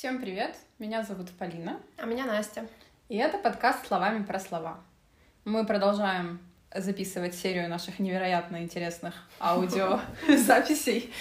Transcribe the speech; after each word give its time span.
Всем 0.00 0.18
привет! 0.18 0.56
Меня 0.78 1.02
зовут 1.02 1.28
Полина. 1.38 1.78
А 1.98 2.06
меня 2.06 2.24
Настя. 2.24 2.66
И 3.10 3.18
это 3.18 3.36
подкаст 3.36 3.86
«Словами 3.86 4.24
про 4.24 4.40
слова». 4.40 4.80
Мы 5.44 5.66
продолжаем 5.66 6.40
записывать 6.74 7.34
серию 7.34 7.68
наших 7.68 7.98
невероятно 7.98 8.62
интересных 8.62 9.14
аудиозаписей 9.38 11.12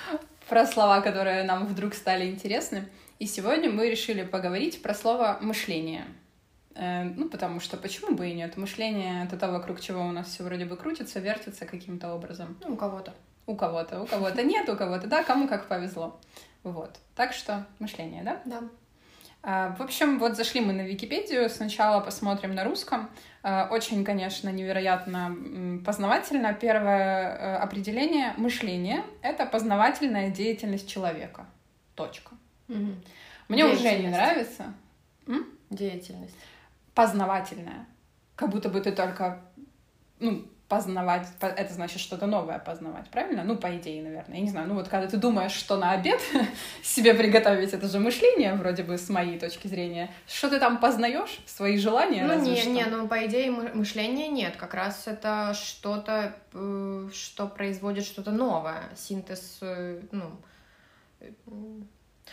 про 0.50 0.66
слова, 0.66 1.00
которые 1.00 1.44
нам 1.44 1.64
вдруг 1.64 1.94
стали 1.94 2.30
интересны. 2.30 2.86
И 3.18 3.26
сегодня 3.26 3.70
мы 3.70 3.88
решили 3.88 4.22
поговорить 4.22 4.82
про 4.82 4.92
слово 4.92 5.38
«мышление». 5.40 6.04
Э, 6.74 7.04
ну, 7.04 7.30
потому 7.30 7.58
что 7.58 7.78
почему 7.78 8.14
бы 8.14 8.28
и 8.28 8.34
нет? 8.34 8.58
Мышление— 8.58 9.24
это 9.26 9.38
то, 9.38 9.50
вокруг 9.50 9.80
чего 9.80 10.02
у 10.02 10.12
нас 10.12 10.28
все 10.28 10.44
вроде 10.44 10.66
бы 10.66 10.76
крутится, 10.76 11.20
вертится 11.20 11.64
каким-то 11.64 12.12
образом. 12.12 12.58
Ну, 12.60 12.74
у 12.74 12.76
кого-то. 12.76 13.14
У 13.46 13.56
кого-то, 13.56 14.02
у 14.02 14.06
кого-то 14.06 14.42
нет, 14.42 14.68
у 14.68 14.76
кого-то, 14.76 15.06
да, 15.06 15.24
кому 15.24 15.48
как 15.48 15.68
повезло. 15.68 16.20
Вот. 16.66 16.98
Так 17.14 17.32
что 17.32 17.64
мышление, 17.78 18.24
да? 18.24 18.42
Да. 18.44 18.60
А, 19.40 19.76
в 19.76 19.82
общем, 19.82 20.18
вот 20.18 20.36
зашли 20.36 20.60
мы 20.60 20.72
на 20.72 20.80
Википедию, 20.80 21.48
сначала 21.48 22.00
посмотрим 22.00 22.56
на 22.56 22.64
русском. 22.64 23.08
А, 23.44 23.68
очень, 23.70 24.04
конечно, 24.04 24.48
невероятно 24.48 25.80
познавательно. 25.84 26.52
Первое 26.54 27.28
э, 27.28 27.56
определение— 27.58 28.34
мышление— 28.36 29.04
это 29.22 29.46
познавательная 29.46 30.30
деятельность 30.30 30.88
человека. 30.88 31.46
Точка. 31.94 32.34
Угу. 32.68 32.94
Мне 33.46 33.64
уже 33.64 33.98
не 33.98 34.08
нравится. 34.08 34.74
М? 35.28 35.46
Деятельность. 35.70 36.34
Познавательная. 36.94 37.86
Как 38.34 38.50
будто 38.50 38.68
бы 38.68 38.80
ты 38.80 38.90
только 38.90 39.40
ну, 40.18 40.44
познавать, 40.68 41.28
это 41.40 41.72
значит 41.72 42.00
что-то 42.00 42.26
новое 42.26 42.58
познавать, 42.58 43.08
правильно? 43.10 43.44
Ну, 43.44 43.56
по 43.56 43.76
идее, 43.76 44.02
наверное. 44.02 44.38
Я 44.38 44.42
не 44.42 44.50
знаю, 44.50 44.66
ну 44.66 44.74
вот 44.74 44.88
когда 44.88 45.06
ты 45.06 45.16
думаешь, 45.16 45.52
что 45.52 45.76
на 45.76 45.92
обед 45.92 46.20
себе 46.82 47.14
приготовить, 47.14 47.72
это 47.72 47.86
же 47.86 48.00
мышление, 48.00 48.54
вроде 48.54 48.82
бы, 48.82 48.98
с 48.98 49.08
моей 49.08 49.38
точки 49.38 49.68
зрения. 49.68 50.10
Что 50.26 50.50
ты 50.50 50.58
там 50.58 50.78
познаешь? 50.78 51.38
Свои 51.46 51.78
желания? 51.78 52.24
Ну, 52.24 52.40
не, 52.40 52.56
что? 52.56 52.70
не, 52.70 52.84
ну, 52.84 53.06
по 53.06 53.24
идее, 53.26 53.50
мышления 53.50 54.28
нет. 54.28 54.56
Как 54.56 54.74
раз 54.74 55.06
это 55.06 55.54
что-то, 55.54 56.34
э, 56.52 57.08
что 57.14 57.46
производит 57.46 58.04
что-то 58.04 58.32
новое. 58.32 58.82
Синтез, 58.96 59.58
э, 59.60 60.00
ну... 60.10 60.30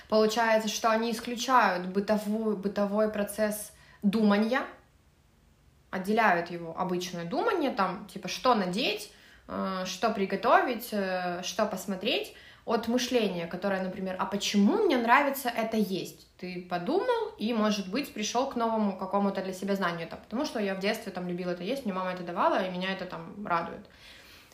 Получается, 0.09 0.70
что 0.70 0.90
они 0.90 1.12
исключают 1.12 1.86
бытовую, 1.86 2.58
бытовой 2.58 3.09
процесс 3.12 3.72
думания, 4.02 4.62
отделяют 5.94 6.52
его 6.52 6.75
обычное 6.77 7.25
думание, 7.25 7.72
там, 7.72 8.08
типа, 8.08 8.27
что 8.27 8.55
надеть, 8.55 9.11
э, 9.47 9.83
что 9.86 10.09
приготовить, 10.09 10.89
э, 10.91 11.41
что 11.44 11.66
посмотреть, 11.66 12.33
от 12.66 12.88
мышления, 12.88 13.45
которое, 13.45 13.83
например, 13.83 14.16
а 14.19 14.25
почему 14.25 14.77
мне 14.83 14.97
нравится 14.97 15.50
это 15.50 15.75
есть? 15.75 16.27
Ты 16.38 16.66
подумал 16.69 17.35
и, 17.38 17.53
может 17.53 17.89
быть, 17.89 18.13
пришел 18.13 18.47
к 18.47 18.55
новому 18.55 18.97
какому-то 18.97 19.41
для 19.41 19.53
себя 19.53 19.75
знанию, 19.75 20.08
там, 20.08 20.19
потому 20.19 20.45
что 20.45 20.59
я 20.59 20.75
в 20.75 20.80
детстве 20.80 21.11
там 21.11 21.27
любила 21.27 21.52
это 21.52 21.63
есть, 21.63 21.83
мне 21.85 21.94
мама 21.94 22.11
это 22.11 22.23
давала, 22.23 22.66
и 22.66 22.72
меня 22.72 22.94
это 22.94 23.05
там 23.05 23.45
радует. 23.45 23.85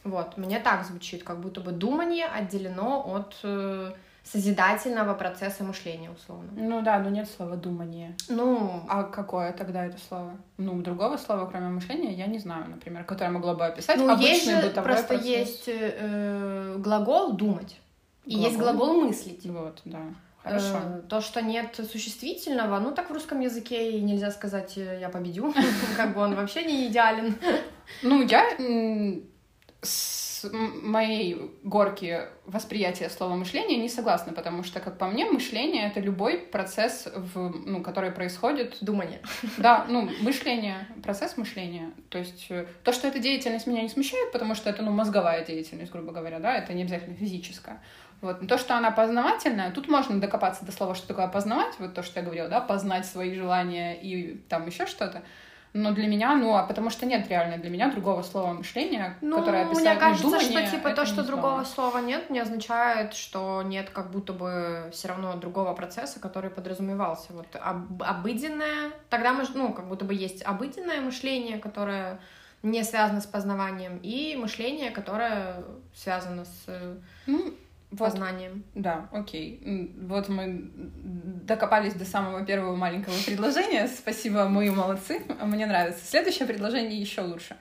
Вот, 0.03 0.37
мне 0.37 0.59
так 0.59 0.85
звучит, 0.85 1.23
как 1.23 1.39
будто 1.39 1.61
бы 1.61 1.71
думание 1.71 2.25
отделено 2.25 3.03
от 3.05 3.37
э, 3.43 3.91
созидательного 4.23 5.13
процесса 5.13 5.63
мышления, 5.63 6.11
условно. 6.11 6.49
Ну 6.55 6.81
да, 6.81 6.99
но 6.99 7.09
нет 7.09 7.29
слова 7.29 7.55
думание. 7.55 8.15
Ну. 8.27 8.83
А 8.87 9.03
какое 9.03 9.51
тогда 9.53 9.85
это 9.85 9.97
слово? 10.07 10.37
Ну, 10.57 10.81
другого 10.81 11.17
слова, 11.17 11.45
кроме 11.47 11.69
мышления, 11.69 12.13
я 12.13 12.27
не 12.27 12.39
знаю, 12.39 12.69
например, 12.69 13.03
которое 13.03 13.31
могло 13.31 13.55
бы 13.55 13.65
описать 13.65 13.97
ну, 13.97 14.09
обычный 14.09 14.29
есть 14.29 14.45
же 14.45 14.55
бытовой 14.57 14.83
просто 14.83 15.07
процесс. 15.07 15.25
есть 15.25 15.63
э, 15.67 16.75
глагол 16.77 17.33
думать. 17.33 17.79
И 18.25 18.35
есть 18.35 18.57
глагол 18.57 19.01
мыслить. 19.01 19.45
Вот, 19.45 19.81
да. 19.85 20.01
Э, 20.43 20.49
Хорошо. 20.49 21.01
То, 21.09 21.21
что 21.21 21.41
нет 21.41 21.79
существительного, 21.91 22.79
ну 22.79 22.91
так 22.91 23.09
в 23.09 23.13
русском 23.13 23.39
языке 23.39 23.91
и 23.91 24.01
нельзя 24.01 24.31
сказать 24.31 24.77
э, 24.77 24.99
«я 25.01 25.09
победю», 25.09 25.53
как 25.97 26.13
бы 26.13 26.21
он 26.21 26.35
вообще 26.35 26.63
не 26.63 26.87
идеален. 26.87 27.35
Ну, 28.03 28.21
я 28.21 28.43
с 30.39 30.49
моей 30.51 31.51
горки 31.63 32.21
восприятия 32.45 33.09
слова 33.09 33.35
мышления 33.35 33.77
не 33.77 33.89
согласна, 33.89 34.33
потому 34.33 34.63
что, 34.63 34.79
как 34.79 34.97
по 34.97 35.07
мне, 35.07 35.25
мышление— 35.25 35.87
это 35.89 35.99
любой 35.99 36.37
процесс, 36.37 37.07
в, 37.13 37.49
ну, 37.65 37.81
который 37.81 38.11
происходит... 38.11 38.77
Думание. 38.81 39.19
Да, 39.57 39.85
ну, 39.89 40.09
мышление, 40.21 40.87
процесс 41.03 41.35
мышления. 41.37 41.91
То 42.09 42.19
есть 42.19 42.45
э, 42.49 42.65
то, 42.83 42.93
что 42.93 43.07
эта 43.07 43.19
деятельность 43.19 43.67
меня 43.67 43.81
не 43.81 43.89
смущает, 43.89 44.31
потому 44.31 44.55
что 44.55 44.69
это, 44.69 44.81
ну, 44.81 44.91
мозговая 44.91 45.45
деятельность, 45.45 45.91
грубо 45.91 46.11
говоря, 46.11 46.39
да, 46.39 46.55
это 46.55 46.73
не 46.73 46.83
обязательно 46.83 47.15
физическая. 47.15 47.81
Вот. 48.21 48.41
Но 48.41 48.47
то, 48.47 48.57
что 48.57 48.75
она 48.75 48.91
познавательная, 48.91 49.71
тут 49.71 49.87
можно 49.87 50.19
докопаться 50.19 50.65
до 50.65 50.71
слова, 50.71 50.95
что 50.95 51.07
такое 51.07 51.27
познавать, 51.27 51.73
вот 51.79 51.93
то, 51.93 52.03
что 52.03 52.19
я 52.19 52.25
говорила, 52.25 52.47
да, 52.47 52.61
познать 52.61 53.05
свои 53.05 53.33
желания 53.33 53.99
и 53.99 54.37
там 54.49 54.67
еще 54.67 54.85
что-то. 54.85 55.23
Но 55.73 55.91
для 55.91 56.07
меня, 56.07 56.35
ну, 56.35 56.55
а 56.55 56.63
потому 56.63 56.89
что 56.89 57.05
нет 57.05 57.27
реально 57.29 57.57
для 57.57 57.69
меня 57.69 57.91
другого 57.91 58.23
слова 58.23 58.53
мышления, 58.53 59.17
ну, 59.21 59.37
которое 59.37 59.65
описывает 59.65 59.91
мне 59.91 59.99
кажется, 59.99 60.23
думание, 60.23 60.65
что 60.67 60.77
типа 60.77 60.89
то, 60.91 61.05
что 61.05 61.23
другого 61.23 61.63
слова 61.63 61.99
нет, 61.99 62.29
не 62.29 62.39
означает, 62.39 63.13
что 63.13 63.61
нет 63.61 63.91
как 63.91 64.09
будто 64.09 64.33
бы 64.33 64.89
все 64.91 65.09
равно 65.09 65.35
другого 65.35 65.73
процесса, 65.73 66.19
который 66.19 66.49
подразумевался. 66.49 67.33
Вот 67.33 67.47
об, 67.53 68.01
обыденное, 68.01 68.91
тогда 69.09 69.33
мы, 69.33 69.43
ну, 69.53 69.71
как 69.73 69.87
будто 69.87 70.05
бы 70.05 70.15
есть 70.15 70.43
обыденное 70.43 71.01
мышление, 71.01 71.59
которое 71.59 72.19
не 72.63 72.83
связано 72.83 73.21
с 73.21 73.25
познаванием, 73.27 73.99
и 74.01 74.35
мышление, 74.35 74.91
которое 74.91 75.63
связано 75.93 76.45
с 76.45 76.97
ну, 77.25 77.53
познанием. 77.97 78.63
Вот, 78.73 78.83
да, 78.83 79.09
окей. 79.11 79.93
Вот 80.01 80.29
мы 80.29 80.71
докопались 80.75 81.93
до 81.93 82.05
самого 82.05 82.45
первого 82.45 82.75
маленького 82.75 83.15
предложения. 83.25 83.87
Спасибо, 83.87 84.47
мы 84.47 84.71
молодцы. 84.71 85.21
Мне 85.41 85.65
нравится. 85.65 86.05
Следующее 86.05 86.47
предложение 86.47 86.99
еще 86.99 87.21
лучше. 87.21 87.57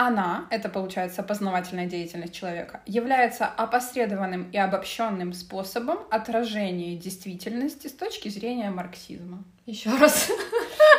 Она, 0.00 0.46
это 0.50 0.68
получается 0.68 1.24
познавательная 1.24 1.86
деятельность 1.86 2.32
человека, 2.32 2.82
является 2.86 3.46
опосредованным 3.46 4.48
и 4.52 4.56
обобщенным 4.56 5.32
способом 5.32 5.98
отражения 6.08 6.94
действительности 6.94 7.88
с 7.88 7.92
точки 7.92 8.28
зрения 8.28 8.70
марксизма. 8.70 9.42
Еще 9.66 9.90
раз. 9.96 10.30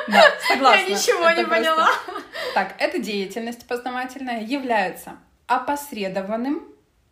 Да, 0.10 0.22
согласна. 0.50 0.82
Я 0.82 0.90
ничего 0.90 1.30
Это 1.30 1.40
не 1.40 1.46
просто... 1.46 1.56
поняла. 1.56 1.88
Так, 2.54 2.76
эта 2.78 3.00
деятельность 3.00 3.66
познавательная 3.68 4.44
является 4.44 5.14
опосредованным 5.48 6.68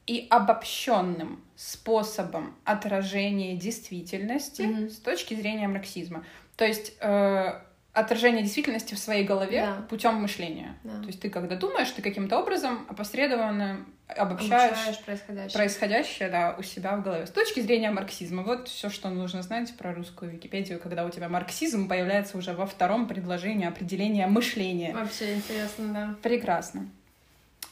и 0.08 0.26
обобщенным 0.30 1.44
способом 1.56 2.56
отражения 2.64 3.56
действительности 3.56 4.62
Мгм. 4.64 4.90
с 4.90 4.98
точки 4.98 5.34
зрения 5.36 5.68
марксизма. 5.68 6.24
То 6.56 6.66
есть 6.66 6.94
э, 7.02 7.60
отражение 7.94 8.44
действительности 8.44 8.94
в 8.94 9.00
своей 9.00 9.24
голове 9.26 9.62
Да. 9.62 9.82
путем 9.90 10.16
мышления. 10.16 10.78
Да. 10.84 11.00
То 11.02 11.08
есть 11.08 11.20
ты 11.20 11.30
когда 11.30 11.56
думаешь, 11.56 11.90
ты 11.92 12.02
каким-то 12.02 12.40
образом 12.40 12.86
опосредованно 12.90 13.86
обобщаешь, 14.08 14.72
Обобщаешь 14.72 15.00
происходящее. 15.00 15.52
происходящее 15.58 16.30
да, 16.30 16.56
у 16.58 16.64
себя 16.64 16.96
в 16.96 17.04
голове. 17.04 17.26
С 17.28 17.32
точки 17.32 17.60
зрения 17.60 17.92
марксизма. 17.92 18.44
Вот 18.44 18.70
все, 18.70 18.90
что 18.90 19.10
нужно 19.10 19.42
знать 19.42 19.76
про 19.76 19.94
русскую 19.94 20.32
Википедию, 20.32 20.80
когда 20.80 21.06
у 21.06 21.10
тебя 21.10 21.28
марксизм 21.28 21.90
появляется 21.90 22.38
уже 22.38 22.54
во 22.54 22.66
втором 22.66 23.08
предложении 23.08 23.68
определения 23.68 24.28
мышления. 24.28 24.94
Вообще 24.94 25.34
интересно, 25.36 25.94
да. 25.94 26.16
Прекрасно. 26.22 26.88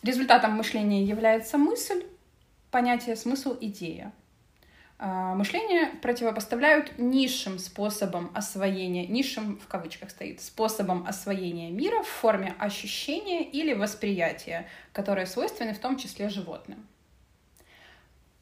Результатом 0.04 0.52
мышления 0.54 1.04
является 1.04 1.58
мысль, 1.58 2.04
понятие 2.76 3.16
смысл, 3.16 3.58
идея. 3.62 4.12
А, 5.00 5.34
Мышление 5.34 5.86
противопоставляют 6.02 7.00
низшим 7.00 7.58
способом 7.58 8.32
освоения, 8.36 9.08
низшим 9.08 9.58
в 9.60 9.68
кавычках 9.70 10.10
стоит, 10.10 10.42
способом 10.42 11.08
освоения 11.08 11.72
мира 11.72 12.04
в 12.04 12.08
форме 12.08 12.54
ощущения 12.60 13.50
или 13.50 13.74
восприятия, 13.74 14.68
которые 14.92 15.26
свойственны 15.26 15.74
в 15.74 15.80
том 15.80 15.96
числе 15.96 16.28
животным. 16.28 16.86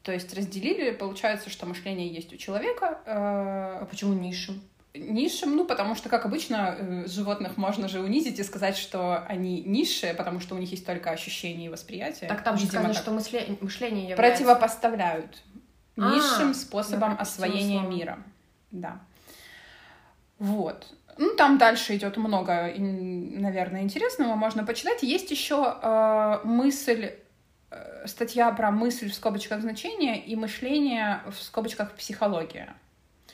То 0.02 0.12
есть 0.12 0.34
разделили, 0.34 0.90
получается, 0.90 1.52
что 1.52 1.68
мышление 1.68 2.08
есть 2.08 2.34
у 2.34 2.38
человека. 2.38 3.02
э, 3.06 3.82
А 3.82 3.86
почему 3.86 4.14
низшим? 4.14 4.64
Низшим, 4.96 5.56
ну, 5.56 5.66
потому 5.66 5.96
что, 5.96 6.08
как 6.08 6.26
обычно, 6.26 6.76
э, 6.78 7.08
животных 7.08 7.58
можно 7.58 7.88
же 7.88 8.00
унизить 8.00 8.38
и 8.38 8.44
сказать, 8.44 8.78
что 8.78 9.26
они 9.28 9.64
низшие, 9.64 10.14
потому 10.14 10.40
что 10.40 10.54
у 10.54 10.60
них 10.60 10.70
есть 10.70 10.86
только 10.86 11.10
ощущения 11.10 11.66
и 11.66 11.70
восприятие. 11.70 12.30
Так 12.30 12.44
там 12.44 12.58
же 12.58 12.68
сказано, 12.68 12.94
что 12.94 13.10
мышле- 13.12 13.58
мышление 13.60 14.10
является... 14.10 14.44
Противопоставляют 14.44 15.42
А, 15.98 16.14
низшим 16.14 16.54
способом 16.54 17.16
освоения 17.20 17.80
слово. 17.80 17.92
мира. 17.92 18.20
Да. 18.70 19.00
Вот. 20.38 20.94
Ну, 21.18 21.36
там 21.36 21.58
дальше 21.58 21.96
идет 21.96 22.18
много, 22.18 22.72
наверное, 22.78 23.82
интересного, 23.82 24.36
можно 24.36 24.64
почитать. 24.64 25.02
Есть 25.02 25.32
еще 25.32 25.76
э, 25.82 26.40
мысль, 26.44 27.14
э, 27.72 28.08
статья 28.08 28.52
про 28.52 28.70
мысль 28.70 29.10
в 29.10 29.14
скобочках 29.16 29.62
значения 29.62 30.24
и 30.24 30.36
мышление 30.36 31.22
в 31.32 31.42
скобочках 31.42 31.94
психология. 31.94 32.76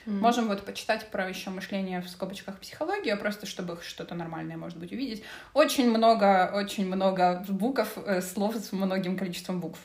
М. 0.06 0.18
Можем 0.20 0.48
вот 0.48 0.64
почитать 0.64 1.10
про 1.10 1.28
еще 1.28 1.50
мышление 1.50 2.00
в 2.00 2.08
скобочках 2.08 2.58
психология, 2.58 3.16
просто 3.16 3.46
чтобы 3.46 3.78
что-то 3.82 4.14
нормальное, 4.14 4.56
может 4.56 4.78
быть, 4.78 4.92
увидеть. 4.92 5.22
Очень 5.54 5.90
много, 5.90 6.50
очень 6.54 6.86
много 6.86 7.44
букв, 7.48 7.98
э, 7.98 8.20
слов 8.20 8.56
с 8.56 8.72
многим 8.72 9.18
количеством 9.18 9.60
букв. 9.60 9.78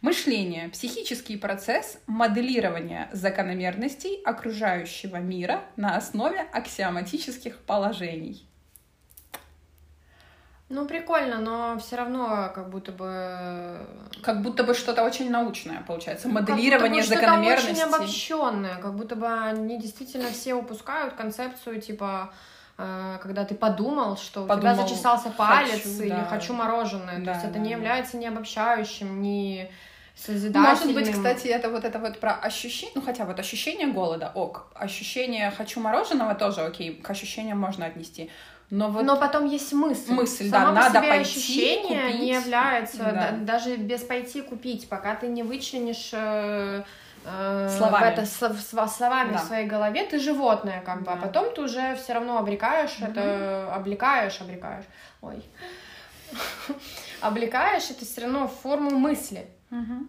Мышление— 0.00 0.68
психический 0.72 1.36
процесс 1.36 1.98
моделирования 2.06 3.08
закономерностей 3.12 4.20
окружающего 4.22 5.16
мира 5.16 5.62
на 5.76 5.96
основе 5.96 6.40
аксиоматических 6.52 7.58
положений. 7.60 8.46
Ну, 10.70 10.86
прикольно, 10.86 11.38
но 11.40 11.78
все 11.78 11.96
равно 11.96 12.50
как 12.54 12.70
будто 12.70 12.90
бы... 12.90 13.86
Как 14.22 14.40
будто 14.40 14.64
бы 14.64 14.72
что-то 14.74 15.04
очень 15.04 15.30
научное 15.30 15.82
получается. 15.86 16.28
Моделирование 16.28 17.02
как 17.02 17.10
будто 17.10 17.14
бы 17.14 17.20
закономерностей. 17.20 17.74
Что-то 17.74 17.88
очень 17.88 17.94
обобщенное, 17.94 18.76
как 18.76 18.94
будто 18.94 19.16
бы 19.16 19.26
они 19.26 19.78
действительно 19.78 20.30
все 20.30 20.54
упускают 20.54 21.14
концепцию 21.14 21.82
типа 21.82 22.32
э, 22.78 23.18
когда 23.22 23.44
ты 23.44 23.54
подумал, 23.54 24.16
что 24.16 24.46
Подумал, 24.46 24.72
у 24.72 24.76
тебя 24.76 24.88
зачесался 24.88 25.30
палец 25.30 25.82
хочу, 25.82 26.02
или 26.02 26.08
да. 26.08 26.24
хочу 26.24 26.54
мороженое. 26.54 27.18
Да, 27.18 27.24
То 27.24 27.30
есть 27.32 27.44
это 27.44 27.54
да, 27.54 27.60
не 27.60 27.68
да. 27.68 27.76
является 27.76 28.16
ни 28.16 28.24
обобщающим, 28.24 29.20
ни 29.20 29.70
созидательным. 30.16 30.62
Может 30.62 30.94
быть, 30.94 31.10
кстати, 31.10 31.48
это 31.48 31.68
вот 31.68 31.84
это 31.84 31.98
вот 31.98 32.18
про 32.20 32.32
ощущение, 32.34 32.92
ну 32.94 33.02
хотя 33.02 33.24
вот 33.24 33.38
ощущение 33.38 33.88
голода, 33.88 34.30
ок, 34.34 34.68
ощущение 34.74 35.50
хочу 35.50 35.80
мороженого 35.80 36.34
тоже 36.34 36.62
окей, 36.62 36.94
к 36.94 37.10
ощущениям 37.10 37.58
можно 37.58 37.86
отнести, 37.86 38.30
но 38.70 38.90
вот 38.90 39.04
Но 39.04 39.16
потом 39.16 39.46
есть 39.46 39.72
мысль. 39.72 40.12
Мысль, 40.12 40.50
да, 40.50 40.58
Само 40.60 40.74
по 40.74 40.80
надо 40.82 40.98
себе 41.00 41.08
пойти, 41.08 41.30
ощущение 41.30 42.02
купить. 42.02 42.20
не 42.20 42.32
является, 42.32 42.98
Да. 42.98 43.12
да, 43.12 43.30
даже 43.32 43.76
без 43.76 44.00
пойти 44.02 44.40
купить, 44.42 44.88
пока 44.88 45.14
ты 45.14 45.26
не 45.28 45.42
вычленишь 45.42 46.10
э, 46.12 46.82
э, 47.26 47.68
Словами. 47.78 48.04
в 48.04 48.06
это 48.08 48.26
слов- 48.26 48.58
сва- 48.58 48.88
словами 48.88 49.32
Да. 49.32 49.38
в 49.38 49.42
своей 49.44 49.66
голове, 49.66 50.04
ты 50.04 50.18
животное, 50.18 50.82
как 50.84 51.02
бы, 51.02 51.12
а 51.12 51.16
Да. 51.16 51.22
потом 51.26 51.54
ты 51.54 51.62
уже 51.62 51.94
все 51.96 52.14
равно 52.14 52.38
обрекаешь 52.38 52.98
Мгм. 52.98 53.10
это, 53.12 53.72
облекаешь, 53.74 54.40
обрекаешь, 54.40 54.84
ой, 55.22 55.42
облекаешь 57.20 57.90
это 57.90 58.04
все 58.04 58.22
равно 58.22 58.48
в 58.48 58.52
форму 58.60 58.90
мысли. 58.90 59.46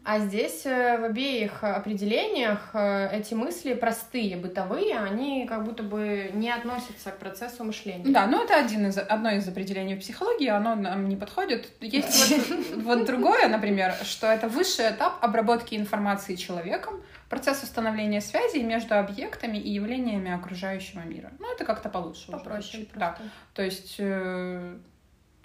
А 0.03 0.19
здесь 0.19 0.65
э, 0.65 0.97
в 0.99 1.03
обеих 1.03 1.63
определениях 1.63 2.69
э, 2.73 3.09
эти 3.11 3.33
мысли 3.33 3.73
простые, 3.73 4.37
бытовые, 4.37 4.97
они 4.99 5.45
как 5.47 5.63
будто 5.63 5.83
бы 5.83 6.29
не 6.33 6.51
относятся 6.51 7.11
к 7.11 7.17
процессу 7.17 7.63
мышления. 7.63 8.03
Да, 8.05 8.27
ну 8.27 8.43
это 8.43 8.55
один 8.55 8.87
из, 8.87 8.97
одно 8.97 9.31
из 9.31 9.47
определений 9.47 9.95
психологии, 9.95 10.47
оно 10.47 10.75
нам 10.75 11.09
не 11.09 11.15
подходит. 11.15 11.69
Есть 11.81 12.49
вот, 12.49 12.83
вот 12.83 13.05
другое, 13.05 13.47
например, 13.47 13.93
что 14.03 14.27
это 14.27 14.47
высший 14.47 14.91
этап 14.91 15.17
обработки 15.23 15.75
информации 15.75 16.35
человеком, 16.35 17.01
процесс 17.29 17.63
установления 17.63 18.21
связей 18.21 18.63
между 18.63 18.97
объектами 18.97 19.57
и 19.57 19.71
явлениями 19.71 20.31
окружающего 20.31 21.01
мира. 21.01 21.31
Ну 21.39 21.51
это 21.53 21.65
как-то 21.65 21.89
получше. 21.89 22.31
Попроще. 22.31 22.87
Да. 22.93 23.17
То 23.53 23.63
есть 23.63 23.95
э, 23.97 24.77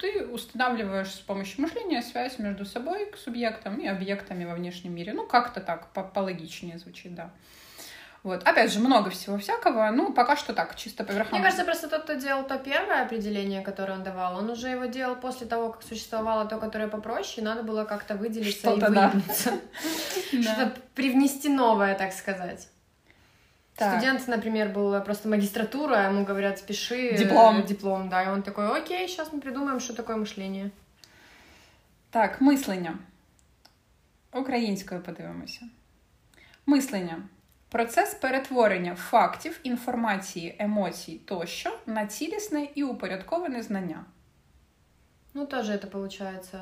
ты 0.01 0.25
устанавливаешь 0.25 1.11
с 1.13 1.19
помощью 1.19 1.61
мышления 1.61 2.01
связь 2.01 2.39
между 2.39 2.65
собой, 2.65 3.05
к 3.05 3.17
субъектам 3.17 3.77
и 3.77 3.87
объектами 3.87 4.45
во 4.45 4.55
внешнем 4.55 4.95
мире. 4.95 5.13
Ну, 5.13 5.27
как-то 5.27 5.61
так, 5.61 5.93
по- 5.93 6.03
пологичнее 6.03 6.79
звучит, 6.79 7.13
да. 7.13 7.29
Вот. 8.23 8.43
Опять 8.43 8.71
же, 8.71 8.79
много 8.79 9.09
всего 9.09 9.37
всякого. 9.37 9.89
Ну, 9.91 10.13
пока 10.13 10.35
что 10.35 10.53
так, 10.53 10.75
чисто 10.75 11.03
по 11.03 11.11
верхам. 11.11 11.33
Мне 11.33 11.43
кажется, 11.43 11.65
просто 11.65 11.87
тот, 11.87 12.03
кто 12.03 12.13
делал 12.13 12.45
то 12.45 12.57
первое 12.57 13.03
определение, 13.03 13.61
которое 13.61 13.93
он 13.93 14.03
давал, 14.03 14.37
он 14.37 14.49
уже 14.49 14.69
его 14.69 14.85
делал 14.85 15.15
после 15.15 15.47
того, 15.47 15.71
как 15.71 15.83
существовало 15.83 16.45
то, 16.45 16.57
которое 16.57 16.87
попроще, 16.87 17.41
и 17.41 17.45
надо 17.45 17.63
было 17.63 17.85
как-то 17.85 18.15
выделиться 18.15 18.71
и 18.71 18.77
Что-то, 18.77 18.91
да. 18.91 19.07
выделиться. 19.09 19.51
Что-то 20.41 20.73
привнести 20.93 21.49
новое, 21.49 21.95
так 21.95 22.13
сказать. 22.13 22.67
Так. 23.80 23.92
Студент, 23.92 24.28
например, 24.28 24.72
был 24.72 25.04
просто 25.04 25.28
магистратура, 25.28 25.96
а 25.96 26.08
ему 26.08 26.24
говорят, 26.24 26.58
спеши. 26.58 27.10
э, 27.10 27.16
Диплом. 27.18 27.62
Диплом, 27.66 28.08
да. 28.08 28.22
И 28.22 28.28
он 28.28 28.42
такой, 28.42 28.66
окей, 28.68 29.06
сейчас 29.08 29.32
мы 29.32 29.40
придумаем, 29.40 29.80
що 29.80 29.94
таке 29.94 30.16
мишлення. 30.16 30.70
Так, 32.10 32.40
мислення. 32.40 32.98
Українською 34.32 35.00
подивимося. 35.00 35.60
Мислення. 36.66 37.22
Процес 37.68 38.14
перетворення 38.14 38.94
фактів, 38.94 39.60
інформації, 39.62 40.56
емоцій 40.58 41.20
тощо 41.24 41.78
на 41.86 42.06
цілісне 42.06 42.68
і 42.74 42.82
упорядковане 42.84 43.62
знання. 43.62 44.04
Ну, 45.34 45.46
тоже 45.46 45.72
это 45.74 45.86
получается... 45.86 46.58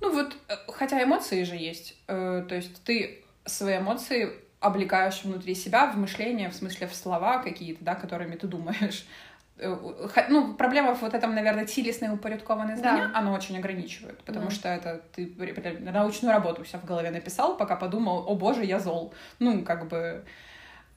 Ну 0.00 0.10
вот, 0.12 0.36
э, 0.48 0.56
хотя 0.66 1.02
эмоции 1.02 1.44
же 1.44 1.54
есть, 1.56 1.96
э, 2.08 2.42
то 2.48 2.54
есть 2.56 2.82
ты 2.84 3.22
свои 3.46 3.76
эмоции 3.78 4.32
облекаешь 4.66 5.24
внутри 5.24 5.54
себя 5.54 5.86
в 5.92 5.96
мышление, 5.98 6.48
в 6.48 6.54
смысле 6.54 6.86
в 6.86 6.94
слова 6.94 7.38
какие-то, 7.38 7.84
да, 7.84 7.94
которыми 7.94 8.36
ты 8.36 8.46
думаешь. 8.46 9.06
Э, 9.58 9.76
ха- 10.14 10.26
Ну, 10.30 10.54
проблема 10.54 10.94
в 10.94 11.02
вот 11.02 11.14
этом, 11.14 11.34
наверное, 11.34 11.64
цілісне 11.66 12.10
упорядкованное 12.12 12.74
Да. 12.76 12.80
знание, 12.80 13.10
оно 13.14 13.32
очень 13.32 13.58
ограничивает, 13.58 14.18
потому 14.24 14.46
Да. 14.46 14.50
что 14.54 14.68
это 14.68 15.00
ты 15.16 15.26
ре- 15.38 15.92
научную 15.92 16.32
работу 16.34 16.62
вся 16.62 16.78
в 16.78 16.84
голове 16.88 17.10
написал, 17.10 17.56
пока 17.58 17.76
подумал, 17.76 18.24
о 18.28 18.34
боже, 18.34 18.64
я 18.64 18.80
зол. 18.80 19.12
Ну, 19.40 19.62
как 19.64 19.88
бы... 19.88 20.22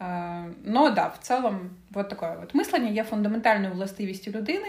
Е, 0.01 0.45
Ну 0.63 0.89
да, 0.91 1.07
в 1.09 1.17
целом, 1.21 1.69
вот 1.91 2.09
такое 2.09 2.37
от 2.43 2.55
мислення 2.55 2.89
є 2.89 3.03
фундаментальною 3.03 3.73
властивістю 3.73 4.31
людини, 4.31 4.67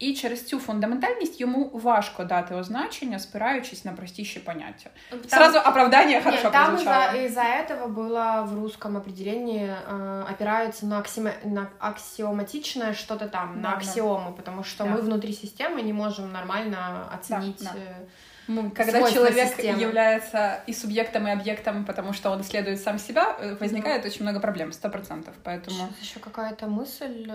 і 0.00 0.14
через 0.14 0.46
цю 0.46 0.58
фундаментальність 0.58 1.40
йому 1.40 1.70
важко 1.74 2.24
дати 2.24 2.54
означення, 2.54 3.18
спираючись 3.18 3.84
на 3.84 3.92
простіші 3.92 4.40
поняття. 4.40 4.90
Сразу 5.28 5.58
оправдання 5.58 6.20
хорошо 6.22 6.42
Нет, 6.42 6.52
там 6.52 6.66
прозвучало. 6.70 7.04
из-за, 7.04 7.24
из-за 7.26 7.40
этого 7.42 7.88
было 7.88 8.42
в 8.46 8.54
русском 8.54 8.96
определении 8.96 9.66
э, 9.90 10.24
опираются 10.32 10.86
на, 10.86 11.00
аксима- 11.00 11.46
на 11.48 11.68
аксиоматичное 11.78 12.92
что-то 12.94 13.26
там, 13.28 13.52
Да, 13.54 13.60
на 13.60 13.70
да. 13.70 13.76
аксиому, 13.76 14.32
потому 14.32 14.64
что 14.64 14.84
Да. 14.84 14.90
мы 14.90 15.00
внутри 15.00 15.32
системы 15.32 15.82
не 15.82 15.92
можем 15.92 16.32
нормально 16.32 17.08
оценить. 17.14 17.64
да. 17.64 17.72
э, 17.76 18.04
Ну, 18.48 18.70
когда 18.70 18.92
свойства 18.98 19.26
человек 19.26 19.48
системы. 19.48 19.80
является 19.82 20.60
и 20.68 20.72
субъектом, 20.74 21.26
и 21.26 21.30
объектом, 21.32 21.84
потому 21.84 22.12
что 22.12 22.30
он 22.30 22.40
исследует 22.40 22.80
сам 22.82 22.98
себя, 22.98 23.36
э, 23.40 23.54
возникает 23.60 24.04
очень 24.04 24.22
много 24.22 24.40
проблем, 24.40 24.72
сто 24.72 24.88
процентов. 24.90 25.34
Поэтому 25.42 25.76
Сейчас 25.76 26.00
еще 26.02 26.20
какая-то 26.20 26.66
мысль 26.66 27.30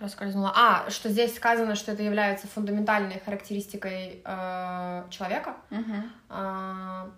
э, 0.00 0.02
проскользнула. 0.04 0.52
А, 0.54 0.90
что 0.90 1.08
здесь 1.08 1.34
сказано, 1.34 1.74
что 1.74 1.92
это 1.92 2.02
является 2.02 2.46
фундаментальной 2.48 3.20
характеристикой 3.20 4.22
э, 4.24 5.04
человека. 5.10 5.56
Мгм. 5.70 6.12
А, 6.28 7.10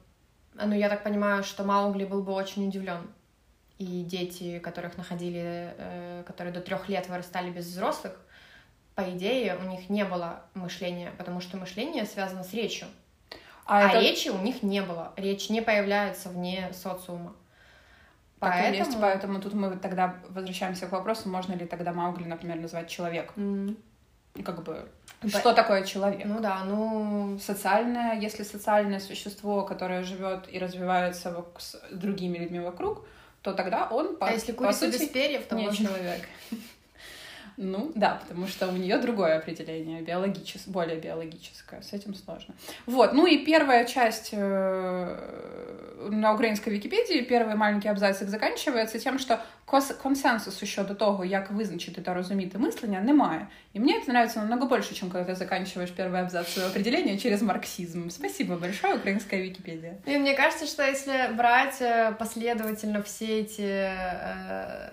ну, 0.55 0.75
я 0.75 0.88
так 0.88 1.02
понимаю, 1.02 1.44
что 1.44 1.64
Маугли 1.64 2.05
был 2.05 2.23
бы 2.23 2.32
очень 2.32 2.69
удивлен. 2.69 3.08
И 3.79 4.05
дети, 4.05 4.58
которых 4.58 4.96
находили, 4.96 5.75
э, 5.76 6.25
которые 6.26 6.52
до 6.52 6.61
трех 6.61 6.88
лет 6.88 7.08
вырастали 7.08 7.50
без 7.50 7.67
взрослых, 7.67 8.12
по 8.94 9.02
идее, 9.11 9.56
у 9.56 9.62
них 9.69 9.88
не 9.88 10.05
было 10.05 10.43
мышления, 10.55 11.12
потому 11.17 11.40
что 11.40 11.56
мышление 11.56 12.05
связано 12.05 12.44
с 12.44 12.52
речью. 12.52 12.87
а, 13.64 13.78
А, 13.78 13.88
это 13.88 14.00
речи 14.00 14.28
у 14.28 14.38
них 14.38 14.62
не 14.62 14.82
было. 14.82 15.12
Речь 15.17 15.49
не 15.49 15.62
появляется 15.62 16.28
вне 16.28 16.70
социума. 16.75 17.35
И 18.47 18.50
Поэтому... 18.50 18.75
есть, 18.75 19.00
поэтому 19.00 19.41
тут 19.41 19.55
мы 19.55 19.76
тогда 19.76 20.16
возвращаемся 20.28 20.87
к 20.87 20.93
вопросу, 20.93 21.28
можно 21.28 21.52
ли 21.55 21.66
тогда 21.66 21.93
Маугли, 21.93 22.25
например, 22.25 22.59
назвать 22.59 22.88
человеком. 22.88 23.35
М, 23.37 23.76
И 24.35 24.43
Как 24.43 24.62
бы, 24.64 24.88
что 25.28 25.52
такое 25.52 25.85
человек? 25.85 26.23
Ну 26.25 26.40
да, 26.40 26.64
ну... 26.64 27.38
социальное, 27.38 28.19
если 28.19 28.43
социальное 28.45 28.99
существо, 28.99 29.62
которое 29.62 30.02
живет 30.02 30.49
и 30.50 30.59
развивается 30.59 31.45
с 31.59 31.81
другими 31.93 32.38
людьми 32.38 32.61
вокруг, 32.61 33.07
то 33.43 33.52
тогда 33.52 33.88
он 33.88 34.16
по, 34.16 34.28
а 34.28 34.33
если 34.33 34.52
по 34.52 34.73
сути 34.73 34.93
без 34.93 35.09
перьев, 35.09 35.47
то 35.47 35.57
не 35.57 35.66
можно... 35.66 35.87
человек. 35.87 36.28
Ну 37.62 37.91
да, 37.96 38.20
потому 38.27 38.48
что 38.48 38.67
у 38.67 38.72
нее 38.74 38.98
другое 38.98 39.38
определение, 39.38 40.01
биологичес, 40.01 40.67
более 40.67 40.98
биологическое, 41.00 41.82
с 41.82 41.94
этим 41.94 42.13
сложно. 42.13 42.53
Вот, 42.86 43.13
ну 43.13 43.25
и 43.25 43.38
первая 43.46 43.86
часть 43.86 44.34
э, 44.34 45.17
на 46.12 46.34
українській 46.34 46.70
Вікіпедії, 46.70 47.22
перший 47.22 47.56
маленький 47.56 47.91
абзацик 47.91 48.29
закінчується 48.29 49.00
тим, 49.00 49.20
що 49.20 49.38
кос- 49.67 49.94
консенсусу 50.01 50.65
щодо 50.65 50.96
того, 50.96 51.25
як 51.25 51.51
визначити 51.51 52.01
та 52.01 52.13
розуміти 52.13 52.58
мислення, 52.58 53.01
немає. 53.01 53.48
И 53.75 53.79
мне 53.79 53.94
это 53.94 54.10
нравится 54.10 54.39
намного 54.39 54.65
больше, 54.67 54.96
чем 54.96 55.10
когда 55.10 55.32
ты 55.34 55.36
заканчиваешь 55.36 55.91
первый 55.91 56.22
абзац 56.22 56.48
своего 56.48 56.72
определения 56.72 57.17
через 57.17 57.41
марксизм. 57.41 58.10
Спасибо 58.10 58.56
большое, 58.56 58.96
украинская 58.96 59.41
Википедия. 59.41 59.98
И 60.08 60.17
мне 60.17 60.34
кажется, 60.36 60.65
что 60.65 60.84
если 60.84 61.34
брать 61.36 61.82
э, 61.82 62.12
последовательно 62.20 63.01
все 63.03 63.39
эти 63.41 63.62
э, 63.62 64.89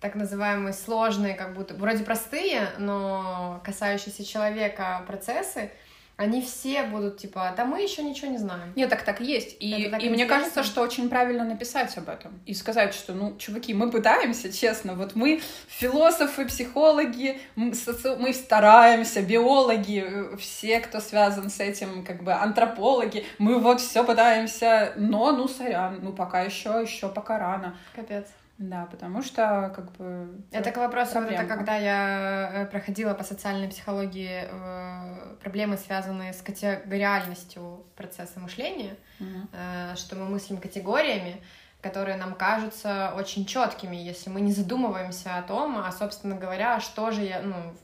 так 0.00 0.14
называемые 0.14 0.72
сложные, 0.72 1.34
как 1.34 1.54
будто 1.54 1.74
вроде 1.74 2.04
простые, 2.04 2.70
но 2.78 3.60
касающиеся 3.64 4.24
человека 4.24 5.02
процессы, 5.06 5.70
они 6.16 6.40
все 6.40 6.84
будут 6.84 7.18
типа, 7.18 7.52
да 7.58 7.66
мы 7.66 7.82
еще 7.82 8.02
ничего 8.02 8.30
не 8.30 8.38
знаем. 8.38 8.72
Нет, 8.74 8.88
так 8.88 9.02
так 9.02 9.20
есть. 9.20 9.54
И, 9.60 9.82
Это 9.82 9.90
так 9.90 10.02
и 10.02 10.08
мне 10.08 10.24
кажется, 10.24 10.62
что 10.62 10.80
очень 10.80 11.10
правильно 11.10 11.44
написать 11.44 11.94
об 11.98 12.08
этом. 12.08 12.40
И 12.46 12.54
сказать, 12.54 12.94
что, 12.94 13.12
ну, 13.12 13.36
чуваки, 13.36 13.74
мы 13.74 13.90
пытаемся, 13.90 14.50
честно, 14.50 14.94
вот 14.94 15.14
мы 15.14 15.42
философы, 15.68 16.46
психологи, 16.46 17.38
соци- 17.56 18.16
мы 18.16 18.32
стараемся, 18.32 19.20
биологи, 19.20 20.04
э, 20.06 20.36
все, 20.38 20.80
кто 20.80 21.00
связан 21.00 21.50
с 21.50 21.60
этим, 21.60 22.02
как 22.02 22.22
бы 22.22 22.32
антропологи, 22.32 23.26
мы 23.38 23.58
вот 23.58 23.82
все 23.82 24.02
пытаемся, 24.02 24.94
но, 24.96 25.32
ну, 25.32 25.48
сорян, 25.48 25.98
ну, 26.02 26.14
пока 26.14 26.40
еще, 26.40 26.80
еще 26.80 27.10
пока 27.10 27.38
рано. 27.38 27.76
Капец. 27.94 28.26
Да, 28.58 28.86
потому 28.90 29.22
что 29.22 29.72
как 29.74 29.92
бы... 29.92 30.40
Это 30.50 30.70
к 30.70 30.78
вопросу, 30.78 31.12
проблемка. 31.12 31.42
это 31.44 31.54
когда 31.54 31.76
я 31.76 32.50
э, 32.52 32.66
проходила 32.66 33.12
по 33.12 33.22
социальной 33.22 33.68
психологии 33.68 34.48
э, 34.50 35.36
проблемы, 35.42 35.76
связанные 35.76 36.32
с 36.32 36.40
категориальностью 36.40 37.84
процесса 37.96 38.40
мышления, 38.40 38.96
угу. 39.20 39.48
э, 39.52 39.94
что 39.96 40.16
мы 40.16 40.24
мыслим 40.24 40.56
категориями, 40.56 41.42
которые 41.82 42.16
нам 42.16 42.34
кажутся 42.34 43.12
очень 43.14 43.44
четкими, 43.44 43.96
если 43.96 44.30
мы 44.30 44.40
не 44.40 44.52
задумываемся 44.52 45.36
о 45.36 45.42
том, 45.42 45.76
а, 45.78 45.92
собственно 45.92 46.34
говоря, 46.34 46.80
что 46.80 47.10
же 47.10 47.22
я, 47.22 47.42
ну, 47.42 47.74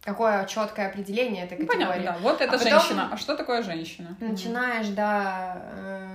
какое 0.00 0.44
четкое 0.46 0.88
определение 0.88 1.44
этой 1.44 1.58
категории. 1.58 1.86
Понятно, 1.86 2.12
да. 2.12 2.18
Вот 2.20 2.40
это 2.40 2.56
а 2.56 2.58
женщина. 2.58 3.10
А 3.12 3.16
что 3.16 3.36
такое 3.36 3.62
женщина? 3.62 4.16
Начинаешь, 4.20 4.88
да, 4.88 5.62
э, 5.72 6.13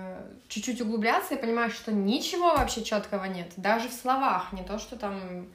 чуть-чуть 0.49 0.81
углубляться 0.81 1.35
и 1.35 1.41
понимаешь, 1.41 1.73
что 1.73 1.93
ничего 1.93 2.55
вообще 2.55 2.83
четкого 2.83 3.25
нет, 3.25 3.53
даже 3.55 3.87
в 3.87 3.93
словах, 3.93 4.51
не 4.51 4.63
то, 4.63 4.79
что 4.79 4.97
там. 4.97 5.47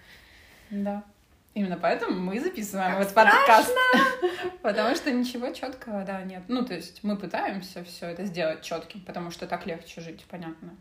Да. 0.71 1.03
Именно 1.53 1.77
поэтому 1.77 2.19
мы 2.19 2.41
записываем 2.41 2.93
как 2.93 3.03
этот 3.03 3.15
подкаст. 3.15 3.77
Потому 4.63 4.97
что 4.97 5.13
ничего 5.13 5.53
четкого, 5.53 6.05
да, 6.05 6.23
нет. 6.23 6.43
Ну, 6.49 6.65
то 6.65 6.75
есть 6.75 7.05
мы 7.05 7.17
пытаемся 7.17 7.85
все 7.85 8.07
это 8.07 8.25
сделать 8.25 8.63
четким, 8.63 9.03
потому 9.03 9.31
что 9.31 9.47
так 9.47 9.67
легче 9.67 10.01
жить, 10.01 10.25
понятно. 10.29 10.75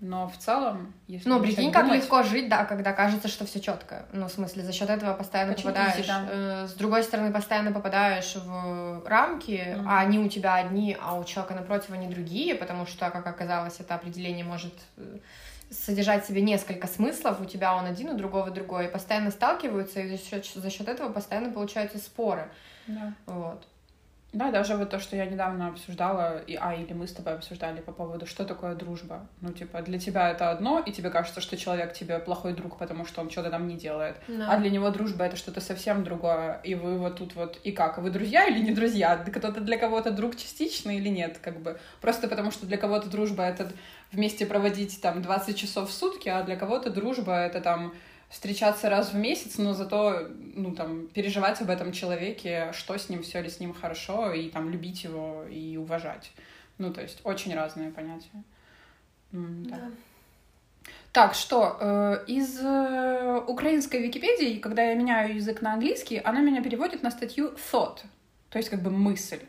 Но 0.00 0.28
в 0.28 0.36
целом, 0.38 0.94
если... 1.08 1.28
Ну, 1.28 1.40
прикинь, 1.40 1.72
как 1.72 1.86
думать... 1.86 2.02
легко 2.02 2.22
жить, 2.22 2.48
да, 2.48 2.64
когда 2.64 2.92
кажется, 2.92 3.26
что 3.26 3.44
все 3.44 3.60
четко. 3.60 4.06
Ну, 4.12 4.26
в 4.26 4.30
смысле, 4.30 4.62
за 4.62 4.72
счет 4.72 4.88
этого 4.90 5.12
постоянно 5.14 5.52
Очень 5.52 5.64
попадаешь. 5.64 5.96
Easy, 5.96 6.06
да. 6.06 6.26
э, 6.30 6.66
с 6.68 6.74
другой 6.74 7.02
стороны, 7.02 7.32
постоянно 7.32 7.72
попадаешь 7.72 8.36
в 8.36 9.02
рамки, 9.04 9.50
mm-hmm. 9.50 9.84
а 9.88 9.98
они 9.98 10.20
у 10.20 10.28
тебя 10.28 10.54
одни, 10.54 10.96
а 11.00 11.18
у 11.18 11.24
человека 11.24 11.54
напротив 11.54 11.90
они 11.90 12.06
другие, 12.06 12.54
потому 12.54 12.86
что, 12.86 13.10
как 13.10 13.26
оказалось, 13.26 13.80
это 13.80 13.96
определение 13.96 14.44
может 14.44 14.74
э, 14.98 15.18
содержать 15.70 16.24
в 16.24 16.28
себе 16.28 16.42
несколько 16.42 16.86
смыслов, 16.86 17.40
у 17.40 17.44
тебя 17.44 17.74
он 17.74 17.86
один, 17.86 18.10
у 18.10 18.16
другого 18.16 18.52
другой, 18.52 18.86
и 18.86 18.88
постоянно 18.90 19.32
сталкиваются, 19.32 20.00
и 20.00 20.16
за 20.16 20.16
счет, 20.16 20.46
за 20.46 20.70
счет 20.70 20.86
этого 20.86 21.12
постоянно 21.12 21.50
получаются 21.50 21.98
споры. 21.98 22.48
Да. 22.86 23.14
Вот. 23.26 23.66
Да, 24.32 24.50
даже 24.50 24.76
вот 24.76 24.90
то, 24.90 25.00
что 25.00 25.16
я 25.16 25.24
недавно 25.24 25.68
обсуждала, 25.68 26.38
и, 26.46 26.54
а, 26.54 26.74
или 26.74 26.92
мы 26.92 27.06
с 27.06 27.12
тобой 27.12 27.32
обсуждали 27.32 27.80
по 27.80 27.92
поводу, 27.92 28.26
что 28.26 28.44
такое 28.44 28.74
дружба. 28.74 29.26
Ну, 29.40 29.52
типа, 29.52 29.80
для 29.80 29.98
тебя 29.98 30.30
это 30.30 30.50
одно, 30.50 30.80
и 30.80 30.92
тебе 30.92 31.08
кажется, 31.08 31.40
что 31.40 31.56
человек 31.56 31.94
тебе 31.94 32.18
плохой 32.18 32.52
друг, 32.52 32.76
потому 32.76 33.06
что 33.06 33.22
он 33.22 33.30
что-то 33.30 33.50
там 33.50 33.66
не 33.66 33.76
делает. 33.76 34.16
Да. 34.28 34.52
А 34.52 34.58
для 34.58 34.68
него 34.68 34.90
дружба— 34.90 35.24
это 35.26 35.36
что-то 35.36 35.62
совсем 35.62 36.04
другое. 36.04 36.60
И 36.62 36.74
вы 36.74 36.98
вот 36.98 37.16
тут 37.16 37.34
вот... 37.36 37.58
И 37.64 37.72
как? 37.72 37.96
Вы 37.96 38.10
друзья 38.10 38.46
или 38.46 38.58
не 38.58 38.72
друзья? 38.72 39.16
Кто-то 39.16 39.62
для 39.62 39.78
кого-то 39.78 40.10
друг 40.10 40.36
частично 40.36 40.90
или 40.90 41.08
нет? 41.08 41.38
Как 41.38 41.60
бы 41.60 41.80
просто 42.02 42.28
потому, 42.28 42.50
что 42.50 42.66
для 42.66 42.76
кого-то 42.76 43.08
дружба— 43.08 43.42
это 43.44 43.72
вместе 44.12 44.44
проводить 44.44 45.00
там 45.00 45.22
20 45.22 45.56
часов 45.56 45.88
в 45.88 45.92
сутки, 45.92 46.28
а 46.28 46.42
для 46.42 46.56
кого-то 46.56 46.90
дружба— 46.90 47.32
это 47.38 47.62
там 47.62 47.94
встречаться 48.28 48.90
раз 48.90 49.12
в 49.12 49.16
месяц, 49.16 49.58
но 49.58 49.72
зато, 49.72 50.28
ну, 50.54 50.74
там, 50.74 51.08
переживать 51.08 51.60
об 51.60 51.70
этом 51.70 51.92
человеке, 51.92 52.72
что 52.72 52.96
с 52.96 53.08
ним, 53.08 53.22
все 53.22 53.40
ли 53.40 53.48
с 53.48 53.60
ним 53.60 53.72
хорошо, 53.72 54.32
и 54.32 54.50
там 54.50 54.70
любить 54.70 55.04
его 55.04 55.44
и 55.50 55.76
уважать. 55.76 56.30
Ну, 56.76 56.92
то 56.92 57.00
есть 57.00 57.20
очень 57.24 57.54
разные 57.54 57.90
понятия. 57.90 58.42
Да. 59.32 59.76
да. 59.76 59.90
Так, 61.12 61.34
что, 61.34 61.76
э, 61.80 62.24
из 62.26 62.60
э, 62.60 63.42
украинской 63.46 64.00
Википедии, 64.00 64.58
когда 64.58 64.82
я 64.82 64.94
меняю 64.94 65.34
язык 65.34 65.62
на 65.62 65.72
английский, 65.72 66.18
она 66.18 66.40
меня 66.40 66.62
переводит 66.62 67.02
на 67.02 67.10
статью 67.10 67.54
thought, 67.72 68.00
то 68.50 68.58
есть 68.58 68.68
как 68.68 68.82
бы 68.82 68.90
мысль. 68.90 69.40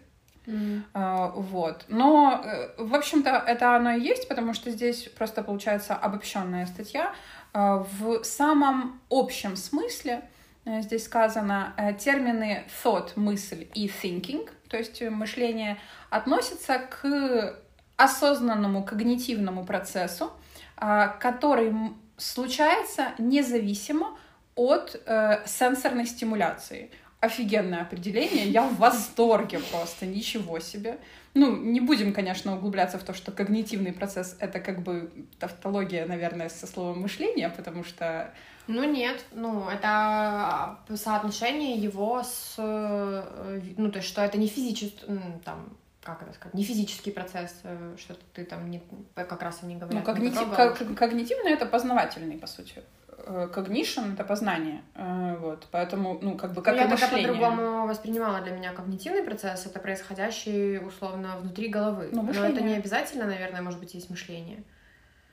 Mm. 0.45 0.81
Uh, 0.93 1.31
вот. 1.35 1.85
Но, 1.89 2.43
в 2.77 2.95
общем-то, 2.95 3.29
это 3.45 3.75
оно 3.75 3.91
и 3.91 4.01
есть, 4.01 4.27
потому 4.27 4.55
что 4.55 4.71
здесь 4.71 5.03
просто 5.09 5.43
получается 5.43 5.93
обобщенная 5.93 6.65
статья. 6.65 7.13
Uh, 7.51 7.85
в 7.99 8.23
самом 8.23 9.01
общем 9.09 9.55
смысле 9.55 10.21
uh, 10.65 10.81
здесь 10.81 11.05
сказано 11.05 11.73
термины 11.99 12.65
thought, 12.83 13.11
мысль 13.15 13.67
и 13.73 13.87
thinking, 13.87 14.49
то 14.67 14.77
есть 14.77 15.01
мышление, 15.01 15.79
относятся 16.09 16.79
к 16.79 17.59
осознанному 17.97 18.83
когнитивному 18.83 19.65
процессу, 19.65 20.31
который 20.77 21.73
случается 22.17 23.13
независимо 23.17 24.17
от 24.55 25.01
э, 25.05 25.41
сенсорной 25.45 26.05
стимуляции 26.05 26.91
офигенное 27.21 27.81
определение, 27.81 28.47
я 28.49 28.63
в 28.63 28.77
восторге 28.77 29.59
просто, 29.59 30.05
ничего 30.05 30.59
себе. 30.59 30.99
Ну, 31.33 31.55
не 31.55 31.79
будем, 31.79 32.13
конечно, 32.13 32.55
углубляться 32.55 32.97
в 32.97 33.03
то, 33.03 33.13
что 33.13 33.31
когнитивный 33.31 33.93
процесс— 33.93 34.35
это 34.39 34.59
как 34.59 34.81
бы 34.81 35.11
тавтология, 35.39 36.05
наверное, 36.05 36.49
со 36.49 36.65
словом 36.65 37.01
мышление, 37.01 37.49
потому 37.49 37.83
что... 37.83 38.33
Ну, 38.67 38.83
нет, 38.83 39.23
ну, 39.31 39.67
это 39.67 40.79
соотношение 40.95 41.75
его 41.77 42.23
с... 42.23 42.55
Э, 42.57 43.61
ну, 43.77 43.91
то 43.91 43.97
есть, 43.97 44.07
что 44.07 44.21
это 44.21 44.37
не 44.37 44.47
физический, 44.47 45.05
там, 45.43 45.69
как 46.01 46.21
это 46.21 46.33
сказать, 46.33 46.53
не 46.53 46.63
физический 46.63 47.11
процесс, 47.11 47.59
э, 47.63 47.95
что 47.97 48.15
ты 48.33 48.43
там 48.45 48.69
не, 48.69 48.81
как 49.15 49.41
раз 49.41 49.59
они 49.63 49.75
говорят. 49.75 50.05
Ну, 50.05 50.13
когнитив, 50.13 50.95
когнитивный— 50.95 51.51
это 51.53 51.65
познавательный, 51.65 52.37
по 52.37 52.47
сути. 52.47 52.83
Э, 53.25 53.49
cognition— 53.53 54.13
это 54.13 54.23
познание, 54.23 54.81
э, 54.95 55.35
вот, 55.39 55.67
поэтому, 55.71 56.19
ну, 56.21 56.35
как 56.35 56.53
бы, 56.53 56.61
как 56.61 56.75
ну, 56.75 56.81
и 56.81 56.83
я 56.83 56.89
мышление. 56.89 57.21
Я 57.21 57.27
по-другому 57.27 57.87
воспринимала 57.87 58.41
для 58.41 58.51
меня 58.51 58.73
когнитивный 58.73 59.23
процесс, 59.23 59.65
это 59.65 59.79
происходящий, 59.79 60.77
условно, 60.79 61.37
внутри 61.41 61.67
головы. 61.67 62.09
Ну, 62.11 62.21
мышление. 62.21 62.49
Но 62.49 62.55
это 62.55 62.65
не 62.65 62.75
обязательно, 62.75 63.25
наверное, 63.25 63.61
может 63.61 63.79
быть, 63.79 63.93
есть 63.93 64.09
мышление. 64.09 64.63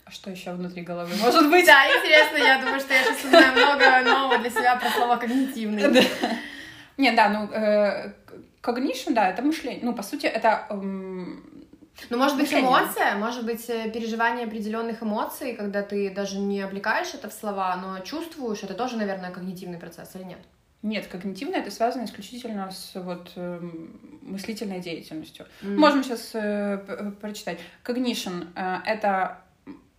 А 0.04 0.10
что 0.10 0.30
еще 0.30 0.52
внутри 0.52 0.82
головы 0.82 1.10
может 1.20 1.50
быть? 1.50 1.66
Да, 1.66 1.86
интересно, 1.86 2.36
я 2.36 2.60
думаю, 2.60 2.80
что 2.80 2.94
я 2.94 3.02
сейчас 3.02 3.24
узнаю 3.24 3.52
много 3.52 4.10
нового 4.10 4.38
для 4.38 4.50
себя 4.50 4.76
про 4.76 4.90
слово 4.90 5.16
когнитивный. 5.16 5.82
Не, 6.96 7.12
да, 7.12 7.28
ну, 7.28 7.50
э, 7.52 8.12
cognition, 8.62 9.12
да, 9.12 9.28
это 9.28 9.42
мышление. 9.42 9.80
Ну, 9.82 9.94
по 9.94 10.02
сути, 10.02 10.26
это 10.26 10.66
ну, 12.10 12.18
может 12.18 12.36
быть, 12.36 12.52
эмоция, 12.52 13.16
может 13.16 13.44
быть, 13.44 13.68
э, 13.68 13.90
переживание 13.90 14.46
определенных 14.46 15.02
эмоций, 15.02 15.54
когда 15.54 15.82
ты 15.82 16.10
даже 16.10 16.38
не 16.38 16.60
облекаешь 16.60 17.14
это 17.14 17.28
в 17.28 17.32
слова, 17.32 17.76
но 17.76 18.00
чувствуешь, 18.00 18.62
это 18.62 18.74
тоже, 18.74 18.96
наверное, 18.96 19.30
когнитивный 19.30 19.78
процесс 19.78 20.14
или 20.14 20.24
нет? 20.24 20.38
Нет, 20.82 21.06
когнитивное 21.06 21.60
это 21.60 21.70
связано 21.70 22.04
исключительно 22.04 22.70
с 22.70 22.92
вот 22.94 23.32
э, 23.36 23.60
мыслительной 24.22 24.80
деятельностью. 24.80 25.46
Mm. 25.62 25.76
Можем 25.76 26.04
сейчас 26.04 26.30
э, 26.34 27.12
прочитать. 27.20 27.58
Cognition 27.84 28.48
э, 28.54 28.80
это 28.84 29.38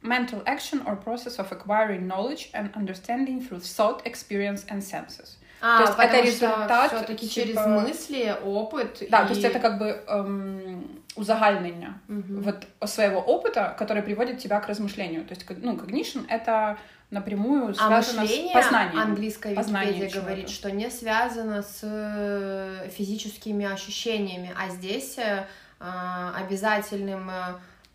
mental 0.01 0.43
action 0.45 0.85
or 0.85 0.95
process 1.03 1.39
of 1.39 1.51
acquiring 1.51 2.07
knowledge 2.07 2.49
and 2.53 2.71
understanding 2.75 3.41
through 3.41 3.59
thought, 3.59 4.05
experience 4.05 4.65
and 4.69 4.81
senses. 4.81 5.37
А, 5.59 5.77
то 5.79 5.83
есть 5.83 5.99
это 5.99 6.21
результат 6.21 6.91
все-таки 6.93 7.27
типа... 7.27 7.33
через 7.33 7.65
мысли, 7.65 8.35
опыт. 8.43 9.03
Да, 9.09 9.23
и... 9.23 9.27
то 9.27 9.33
есть 9.33 9.43
это 9.43 9.59
как 9.59 9.79
бы 9.79 10.03
эм, 10.07 11.01
узагальнення 11.17 11.99
угу. 12.09 12.41
вот 12.41 12.67
своего 12.89 13.19
опыта, 13.19 13.75
который 13.79 14.03
приводит 14.03 14.37
тебя 14.37 14.59
к 14.59 14.67
размышлению. 14.67 15.23
То 15.25 15.33
есть, 15.35 15.45
ну, 15.63 15.75
cognition— 15.75 16.25
это 16.29 16.77
напрямую 17.09 17.69
а 17.69 17.73
связано 17.73 18.21
а 18.21 18.27
с 18.27 18.53
познанием. 18.53 18.99
английская 18.99 19.55
Википедия 19.55 20.21
говорит, 20.21 20.49
что 20.49 20.71
не 20.71 20.89
связано 20.89 21.61
с 21.61 21.79
э, 21.83 22.89
физическими 22.97 23.65
ощущениями, 23.65 24.51
а 24.57 24.69
здесь 24.69 25.17
э, 25.17 25.45
обязательным 25.79 27.29
э, 27.29 27.33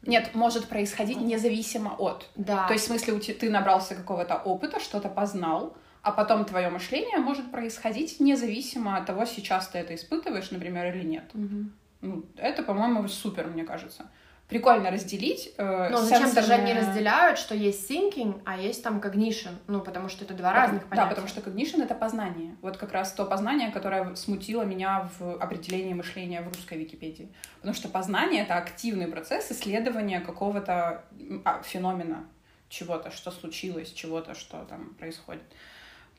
нет, 0.07 0.35
может 0.35 0.67
происходить 0.67 1.21
независимо 1.21 1.95
от. 1.99 2.29
Да. 2.37 2.67
То 2.67 2.73
есть, 2.73 2.85
в 2.85 2.89
смысле, 2.89 3.19
ты 3.19 3.51
набрался 3.51 3.95
какого-то 3.95 4.37
опыта, 4.37 4.81
что-то 4.81 5.09
познал, 5.09 5.77
а 6.03 6.11
потом 6.11 6.45
твое 6.45 6.69
мышление 6.71 7.19
может 7.19 7.51
происходить 7.53 8.19
независимо 8.19 8.97
от 8.97 9.07
того, 9.07 9.25
сейчас 9.27 9.69
ты 9.69 9.79
это 9.79 9.95
испытываешь, 9.95 10.51
например, 10.51 10.93
или 10.95 11.05
нет. 11.05 11.25
Угу. 11.35 11.67
Ну, 12.03 12.27
это, 12.37 12.63
по-моему, 12.63 13.09
супер, 13.09 13.47
мне 13.47 13.65
кажется. 13.65 14.11
Прикольно 14.49 14.91
разделить. 14.91 15.55
Э, 15.57 15.89
Но 15.89 15.99
зачем-то 16.03 16.43
же 16.43 16.53
они 16.53 16.75
разделяют, 16.75 17.39
что 17.39 17.55
есть 17.55 17.91
thinking, 17.91 18.43
а 18.45 18.59
есть 18.59 18.83
там 18.83 18.99
cognition. 18.99 19.55
Ну, 19.67 19.81
потому 19.81 20.11
что 20.11 20.25
это 20.25 20.35
два 20.35 20.51
потому, 20.51 20.67
разных 20.67 20.89
понятия. 20.89 21.09
Да, 21.09 21.09
потому 21.09 21.29
что 21.29 21.41
cognition— 21.41 21.83
это 21.85 21.95
познание. 21.95 22.57
Вот 22.61 22.77
как 22.77 22.93
раз 22.93 23.13
то 23.13 23.25
познание, 23.25 23.71
которое 23.71 24.15
смутило 24.15 24.63
меня 24.65 25.09
в 25.19 25.37
определении 25.37 25.95
мышления 25.95 26.43
в 26.43 26.49
русской 26.49 26.77
Википедии. 26.77 27.33
Потому 27.61 27.75
что 27.75 27.89
познание— 27.89 28.43
это 28.45 28.57
активный 28.57 29.07
процесс 29.07 29.51
исследования 29.51 30.21
какого-то 30.21 31.05
а, 31.45 31.63
феномена, 31.63 32.27
чего-то, 32.69 33.11
что 33.11 33.31
случилось, 33.31 33.91
чего-то, 33.93 34.35
что 34.35 34.65
там 34.65 34.95
происходит. 34.99 35.45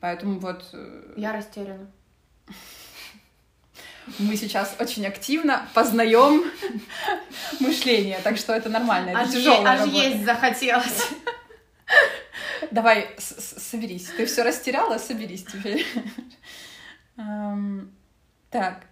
Поэтому 0.00 0.40
вот... 0.40 0.70
Э, 0.72 1.14
Я 1.16 1.32
растеряна. 1.32 1.86
Мы 4.18 4.36
сейчас 4.36 4.76
очень 4.78 5.06
активно 5.06 5.66
познаем 5.74 6.44
мышление, 7.60 8.20
так 8.22 8.36
что 8.36 8.52
это 8.52 8.68
нормально, 8.68 9.10
это 9.10 9.20
аж 9.20 9.30
тяжелая 9.30 9.72
аж 9.72 9.80
работа. 9.80 9.98
есть 9.98 10.24
захотелось. 10.24 11.08
Давай, 12.70 13.08
соберись. 13.18 14.10
Ты 14.16 14.26
все 14.26 14.42
растеряла, 14.42 14.98
соберись 14.98 15.44
теперь. 15.44 15.86
Так. 18.50 18.86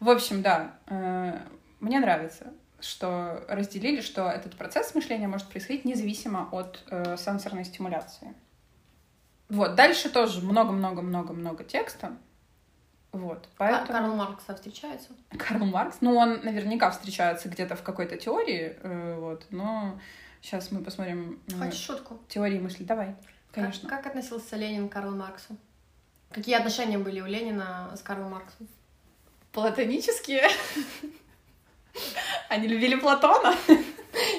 В 0.00 0.10
общем, 0.10 0.42
да, 0.42 0.78
э, 0.86 1.38
мне 1.80 1.98
нравится 1.98 2.52
что 2.80 3.44
разделили, 3.48 4.00
что 4.00 4.28
этот 4.28 4.56
процесс 4.56 4.94
мышления 4.94 5.28
может 5.28 5.48
происходить 5.48 5.84
независимо 5.84 6.48
от 6.52 6.84
э, 6.90 7.16
сенсорной 7.16 7.64
стимуляции. 7.64 8.34
Вот, 9.48 9.74
дальше 9.74 10.10
тоже 10.10 10.40
много-много-много-много 10.42 11.64
текста. 11.64 12.16
Вот, 13.20 13.48
поэтому... 13.56 13.86
Карл 13.86 14.14
Маркс 14.14 14.44
встречается? 14.44 15.10
Карл 15.36 15.66
Маркс? 15.66 15.98
Ну, 16.00 16.16
он 16.16 16.40
наверняка 16.42 16.90
встречается 16.90 17.48
где-то 17.48 17.76
в 17.76 17.82
какой-то 17.82 18.16
теории, 18.16 18.76
э, 18.82 19.16
вот, 19.18 19.46
но 19.50 19.98
сейчас 20.40 20.70
мы 20.70 20.82
посмотрим... 20.82 21.40
Э, 21.48 21.64
Хочешь 21.64 21.80
шутку? 21.80 22.18
Теории 22.28 22.58
мысли, 22.58 22.84
давай, 22.84 23.14
конечно. 23.52 23.88
Как, 23.88 24.02
как 24.02 24.12
относился 24.12 24.56
Ленин 24.56 24.88
к 24.88 24.92
Карлу 24.92 25.16
Марксу? 25.16 25.56
Какие 26.30 26.56
отношения 26.56 26.98
были 26.98 27.20
у 27.20 27.26
Ленина 27.26 27.90
с 27.96 28.02
Карлом 28.02 28.32
Марксом? 28.32 28.68
Платонические. 29.52 30.48
Они 32.48 32.68
любили 32.68 32.96
Платона. 32.96 33.54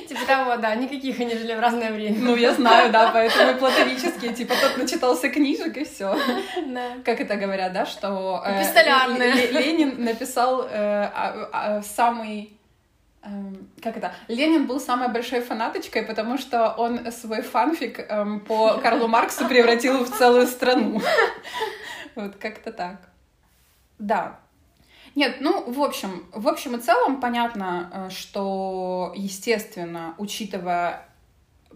Типа 0.07 0.25
того, 0.25 0.57
да, 0.57 0.75
никаких 0.75 1.19
они 1.19 1.35
жили 1.35 1.53
в 1.53 1.59
разное 1.59 1.91
время. 1.91 2.17
Ну, 2.19 2.35
я 2.35 2.53
знаю, 2.53 2.91
да, 2.91 3.11
поэтому 3.11 3.57
платонические, 3.59 4.33
типа 4.33 4.55
тот 4.59 4.77
начитался 4.77 5.29
книжек 5.29 5.77
и 5.77 5.83
все. 5.83 6.17
Да. 6.65 6.93
Как 7.05 7.21
это 7.21 7.35
говорят, 7.35 7.73
да, 7.73 7.85
что... 7.85 8.43
Э, 8.45 8.63
Ленин 9.51 10.03
написал 10.03 10.63
э, 10.63 10.69
а, 10.71 11.49
а, 11.51 11.81
самый 11.81 12.57
эм, 13.23 13.69
как 13.81 13.97
это? 13.97 14.13
Ленин 14.27 14.65
был 14.65 14.79
самой 14.79 15.09
большой 15.09 15.41
фанаточкой, 15.41 16.03
потому 16.03 16.37
что 16.37 16.73
он 16.77 17.11
свой 17.11 17.41
фанфик 17.41 17.99
эм, 18.09 18.39
по 18.39 18.77
Карлу 18.77 19.07
Марксу 19.07 19.47
превратил 19.47 20.03
в 20.03 20.17
целую 20.17 20.47
страну. 20.47 21.01
Вот 22.15 22.35
как-то 22.35 22.73
так. 22.73 22.97
Да. 23.97 24.39
Нет, 25.15 25.37
ну, 25.39 25.69
в 25.71 25.81
общем, 25.81 26.25
в 26.33 26.47
общем 26.47 26.75
и 26.75 26.79
целом 26.79 27.19
понятно, 27.19 27.89
э, 27.93 28.09
что, 28.09 29.13
естественно, 29.15 30.15
учитывая 30.17 31.05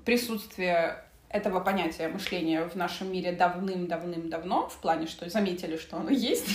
присутствие 0.05 1.03
этого 1.29 1.59
понятия 1.59 2.09
мышления 2.09 2.63
в 2.63 2.75
нашем 2.75 3.11
мире 3.11 3.31
давным-давным-давно, 3.31 4.69
в 4.69 4.77
плане, 4.77 5.07
что 5.07 5.27
заметили, 5.29 5.77
что 5.77 5.97
оно 5.97 6.11
есть, 6.11 6.45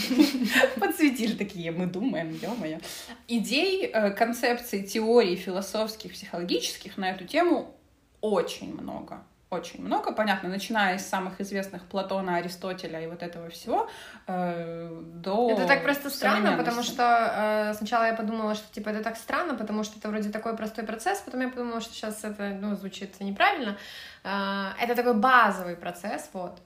подсветили 0.80 1.34
такие, 1.34 1.72
мы 1.72 1.86
думаем, 1.86 2.30
ё-моё. 2.40 2.78
Идей, 3.26 3.86
э, 3.86 4.10
концепций, 4.10 4.84
теорий 4.84 5.34
философских, 5.34 6.12
психологических 6.12 6.96
на 6.96 7.10
эту 7.10 7.24
тему 7.26 7.74
очень 8.20 8.72
много 8.72 9.24
очень 9.50 9.82
много, 9.82 10.12
понятно, 10.12 10.48
начиная 10.50 10.98
с 10.98 11.06
самых 11.06 11.40
известных 11.40 11.82
Платона, 11.86 12.36
Аристотеля 12.36 13.00
и 13.00 13.06
вот 13.06 13.22
этого 13.22 13.48
всего 13.48 13.88
э, 14.26 15.02
до 15.14 15.50
Это 15.50 15.66
так 15.66 15.82
просто 15.82 16.10
странно, 16.10 16.56
потому 16.56 16.82
что 16.82 17.02
э, 17.72 17.74
сначала 17.74 18.04
я 18.04 18.14
подумала, 18.14 18.54
что 18.54 18.72
типа 18.74 18.90
это 18.90 19.02
так 19.02 19.16
странно, 19.16 19.54
потому 19.54 19.84
что 19.84 19.98
это 19.98 20.08
вроде 20.08 20.30
такой 20.30 20.54
простой 20.54 20.84
процесс, 20.84 21.20
потом 21.20 21.40
я 21.40 21.48
подумала, 21.48 21.80
что 21.80 21.94
сейчас 21.94 22.24
это 22.24 22.58
ну, 22.60 22.74
звучит 22.76 23.20
неправильно. 23.20 23.78
Э, 24.22 24.72
это 24.82 24.94
такой 24.94 25.14
базовый 25.14 25.76
процесс, 25.76 26.28
вот. 26.34 26.60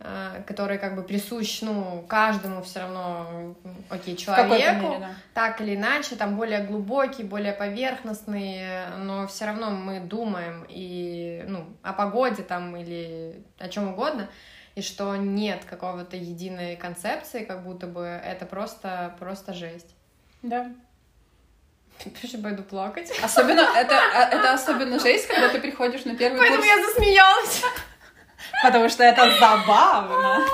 Э, 0.00 0.42
который 0.46 0.78
как 0.78 0.96
бы 0.96 1.02
присущ, 1.02 1.62
ну, 1.62 2.04
каждому 2.06 2.62
все 2.62 2.80
равно, 2.80 3.56
окей, 3.88 4.16
человеку, 4.16 4.88
мере, 4.88 4.98
да. 4.98 5.10
так 5.32 5.60
или 5.60 5.74
иначе, 5.74 6.14
там 6.14 6.36
более 6.36 6.62
глубокий, 6.62 7.22
более 7.22 7.52
поверхностный, 7.52 8.86
но 8.98 9.26
все 9.26 9.46
равно 9.46 9.70
мы 9.70 10.00
думаем 10.00 10.66
и, 10.68 11.42
ну, 11.48 11.66
о 11.82 11.94
погоде 11.94 12.42
там 12.42 12.76
или 12.76 13.42
о 13.58 13.68
чем 13.68 13.88
угодно, 13.88 14.28
и 14.74 14.82
что 14.82 15.16
нет 15.16 15.64
какого-то 15.64 16.16
единой 16.16 16.76
концепции, 16.76 17.44
как 17.44 17.64
будто 17.64 17.86
бы 17.86 18.02
это 18.02 18.44
просто, 18.44 19.16
просто 19.18 19.54
жесть. 19.54 19.94
Да. 20.42 20.70
Сейчас 21.98 22.38
пойду 22.42 22.62
плакать. 22.62 23.10
Особенно, 23.22 23.62
это, 23.74 23.96
а, 24.14 24.28
это 24.28 24.52
особенно 24.52 24.98
жесть, 24.98 25.26
когда 25.26 25.48
ты 25.48 25.58
приходишь 25.58 26.04
на 26.04 26.14
первый 26.14 26.38
Поэтому 26.38 26.60
курс. 26.60 26.68
Поэтому 26.68 26.86
я 26.86 26.94
засмеялась 26.94 27.62
потому 28.62 28.88
что 28.88 29.04
это 29.04 29.30
забавно. 29.38 30.44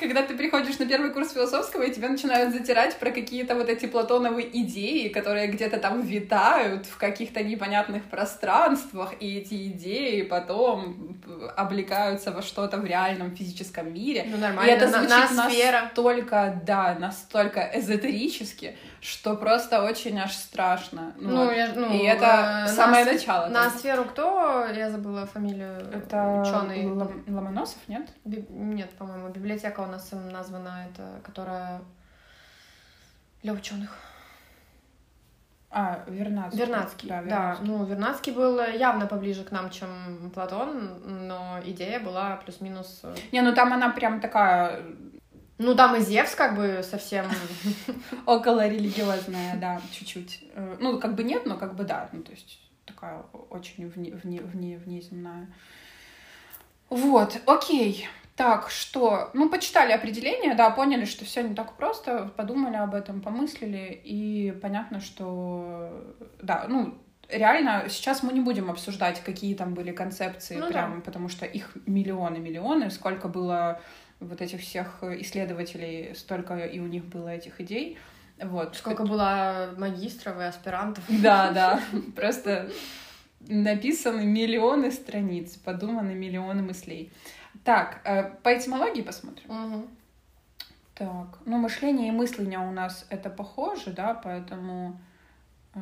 Когда 0.00 0.22
ты 0.22 0.34
приходишь 0.34 0.78
на 0.78 0.86
первый 0.86 1.10
курс 1.10 1.32
философского, 1.32 1.82
и 1.82 1.92
тебя 1.92 2.08
начинают 2.08 2.54
затирать 2.54 2.96
про 2.96 3.10
какие-то 3.10 3.54
вот 3.54 3.68
эти 3.68 3.84
платоновые 3.86 4.48
идеи, 4.62 5.08
которые 5.08 5.48
где-то 5.48 5.78
там 5.78 6.00
витают 6.00 6.86
в 6.86 6.96
каких-то 6.96 7.42
непонятных 7.44 8.04
пространствах, 8.04 9.12
и 9.20 9.38
эти 9.38 9.68
идеи 9.68 10.22
потом 10.22 11.20
облекаются 11.56 12.32
во 12.32 12.42
что-то 12.42 12.78
в 12.78 12.84
реальном 12.84 13.36
физическом 13.36 13.92
мире. 13.92 14.24
Ну, 14.26 14.38
нормально. 14.38 14.70
И 14.70 14.72
это 14.72 14.88
звучит 14.88 15.30
на, 15.32 15.48
настолько, 15.82 16.60
да, 16.64 16.96
настолько 16.98 17.70
эзотерически, 17.74 18.76
что 19.00 19.34
просто 19.34 19.82
очень 19.82 20.18
аж 20.18 20.34
страшно. 20.34 21.14
Ну, 21.18 21.30
ну, 21.30 21.44
вот. 21.46 21.56
я, 21.56 21.72
ну 21.74 21.92
и 21.92 22.04
это 22.04 22.66
э, 22.66 22.72
самое 22.72 23.04
на, 23.04 23.12
начало. 23.12 23.46
На 23.46 23.70
сферу 23.70 24.04
кто? 24.04 24.66
Я 24.74 24.90
забыла 24.90 25.26
фамилию. 25.26 25.76
Это 25.92 26.42
ученый. 26.42 26.86
Лом, 26.86 27.24
Ломоносов, 27.26 27.78
нет? 27.88 28.08
Би, 28.24 28.44
нет, 28.48 28.90
по-моему, 28.90 29.28
библиотека 29.28 29.80
у 29.80 29.86
нас 29.90 30.10
названа, 30.12 30.86
это, 30.90 31.20
которая 31.24 31.82
для 33.42 33.52
ученых. 33.52 33.96
А, 35.72 36.04
Вернадский. 36.08 36.60
Вернадский, 36.60 37.08
да, 37.08 37.20
Вернадский. 37.20 37.66
да. 37.66 37.72
Ну, 37.72 37.84
Вернадский 37.84 38.32
был 38.32 38.60
явно 38.60 39.06
поближе 39.06 39.44
к 39.44 39.52
нам, 39.52 39.70
чем 39.70 40.30
Платон, 40.34 41.28
но 41.28 41.60
идея 41.64 42.00
была 42.00 42.36
плюс-минус... 42.36 43.00
Э, 43.04 43.14
Не, 43.30 43.42
ну 43.42 43.54
там 43.54 43.72
она 43.72 43.90
прям 43.90 44.20
такая 44.20 44.82
ну, 45.60 45.74
там 45.74 45.94
и 45.94 46.00
Зевс 46.00 46.34
как 46.34 46.56
бы 46.56 46.82
совсем... 46.82 47.26
Около 48.26 48.66
религиозная, 48.66 49.56
да, 49.56 49.78
чуть-чуть. 49.92 50.42
Э, 50.54 50.76
ну, 50.80 50.98
как 50.98 51.14
бы 51.14 51.22
нет, 51.22 51.44
но 51.44 51.58
как 51.58 51.76
бы 51.76 51.84
да. 51.84 52.08
Ну, 52.12 52.22
то 52.22 52.32
есть 52.32 52.58
такая 52.86 53.22
очень 53.50 53.86
вне, 53.86 54.10
вне, 54.10 54.40
вне, 54.40 54.78
внеземная. 54.78 55.52
Вот, 56.88 57.38
окей. 57.46 58.08
Так, 58.40 58.70
что? 58.70 59.28
Ну, 59.34 59.50
почитали 59.50 59.92
определение, 59.92 60.54
да, 60.54 60.70
поняли, 60.70 61.04
что 61.04 61.26
все 61.26 61.42
не 61.42 61.54
так 61.54 61.76
просто, 61.76 62.32
подумали 62.38 62.76
об 62.76 62.94
этом, 62.94 63.20
помыслили, 63.20 64.00
и 64.02 64.58
понятно, 64.62 65.02
что, 65.02 65.90
да, 66.40 66.64
ну, 66.66 66.94
реально 67.28 67.84
сейчас 67.90 68.22
мы 68.22 68.32
не 68.32 68.40
будем 68.40 68.70
обсуждать, 68.70 69.20
какие 69.20 69.54
там 69.54 69.74
были 69.74 69.92
концепции, 69.92 70.56
ну, 70.56 70.68
прям, 70.68 70.94
да. 70.94 71.00
потому 71.02 71.28
что 71.28 71.44
их 71.44 71.76
миллионы-миллионы, 71.84 72.90
сколько 72.90 73.28
было 73.28 73.82
вот 74.20 74.40
этих 74.40 74.62
всех 74.62 75.02
исследователей, 75.02 76.14
столько 76.14 76.56
и 76.64 76.80
у 76.80 76.86
них 76.86 77.04
было 77.04 77.28
этих 77.28 77.60
идей. 77.60 77.98
Вот. 78.42 78.74
Сколько 78.74 79.04
было 79.04 79.74
магистров 79.76 80.40
и 80.40 80.44
аспирантов. 80.44 81.04
Да, 81.08 81.50
да. 81.54 81.82
Просто 82.16 82.70
написаны 83.48 84.24
миллионы 84.24 84.90
страниц, 84.92 85.56
подуманы 85.56 86.14
миллионы 86.14 86.62
мыслей. 86.62 87.12
Так, 87.64 88.00
э, 88.04 88.24
по 88.42 88.56
этимологии 88.56 89.02
посмотрим. 89.02 89.50
Угу. 89.50 89.88
Так, 90.94 91.38
ну 91.46 91.56
мышление 91.56 92.08
и 92.08 92.12
мысление 92.12 92.58
у 92.58 92.70
нас 92.70 93.06
это 93.08 93.30
похоже, 93.30 93.90
да, 93.90 94.14
поэтому 94.14 95.00
э, 95.74 95.80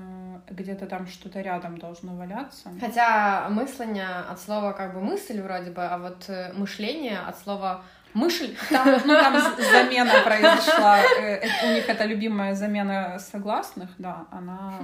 где-то 0.50 0.86
там 0.86 1.06
что-то 1.06 1.40
рядом 1.40 1.78
должно 1.78 2.14
валяться. 2.14 2.70
Хотя 2.80 3.48
мысление 3.48 4.08
от 4.30 4.40
слова 4.40 4.72
как 4.72 4.94
бы 4.94 5.00
мысль 5.00 5.40
вроде 5.40 5.70
бы, 5.70 5.84
а 5.84 5.98
вот 5.98 6.28
э, 6.28 6.52
мышление 6.52 7.18
от 7.18 7.38
слова 7.38 7.82
Мышель? 8.14 8.56
Там, 8.70 9.00
ну, 9.04 9.14
там 9.14 9.38
замена 9.58 10.22
произошла. 10.24 10.98
У 11.64 11.66
них 11.72 11.88
это 11.88 12.04
любимая 12.04 12.54
замена 12.54 13.18
согласных, 13.18 13.90
да, 13.98 14.26
она... 14.30 14.80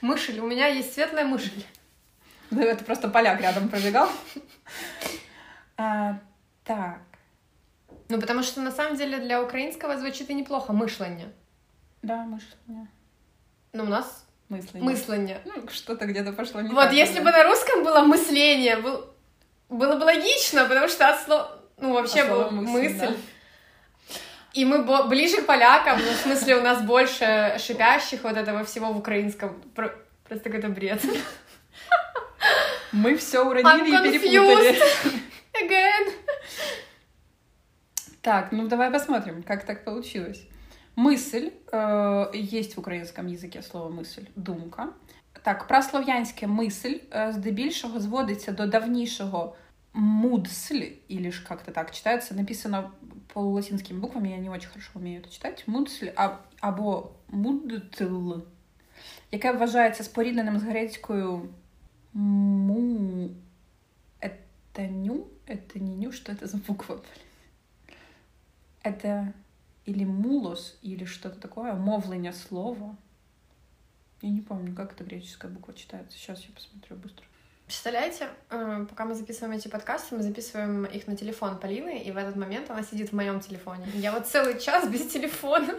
Мышель. 0.00 0.40
У 0.40 0.46
меня 0.46 0.66
есть 0.66 0.94
светлая 0.94 1.24
мышель. 1.24 1.64
Да, 2.50 2.62
это 2.62 2.84
просто 2.84 3.08
поляк 3.08 3.40
рядом 3.40 3.68
пробегал. 3.68 4.08
А, 5.78 6.18
так. 6.64 6.98
Ну, 8.08 8.20
потому 8.20 8.42
что 8.42 8.60
на 8.60 8.72
самом 8.72 8.96
деле 8.96 9.18
для 9.18 9.40
украинского 9.42 9.96
звучит 9.96 10.28
и 10.28 10.34
неплохо 10.34 10.72
мышление. 10.72 11.32
Да, 12.02 12.24
мышление. 12.24 12.88
Ну, 13.72 13.84
у 13.84 13.86
нас 13.86 14.26
мысление. 14.48 14.82
Мысление. 14.82 15.40
Ну, 15.44 15.68
что-то 15.68 16.06
где-то 16.06 16.32
пошло 16.32 16.60
не 16.60 16.68
Вот 16.70 16.84
так, 16.86 16.92
если 16.92 17.18
да. 17.18 17.24
бы 17.24 17.30
на 17.30 17.44
русском 17.44 17.84
было 17.84 18.00
мысление, 18.00 18.76
был... 18.76 19.06
было 19.68 19.96
бы 19.96 20.04
логично, 20.04 20.64
потому 20.64 20.88
что 20.88 21.08
от 21.08 21.20
слова 21.20 21.60
ну, 21.76 21.92
вообще 21.92 22.24
была 22.24 22.50
мысль. 22.50 22.72
мысль. 22.72 23.06
Да. 23.06 23.14
И 24.54 24.64
мы 24.64 24.82
ближе 25.06 25.42
к 25.42 25.46
полякам, 25.46 26.00
ну, 26.04 26.10
в 26.10 26.16
смысле, 26.16 26.56
у 26.56 26.62
нас 26.62 26.82
больше 26.82 27.56
шипящих 27.60 28.24
вот 28.24 28.36
этого 28.36 28.64
всего 28.64 28.92
в 28.92 28.98
украинском. 28.98 29.62
Просто 29.74 30.44
какой-то 30.44 30.68
бред. 30.68 31.00
Мы 32.92 33.16
все 33.16 33.44
уронили 33.44 34.16
и 34.16 34.18
перепутали. 34.18 34.78
Again. 35.63 36.13
Так, 38.21 38.51
ну 38.51 38.67
давай 38.67 38.91
посмотрим, 38.91 39.43
как 39.43 39.65
так 39.65 39.85
получилось. 39.85 40.47
Мысль, 40.95 41.51
э, 41.71 42.55
есть 42.55 42.77
в 42.77 42.79
українському 42.79 43.29
язикі 43.29 43.61
слово 43.61 44.01
мысль, 44.01 44.21
думка. 44.35 44.89
Так, 45.41 45.67
праслов'янське 45.67 46.47
мысль 46.47 46.95
е, 47.13 47.31
здебільшого 47.31 47.99
зводиться 47.99 48.51
до 48.51 48.65
давнішого 48.65 49.55
Мудсль, 49.93 50.83
или 51.07 51.31
ж 51.31 51.43
как-то 51.47 51.71
так 51.71 51.91
читается, 51.91 52.33
написано 52.33 52.91
полулатинскими 53.33 53.99
буквами, 53.99 54.29
я 54.29 54.37
не 54.37 54.49
очень 54.49 54.69
хорошо 54.69 54.89
умею 54.95 55.21
это 55.21 55.29
читать. 55.29 55.63
Мудсль, 55.67 56.09
а, 56.15 56.39
або 56.59 57.11
мудтл. 57.27 58.33
яке 59.31 59.51
вважається 59.51 60.03
спорідненим 60.03 60.59
з 60.59 60.63
грецькою 60.63 61.49
му. 62.13 63.29
Это 64.21 64.91
ню? 64.91 65.27
Это 65.48 65.80
не 65.80 65.96
ню? 65.96 66.12
Что 66.12 66.32
это 66.32 66.46
за 66.46 66.58
буква? 66.58 66.96
блин? 66.96 67.98
Это 68.82 69.32
или 69.86 70.04
мулос, 70.04 70.78
или 70.82 71.06
что-то 71.06 71.40
такое, 71.40 71.72
мовлення 71.72 72.32
слова. 72.32 72.96
Я 74.22 74.30
не 74.30 74.42
помню, 74.42 74.74
как 74.74 74.92
эта 74.92 75.04
греческая 75.04 75.50
буква 75.50 75.74
читается. 75.74 76.18
Сейчас 76.18 76.44
я 76.44 76.54
посмотрю 76.54 76.96
быстро. 76.96 77.24
Представляете, 77.64 78.28
э, 78.50 78.86
пока 78.88 79.04
мы 79.04 79.14
записываем 79.14 79.56
эти 79.56 79.68
подкасты, 79.68 80.16
мы 80.16 80.22
записываем 80.22 80.84
их 80.84 81.06
на 81.06 81.16
телефон 81.16 81.58
Полины, 81.58 82.02
и 82.02 82.12
в 82.12 82.16
этот 82.16 82.36
момент 82.36 82.70
она 82.70 82.82
сидит 82.82 83.10
в 83.10 83.12
моем 83.14 83.40
телефоне. 83.40 83.86
Я 83.94 84.12
вот 84.12 84.26
целый 84.26 84.60
час 84.60 84.88
без 84.88 85.06
телефона. 85.06 85.74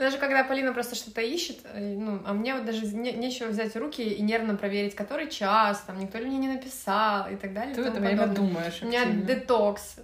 Даже 0.00 0.16
когда 0.16 0.42
Полина 0.44 0.72
просто 0.72 0.94
что-то 0.96 1.20
ищет, 1.20 1.58
э, 1.64 1.94
ну, 1.94 2.22
а 2.24 2.32
мне 2.32 2.54
вот 2.54 2.64
даже 2.64 2.86
не- 2.86 3.12
нечего 3.12 3.48
взять 3.48 3.74
в 3.74 3.78
руки 3.78 4.02
и 4.02 4.22
нервно 4.22 4.56
проверить, 4.56 4.94
который 4.94 5.28
час, 5.28 5.84
там, 5.86 5.98
никто 6.00 6.16
ли 6.16 6.24
мне 6.24 6.38
не 6.38 6.48
написал 6.48 7.30
и 7.30 7.36
так 7.36 7.52
далее. 7.52 7.74
Ты 7.74 7.82
в 7.82 7.86
это 7.86 8.00
время 8.00 8.22
подобное. 8.26 8.34
думаешь 8.48 8.78
У 8.80 8.86
меня 8.86 9.02
активно. 9.02 9.22
детокс. 9.26 9.96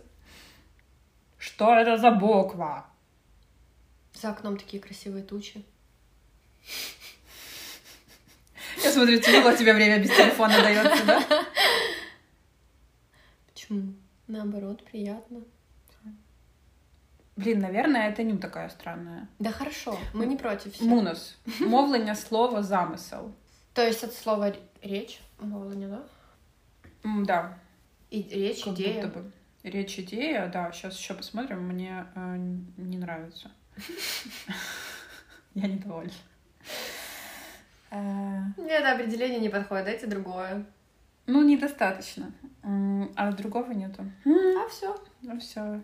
Что 1.39 1.75
это 1.75 1.97
за 1.97 2.11
буква? 2.11 2.87
За 4.13 4.29
окном 4.33 4.59
такие 4.59 4.83
красивые 4.83 5.25
тучи. 5.25 5.65
Я 8.85 8.93
смотрю, 8.93 9.19
тяжело 9.19 9.53
тебе 9.53 9.73
время 9.73 9.99
без 9.99 10.11
телефона 10.11 10.61
дается, 10.63 11.05
да? 11.07 11.23
Почему? 13.51 13.95
Наоборот, 14.27 14.85
приятно. 14.85 15.41
Блин, 17.37 17.61
наверное, 17.61 18.09
это 18.11 18.23
ню 18.23 18.39
такая 18.39 18.69
странная. 18.69 19.29
Да 19.39 19.51
хорошо, 19.51 19.99
мы 20.15 20.27
не 20.27 20.37
против. 20.37 20.73
всё. 20.73 20.85
Мунос. 20.85 21.37
Мовлення 21.61 22.15
слова 22.15 22.63
замисел. 22.63 23.31
То 23.73 23.83
есть 23.83 24.05
от 24.05 24.15
слова 24.15 24.53
речь, 24.83 25.21
мовлення, 25.41 25.89
да? 25.89 26.03
М, 27.05 27.25
Да, 27.25 27.59
И 28.11 28.23
речь, 28.23 28.65
как 28.65 28.75
идея. 28.75 29.03
будто 29.07 29.19
бы. 29.19 29.31
Речь 29.65 29.99
идея, 29.99 30.49
да, 30.53 30.73
сейчас 30.73 30.99
еще 30.99 31.15
посмотрим, 31.15 31.59
мне 31.69 32.07
э, 32.17 32.37
не 32.77 32.97
нравится. 32.99 33.51
Я 35.55 35.67
недовольна. 35.69 36.13
Э, 37.91 38.41
Мне 38.57 38.73
это 38.73 38.93
определение 38.93 39.41
не 39.41 39.49
подходит, 39.49 39.85
дайте 39.85 40.07
другое. 40.07 40.65
Ну, 41.27 41.43
недостаточно. 41.43 42.33
М, 42.63 43.11
А 43.17 43.33
другого 43.33 43.73
нету. 43.73 44.05
А 44.25 44.69
все. 44.69 44.97
Ну 45.23 45.39
все. 45.39 45.81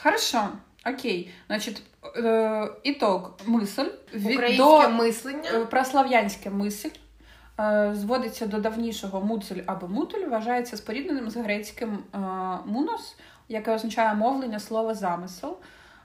Хорошо. 0.00 0.48
Окей. 0.86 1.30
Значит, 1.46 1.82
э, 2.02 2.68
итог. 2.84 3.30
Мысль. 3.46 3.86
Від- 4.14 4.34
Українське 4.34 4.56
до- 4.64 4.88
мислення. 4.90 5.50
Е, 5.54 5.64
Прослав'янська 5.66 6.50
мисль 6.50 6.88
е, 7.60 7.92
зводиться 7.96 8.46
до 8.46 8.58
давнішого 8.58 9.20
муцель 9.20 9.62
або 9.66 9.88
мутуль, 9.88 10.24
вважається 10.28 10.76
спорідненим 10.76 11.30
з 11.30 11.36
грецьким 11.36 11.98
е, 12.14 12.18
мунос, 12.66 13.16
яке 13.48 13.74
означає 13.74 14.14
мовлення 14.14 14.60
слова 14.60 14.94
замисел. 14.94 15.56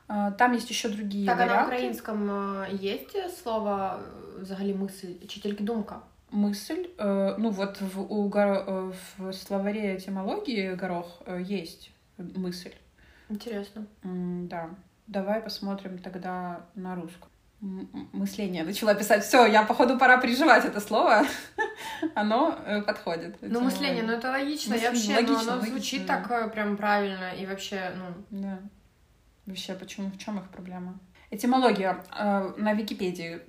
Е, 0.09 0.33
Там 0.37 0.53
є 0.53 0.59
ще 0.59 0.89
другі 0.89 1.25
Так, 1.25 1.35
а 1.35 1.39
на 1.39 1.45
варіанти. 1.45 1.75
українському 1.75 2.55
є 2.81 2.99
слово 3.43 3.69
е, 3.79 4.41
взагалі 4.41 4.73
мисль 4.73 5.07
чи 5.27 5.39
тільки 5.39 5.63
думка? 5.63 5.99
Мысль, 6.33 6.85
э, 6.97 7.35
ну 7.37 7.49
вот 7.49 7.81
в, 7.81 7.99
у 8.13 8.29
горо- 8.29 8.65
э, 8.65 8.93
в 9.19 9.33
словаре 9.33 9.95
этимологии 9.95 10.75
горох 10.81 11.21
э, 11.27 11.61
есть 11.61 11.91
мысль. 12.17 12.71
Интересно. 13.28 13.86
М, 14.04 14.48
Да. 14.48 14.70
Давай 15.06 15.40
посмотрим 15.40 15.98
тогда 15.98 16.66
на 16.74 16.96
русском. 16.96 17.28
М- 17.62 18.08
Мысление. 18.12 18.64
Начала 18.64 18.94
писать. 18.94 19.24
Все, 19.24 19.46
я, 19.46 19.62
походу, 19.62 19.98
пора 19.98 20.18
приживать 20.18 20.64
это 20.64 20.80
слово. 20.80 21.24
Оно 22.14 22.58
э, 22.66 22.82
подходит. 22.82 23.36
Ну, 23.40 23.60
мышление, 23.60 24.02
ну 24.02 24.12
это 24.12 24.30
логично. 24.30 24.74
Мышление, 24.74 25.20
и 25.20 25.26
вообще, 25.26 25.26
ну, 25.32 25.38
оно 25.38 25.50
логично, 25.52 25.70
звучит 25.70 26.06
да. 26.06 26.16
так 26.20 26.30
э, 26.30 26.48
прям 26.50 26.76
правильно. 26.76 27.30
И 27.34 27.46
вообще, 27.46 27.92
ну, 27.96 28.40
Да. 28.42 28.58
Вообще, 29.46 29.74
почему, 29.74 30.10
в 30.10 30.18
чем 30.18 30.38
их 30.38 30.48
проблема? 30.50 30.98
Этимология 31.30 32.04
э, 32.18 32.52
на 32.58 32.72
Википедии 32.74 33.40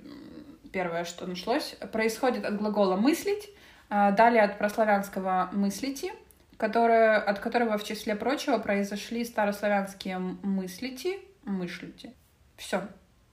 первое, 0.72 1.04
что 1.04 1.26
нашлось, 1.26 1.76
происходит 1.92 2.44
от 2.44 2.56
глагола 2.56 2.96
мыслить, 2.96 3.48
далее 3.88 4.42
от 4.42 4.58
прославянского 4.58 5.48
мыслите, 5.52 6.12
которое, 6.58 7.18
от 7.18 7.38
которого 7.38 7.78
в 7.78 7.84
числе 7.84 8.14
прочего 8.14 8.58
произошли 8.58 9.24
старославянские 9.24 10.18
мыслите, 10.18 11.18
мышлите. 11.44 12.12
Все. 12.56 12.82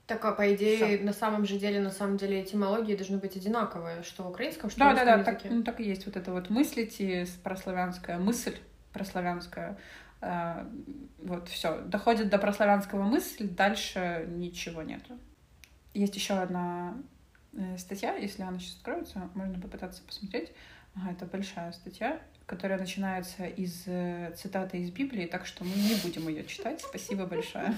так, 0.06 0.24
а 0.24 0.32
по 0.32 0.54
идее, 0.54 0.96
Всё. 0.98 1.04
на 1.04 1.12
самом 1.12 1.44
же 1.44 1.58
деле, 1.58 1.80
на 1.80 1.90
самом 1.90 2.16
деле, 2.16 2.40
этимологии 2.42 2.94
должны 2.94 3.18
быть 3.18 3.36
одинаковые, 3.36 4.04
что 4.04 4.22
в 4.22 4.28
украинском, 4.30 4.70
что 4.70 4.78
в 4.78 4.80
Да, 4.80 4.94
да, 4.94 5.00
русском 5.02 5.18
да, 5.18 5.24
так, 5.24 5.34
языке. 5.40 5.54
ну, 5.54 5.62
так 5.64 5.80
и 5.80 5.84
есть 5.84 6.06
вот 6.06 6.16
это 6.16 6.30
вот 6.32 6.48
мыслите, 6.48 7.26
прославянская 7.42 8.18
мысль, 8.18 8.54
прославянская. 8.92 9.76
э, 10.22 10.64
вот, 11.18 11.48
все. 11.48 11.80
Доходит 11.82 12.28
до 12.30 12.38
прославянского 12.38 13.02
мысль, 13.02 13.48
дальше 13.48 14.24
ничего 14.28 14.82
нету. 14.82 15.18
Есть 15.92 16.14
еще 16.14 16.34
одна 16.34 16.94
э, 17.52 17.76
статья, 17.76 18.14
если 18.14 18.42
она 18.42 18.58
сейчас 18.60 18.76
откроется, 18.76 19.28
можно 19.34 19.60
попытаться 19.60 20.02
посмотреть. 20.04 20.52
Ага, 20.94 21.10
это 21.12 21.26
большая 21.26 21.72
статья, 21.72 22.20
которая 22.46 22.78
начинается 22.78 23.44
из 23.44 23.82
э, 23.86 24.32
цитаты 24.36 24.78
из 24.78 24.90
Библии, 24.90 25.26
так 25.26 25.46
что 25.46 25.64
мы 25.64 25.74
не 25.74 25.94
будем 25.96 26.28
ее 26.28 26.44
читать. 26.44 26.80
Спасибо 26.80 27.26
большое. 27.26 27.74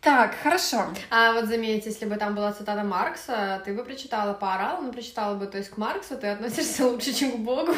Так, 0.00 0.34
хорошо. 0.42 0.86
А 1.10 1.32
вот 1.32 1.46
заметь, 1.46 1.86
если 1.86 2.06
бы 2.06 2.16
там 2.16 2.34
была 2.34 2.52
цитата 2.52 2.82
Маркса, 2.82 3.62
ты 3.64 3.72
бы 3.72 3.84
прочитала, 3.84 4.34
поорала, 4.34 4.80
но 4.82 4.92
прочитала 4.92 5.36
бы, 5.36 5.46
то 5.46 5.58
есть 5.58 5.70
к 5.70 5.76
Марксу 5.76 6.16
ты 6.18 6.26
относишься 6.26 6.86
лучше, 6.88 7.12
чем 7.14 7.32
к 7.32 7.36
Богу. 7.38 7.72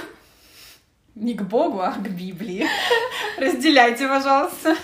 Не 1.14 1.34
к 1.34 1.42
Богу, 1.42 1.80
а 1.80 1.92
к 1.92 2.08
Библии. 2.08 2.66
Разделяйте, 3.38 4.08
пожалуйста. 4.08 4.74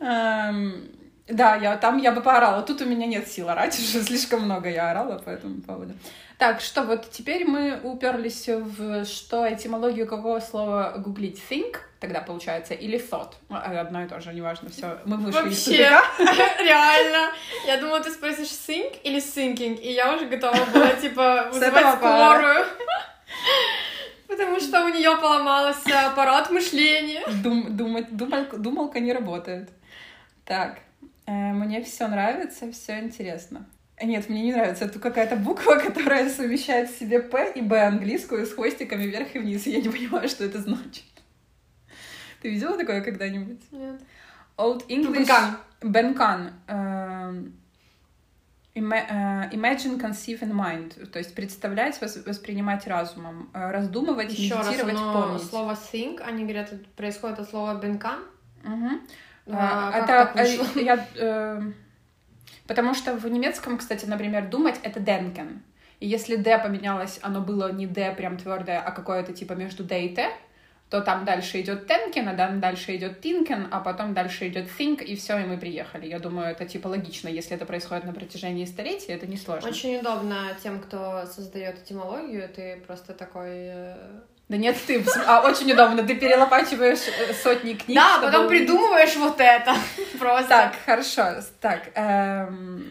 Эм, 0.00 0.88
Да, 1.28 1.56
я, 1.56 1.76
там 1.76 1.98
я 1.98 2.12
бы 2.12 2.22
поорала. 2.22 2.62
Тут 2.62 2.80
у 2.80 2.86
меня 2.86 3.06
нет 3.06 3.28
сил 3.28 3.50
орать, 3.50 3.78
уже 3.78 4.02
слишком 4.02 4.42
много 4.42 4.70
я 4.70 4.90
орала 4.90 5.18
по 5.18 5.28
этому 5.28 5.60
поводу. 5.60 5.94
Так, 6.38 6.60
что 6.60 6.84
вот 6.84 7.10
теперь 7.10 7.44
мы 7.44 7.80
уперлись 7.82 8.46
в 8.48 9.04
что 9.04 9.52
этимологию 9.52 10.06
какого 10.06 10.38
слова 10.38 10.94
гуглить? 10.96 11.42
Think 11.50 11.78
тогда 11.98 12.20
получается 12.20 12.74
или 12.74 12.96
thought? 12.96 13.32
Ну, 13.48 13.56
Одно 13.56 14.04
и 14.04 14.08
то 14.08 14.20
же, 14.20 14.32
неважно, 14.32 14.70
все. 14.70 15.00
Мы 15.04 15.16
вышли 15.16 15.40
Вообще, 15.40 15.80
реально. 16.62 17.32
Я 17.66 17.78
думала, 17.80 18.00
ты 18.00 18.12
спросишь 18.12 18.50
think 18.50 19.00
или 19.02 19.18
thinking, 19.18 19.80
и 19.80 19.92
я 19.92 20.14
уже 20.14 20.26
готова 20.26 20.64
была, 20.72 20.90
типа, 21.02 21.48
вызывать 21.52 21.96
скорую. 21.96 22.64
Потому 24.28 24.60
что 24.60 24.84
у 24.84 24.88
нее 24.90 25.16
поломался 25.16 26.06
аппарат 26.06 26.50
мышления. 26.50 27.24
Дум- 27.42 27.76
думать, 27.76 28.10
думаль- 28.10 28.56
думалка 28.56 29.00
не 29.00 29.12
работает. 29.12 29.70
Так, 30.44 30.78
э, 31.26 31.32
мне 31.32 31.82
все 31.82 32.06
нравится, 32.06 32.70
все 32.70 33.00
интересно. 33.00 33.66
Нет, 34.02 34.28
мне 34.28 34.42
не 34.42 34.52
нравится. 34.52 34.84
Это 34.84 34.98
какая-то 34.98 35.36
буква, 35.36 35.76
которая 35.86 36.28
совмещает 36.30 36.90
в 36.90 36.98
себе 36.98 37.20
П 37.20 37.52
и 37.54 37.60
Б 37.62 37.80
английскую 37.86 38.46
с 38.46 38.52
хвостиками 38.54 39.04
вверх 39.04 39.34
и 39.34 39.38
вниз. 39.38 39.66
Я 39.66 39.80
не 39.80 39.88
понимаю, 39.90 40.28
что 40.28 40.44
это 40.44 40.60
значит. 40.60 41.04
Ты 42.42 42.50
видела 42.50 42.76
такое 42.76 43.00
когда-нибудь? 43.02 43.60
Нет. 43.72 44.00
Old 44.56 44.86
English... 44.88 45.18
Бенкан. 45.18 45.56
Бенкан. 45.82 46.50
Эм, 46.68 47.52
э, 48.74 48.80
Imagine, 48.80 49.98
conceive 50.00 50.40
in 50.42 50.52
mind. 50.52 51.06
То 51.10 51.18
есть 51.18 51.34
представлять, 51.34 52.00
вос- 52.00 52.24
воспринимать 52.26 52.86
разумом, 52.86 53.50
э, 53.54 53.70
раздумывать, 53.70 54.32
Еще 54.32 54.54
раз, 54.54 54.66
медитировать, 54.68 54.96
оно 54.96 55.12
помнить. 55.22 55.42
слово 55.42 55.72
think, 55.92 56.20
они 56.20 56.44
говорят, 56.44 56.72
это 56.72 56.84
происходит 56.96 57.40
от 57.40 57.50
слова 57.50 57.74
бенкан. 57.80 58.20
Мгм. 58.62 59.00
А, 59.50 59.90
А, 59.94 59.98
это 59.98 60.06
так 60.06 60.34
вышло? 60.36 60.80
я, 60.80 61.06
э, 61.16 61.62
потому 62.68 62.94
что 62.94 63.14
в 63.14 63.26
немецком, 63.26 63.78
кстати, 63.78 64.04
например, 64.04 64.48
думать 64.48 64.76
это 64.84 65.00
denken. 65.00 65.58
И 65.98 66.06
если 66.06 66.36
D 66.36 66.56
поменялось, 66.58 67.18
оно 67.22 67.40
было 67.40 67.72
не 67.72 67.86
D 67.86 68.14
прям 68.14 68.36
твердое, 68.38 68.80
а 68.80 68.92
какое-то 68.92 69.32
типа 69.32 69.54
между 69.54 69.82
D 69.82 70.06
и 70.06 70.14
T, 70.14 70.30
то 70.90 71.00
там 71.02 71.24
дальше 71.24 71.60
идет 71.60 71.90
tenken, 71.90 72.28
а 72.30 72.34
там 72.34 72.60
дальше 72.60 72.96
идет 72.96 73.24
tinken, 73.24 73.66
а 73.70 73.80
потом 73.80 74.14
дальше 74.14 74.48
идет 74.48 74.68
think, 74.78 75.02
и 75.02 75.16
все, 75.16 75.38
и 75.38 75.44
мы 75.44 75.58
приехали. 75.58 76.06
Я 76.06 76.18
думаю, 76.18 76.48
это 76.48 76.64
типа 76.66 76.88
логично, 76.88 77.28
если 77.28 77.56
это 77.56 77.66
происходит 77.66 78.04
на 78.04 78.14
протяжении 78.14 78.64
столетий, 78.64 79.12
это 79.12 79.26
не 79.26 79.36
сложно. 79.36 79.68
Очень 79.68 79.98
удобно 79.98 80.56
тем, 80.62 80.80
кто 80.80 81.26
создает 81.26 81.82
этимологию, 81.82 82.48
ты 82.48 82.82
просто 82.86 83.12
такой... 83.12 83.70
э, 84.48 84.52
Да 84.52 84.56
нет, 84.56 84.76
ты, 84.86 85.04
а, 85.26 85.40
очень 85.42 85.72
удобно, 85.72 86.02
ты 86.02 86.14
перелопачиваешь 86.14 87.06
э, 87.06 87.34
сотни 87.34 87.74
книг. 87.74 87.96
Да, 87.96 88.16
чтобы 88.16 88.32
потом 88.32 88.48
придумываешь 88.48 89.16
вот 89.16 89.40
это. 89.40 89.74
Просто. 90.18 90.48
Так, 90.48 90.74
хорошо. 90.86 91.42
Так, 91.60 91.90
эм, 91.94 92.90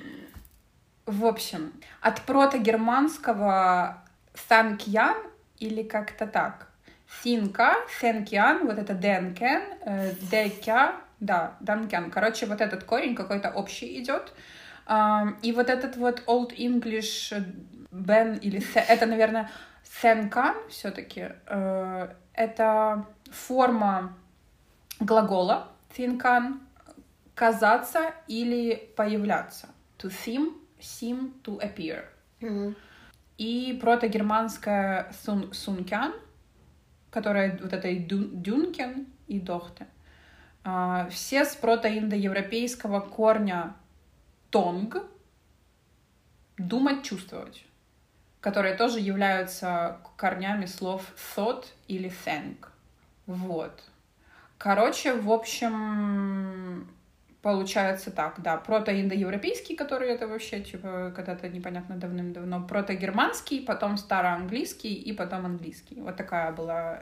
в 1.05 1.25
общем, 1.25 1.73
от 2.01 2.21
протогерманского 2.21 4.03
«санкьян» 4.47 5.15
или 5.59 5.83
как-то 5.83 6.27
так. 6.27 6.67
«Синка», 7.23 7.75
«сенкьян», 8.01 8.65
вот 8.67 8.77
это 8.77 8.93
«денкен», 8.93 9.61
э, 9.85 10.11
«декя», 10.21 10.93
да, 11.19 11.55
«данкян». 11.61 12.11
Короче, 12.11 12.45
вот 12.45 12.61
этот 12.61 12.83
корень 12.83 13.15
какой-то 13.15 13.49
общий 13.49 13.99
идет. 14.01 14.33
А, 14.85 15.27
И 15.41 15.51
вот 15.53 15.69
этот 15.69 15.95
вот 15.97 16.23
Old 16.27 16.55
English 16.57 17.33
Ben 17.91 18.39
или 18.39 18.59
Th- 18.59 18.85
это, 18.87 19.05
наверное, 19.05 19.49
Thenkan 20.01 20.55
все-таки. 20.69 21.29
Это 22.33 23.05
форма 23.31 24.17
глагола 24.99 25.69
Thinkan 25.95 26.59
казаться 27.33 28.13
или 28.27 28.91
появляться. 28.95 29.69
To 29.99 30.09
seem, 30.09 30.53
seem, 30.79 31.41
to 31.43 31.59
appear. 31.59 32.05
И 33.37 33.77
протогерманская 33.81 35.11
сун, 35.23 35.53
сункян, 35.53 36.13
которая 37.11 37.57
вот 37.61 37.71
этой 37.73 37.97
дюнкен 37.99 39.07
и 39.27 39.39
дохте. 39.39 39.87
А, 40.63 41.07
Все 41.09 41.45
с 41.45 41.55
протоиндоевропейского 41.55 42.99
корня 42.99 43.75
тонг, 44.49 44.97
думать, 46.57 47.03
чувствовать, 47.03 47.63
которые 48.41 48.75
тоже 48.75 48.99
являются 48.99 49.97
корнями 50.15 50.65
слов 50.65 51.03
thought 51.35 51.65
или 51.87 52.11
think. 52.25 52.67
Вот. 53.25 53.83
Короче, 54.57 55.13
в 55.13 55.31
общем, 55.31 56.87
получается 57.41 58.11
так, 58.11 58.41
да, 58.41 58.57
протоиндоевропейский, 58.57 59.75
который 59.75 60.09
это 60.09 60.27
вообще, 60.27 60.61
типа, 60.61 61.13
когда-то 61.15 61.47
непонятно 61.49 61.95
давным-давно, 61.97 62.65
протогерманский, 62.65 63.61
потом 63.61 63.97
староанглийский 63.97 64.93
и 64.93 65.13
потом 65.13 65.45
английский. 65.45 66.01
Вот 66.01 66.15
такая 66.15 66.51
была, 66.51 67.01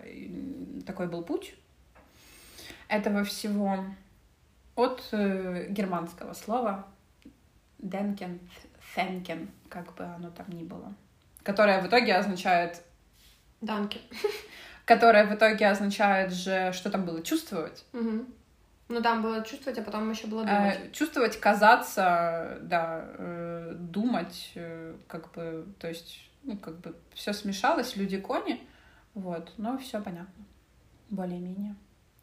такой 0.86 1.08
был 1.08 1.24
путь 1.24 1.56
этого 2.88 3.24
всего 3.24 3.86
от 4.76 5.08
э, 5.12 5.68
германского 5.70 6.34
слова 6.34 6.86
денкен, 7.80 8.40
фенкен, 8.80 9.50
как 9.70 9.94
бы 9.96 10.04
оно 10.04 10.30
там 10.30 10.46
ни 10.50 10.64
было, 10.64 10.94
которое 11.46 11.80
в 11.82 11.88
итоге 11.88 12.16
означает 12.16 12.82
Данки. 13.62 14.02
которое 14.86 15.26
в 15.26 15.34
итоге 15.34 15.68
означает 15.70 16.34
же, 16.34 16.74
что 16.74 16.90
там 16.90 17.06
было, 17.06 17.22
чувствовать. 17.22 17.86
Мгм. 17.94 18.34
Ну, 18.88 19.02
там 19.02 19.22
было 19.24 19.44
чувствовать, 19.44 19.80
а 19.80 19.82
потом 19.82 20.12
еще 20.12 20.28
было 20.28 20.44
Э, 20.44 20.46
думать. 20.74 20.92
чувствовать, 20.92 21.40
казаться, 21.40 22.60
да, 22.62 23.06
э, 23.18 23.74
думать, 23.78 24.52
э, 24.56 24.96
как 25.08 25.32
бы, 25.32 25.66
то 25.80 25.88
есть, 25.88 26.30
ну, 26.44 26.58
как 26.58 26.80
бы 26.80 26.96
все 27.14 27.34
смешалось, 27.34 27.96
люди-кони, 27.96 28.62
вот, 29.16 29.52
но 29.58 29.78
все 29.80 30.02
понятно, 30.02 30.46
более-менее. 31.10 31.76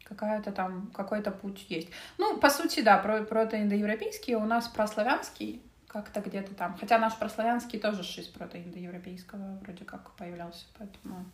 Какая-то 0.05 0.51
там, 0.51 0.91
какой-то 0.93 1.31
путь 1.31 1.65
есть. 1.69 1.89
Ну, 2.17 2.37
по 2.37 2.49
сути, 2.49 2.81
да, 2.81 2.97
про 2.97 3.23
протоиндоевропейский, 3.23 4.35
у 4.35 4.45
нас 4.45 4.67
прославянский 4.67 5.61
как-то 5.93 6.21
где-то 6.21 6.55
там. 6.55 6.75
Хотя 6.79 6.97
наш 6.97 7.15
прославянский 7.17 7.79
тоже 7.79 8.01
из 8.01 8.27
протоиндоевропейского 8.27 9.59
вроде 9.61 9.85
как 9.85 10.11
появлялся, 10.15 10.65
поэтому 10.77 11.25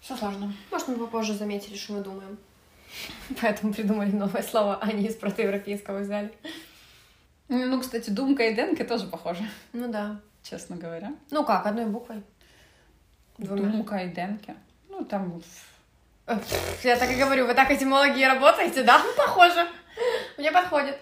все 0.00 0.16
сложно. 0.16 0.52
Может, 0.70 0.88
мы 0.88 0.96
попозже 0.96 1.34
заметили, 1.34 1.76
что 1.76 1.92
мы 1.94 2.00
думаем. 2.02 2.36
Поэтому 3.40 3.72
придумали 3.72 4.10
новое 4.10 4.42
слово, 4.42 4.76
а 4.82 4.92
не 4.92 5.06
из 5.06 5.14
протоевропейского 5.16 6.00
взяли. 6.00 6.30
Ну, 7.48 7.80
кстати, 7.80 8.10
думка 8.10 8.42
и 8.48 8.54
денка 8.54 8.84
тоже 8.84 9.06
похожи, 9.06 9.44
Ну 9.72 9.90
да. 9.90 10.20
честно 10.42 10.76
говоря. 10.76 11.14
Ну 11.30 11.44
как, 11.44 11.66
одной 11.66 11.86
буквой? 11.86 12.22
Двумя. 13.38 13.70
Думка 13.70 13.96
и 13.98 14.08
денке. 14.08 14.56
Ну, 14.90 15.04
там 15.04 15.40
Э, 16.26 16.38
Я 16.82 16.96
так 16.96 17.10
и 17.10 17.14
говорю, 17.14 17.46
вы 17.46 17.54
так 17.54 17.70
этимологией 17.70 18.26
работаете, 18.26 18.82
да? 18.82 18.98
Ну, 19.02 19.10
похоже. 19.16 19.66
Мне 20.38 20.52
подходит. 20.52 20.98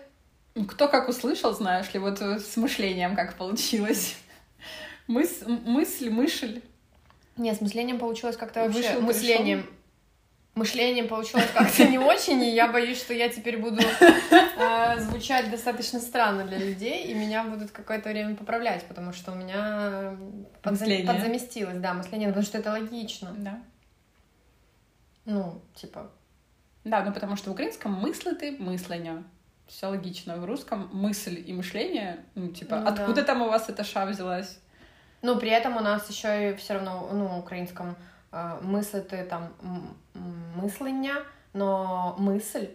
Кто 0.69 0.89
как 0.89 1.09
услышал, 1.09 1.53
знаешь 1.55 1.93
ли, 1.95 2.01
вот 2.01 2.21
э, 2.21 2.39
с 2.39 2.57
мышлением 2.57 3.15
как 3.17 3.35
получилось. 3.37 4.17
Мыс, 5.07 5.43
мысль, 5.47 6.11
мысль. 6.11 6.63
Нет, 7.37 7.57
с 7.57 7.61
мышлением 7.61 7.99
получилось 7.99 8.37
как-то 8.37 8.61
вообще... 8.61 8.81
Вышел, 8.81 9.01
мышлением. 9.01 9.67
Мышлением 10.55 11.09
получилось 11.09 11.49
как-то 11.55 11.89
не 11.89 11.99
очень, 11.99 12.43
и 12.43 12.51
я 12.55 12.67
боюсь, 12.69 12.99
что 12.99 13.15
я 13.15 13.29
теперь 13.29 13.57
буду 13.59 13.81
э, 13.81 15.01
звучать 15.01 15.51
достаточно 15.51 16.01
странно 16.01 16.45
для 16.45 16.59
людей, 16.59 17.05
и 17.05 17.15
меня 17.15 17.45
будут 17.45 17.71
какое-то 17.71 18.11
время 18.11 18.35
поправлять, 18.35 18.85
потому 18.89 19.13
что 19.13 19.33
у 19.33 19.37
меня 19.37 20.17
подзам- 20.63 21.07
подзаместилось, 21.07 21.79
да, 21.79 21.95
мышление, 21.95 22.29
потому 22.29 22.45
что 22.45 22.59
это 22.59 22.71
логично. 22.73 23.33
Да. 23.39 23.63
Ну, 25.25 25.63
типа, 25.75 26.11
Да, 26.85 27.05
ну 27.05 27.13
потому 27.13 27.37
что 27.37 27.51
в 27.51 27.53
украинском 27.53 27.95
мыслити, 27.95 28.57
мыслення. 28.59 29.23
Все 29.71 29.87
логично. 29.87 30.37
В 30.37 30.45
русском 30.45 30.89
мысль 30.93 31.43
и 31.47 31.53
мышление, 31.53 32.17
ну, 32.35 32.49
типа, 32.49 32.77
Ну 32.77 32.85
да. 32.85 32.91
откуда 32.91 33.23
там 33.23 33.43
у 33.43 33.49
вас 33.49 33.69
эта 33.69 33.85
ша 33.85 34.05
взялась? 34.07 34.59
Ну, 35.23 35.37
при 35.39 35.51
этом 35.51 35.77
у 35.77 35.81
нас 35.81 36.11
еще 36.11 36.51
и 36.51 36.57
все 36.57 36.75
равно, 36.75 37.09
ну, 37.13 37.39
украинском 37.39 37.95
э, 38.33 38.59
мыслити 38.63 39.23
там 39.29 39.49
мыслення, 40.57 41.15
но 41.55 42.17
мысль, 42.19 42.67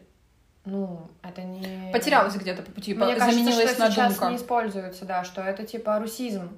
ну, 0.65 0.99
это 1.23 1.43
не... 1.43 1.91
Потерялась 1.91 2.35
где-то 2.35 2.61
по 2.63 2.71
пути, 2.71 2.93
Мне 2.93 3.05
по- 3.13 3.19
кажется, 3.19 3.31
заменилась 3.31 3.71
что 3.71 3.79
на 3.79 3.91
сейчас 3.91 4.13
думка. 4.13 4.29
не 4.29 4.35
используется, 4.37 5.05
да, 5.05 5.23
что 5.23 5.41
это 5.41 5.63
типа 5.65 5.99
русизм. 5.99 6.49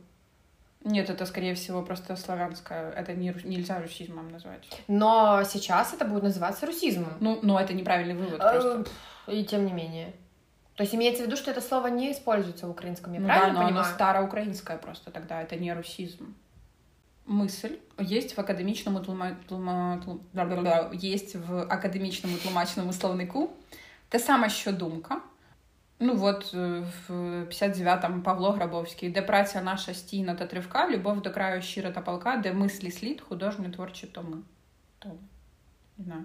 Нет, 0.84 1.10
это, 1.10 1.26
скорее 1.26 1.54
всего, 1.56 1.82
просто 1.82 2.16
славянское. 2.16 2.92
Это 2.92 3.14
не, 3.14 3.34
нельзя 3.44 3.80
русизмом 3.82 4.32
назвать. 4.32 4.70
Но 4.88 5.44
сейчас 5.44 5.94
это 5.94 6.06
будет 6.06 6.24
называться 6.24 6.66
русизмом. 6.66 7.14
Ну, 7.20 7.40
но 7.42 7.60
это 7.60 7.74
неправильный 7.74 8.14
вывод 8.16 8.40
Э, 8.42 8.52
просто. 8.52 8.86
И 9.28 9.44
тем 9.44 9.66
не 9.66 9.74
менее. 9.74 10.14
То 10.77 10.83
есть 10.85 10.95
имеется 10.95 11.23
в 11.23 11.27
виду, 11.27 11.37
что 11.37 11.51
это 11.51 11.61
слово 11.61 11.89
не 11.89 12.13
используется 12.13 12.67
в 12.67 12.71
украинском, 12.71 13.13
я 13.13 13.21
Ну 13.21 13.27
да, 13.27 13.35
правильно 13.35 13.55
но 13.55 13.61
оно 13.61 13.69
понимаю? 13.69 13.95
староукраинское 13.95 14.79
просто 14.79 15.11
тогда, 15.11 15.43
это 15.43 15.57
не 15.57 15.75
русизм. 15.75 16.35
Мысль 17.27 17.79
есть 18.01 18.37
в 18.37 18.41
академічному 18.41 19.01
тлума... 19.01 19.37
тлума... 19.49 20.03
тлу- 20.07 20.21
бла-бла-бла, 20.35 20.91
есть 20.95 21.35
в 21.37 21.61
академічному 21.63 22.37
тлумачному 22.37 22.93
словнику. 22.93 23.51
Те 24.09 24.19
саме, 24.19 24.51
що 24.51 24.73
думка. 24.73 25.21
Ну 26.01 26.25
от 26.25 26.55
е, 26.55 26.83
в 27.09 27.13
59-му 27.45 28.23
Павло 28.23 28.51
Грабовський, 28.51 29.11
де 29.11 29.23
праця 29.23 29.63
наша 29.63 29.95
стійна 29.95 30.35
та 30.35 30.47
тривка, 30.47 30.89
любов 30.89 31.23
до 31.23 31.31
краю 31.31 31.63
щира 31.63 31.91
та 31.91 32.01
палка, 32.01 32.37
де 32.37 32.53
мислі 32.53 32.91
слід, 32.91 33.21
художньо 33.21 33.71
творчі 33.71 34.07
томи. 34.07 34.37
Томи. 34.99 35.15
Не 35.99 36.05
знаю. 36.05 36.25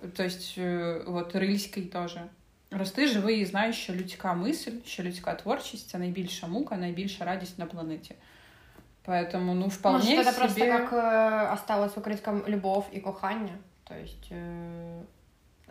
Тобто, 0.00 0.22
е, 0.60 1.02
от 1.06 1.36
Рильський 1.36 1.82
теж. 1.82 2.18
Рости, 2.70 3.06
живи 3.08 3.34
і 3.34 3.44
знай, 3.44 3.72
що 3.72 3.92
людська 3.92 4.34
мисль, 4.34 4.70
що 4.86 5.02
людська 5.02 5.34
творчість 5.34 5.88
це 5.88 5.98
найбільша 5.98 6.46
мука, 6.46 6.76
найбільша 6.76 7.24
радість 7.24 7.58
на 7.58 7.66
планеті. 7.66 8.14
Поэтому, 9.06 9.54
ну, 9.54 9.68
вполне 9.68 9.98
Может, 9.98 10.18
это 10.18 10.32
себе... 10.32 10.38
просто 10.38 10.60
как 10.66 10.92
э, 10.92 11.52
осталось 11.54 11.94
в 11.96 11.98
украинском 11.98 12.42
любовь 12.48 12.84
и 12.96 13.00
кохання. 13.00 13.52
То 13.84 13.94
есть 13.94 14.32
э, 14.32 15.00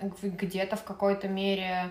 г- 0.01 0.29
где-то 0.41 0.75
в 0.75 0.83
какой-то 0.83 1.27
мере 1.27 1.89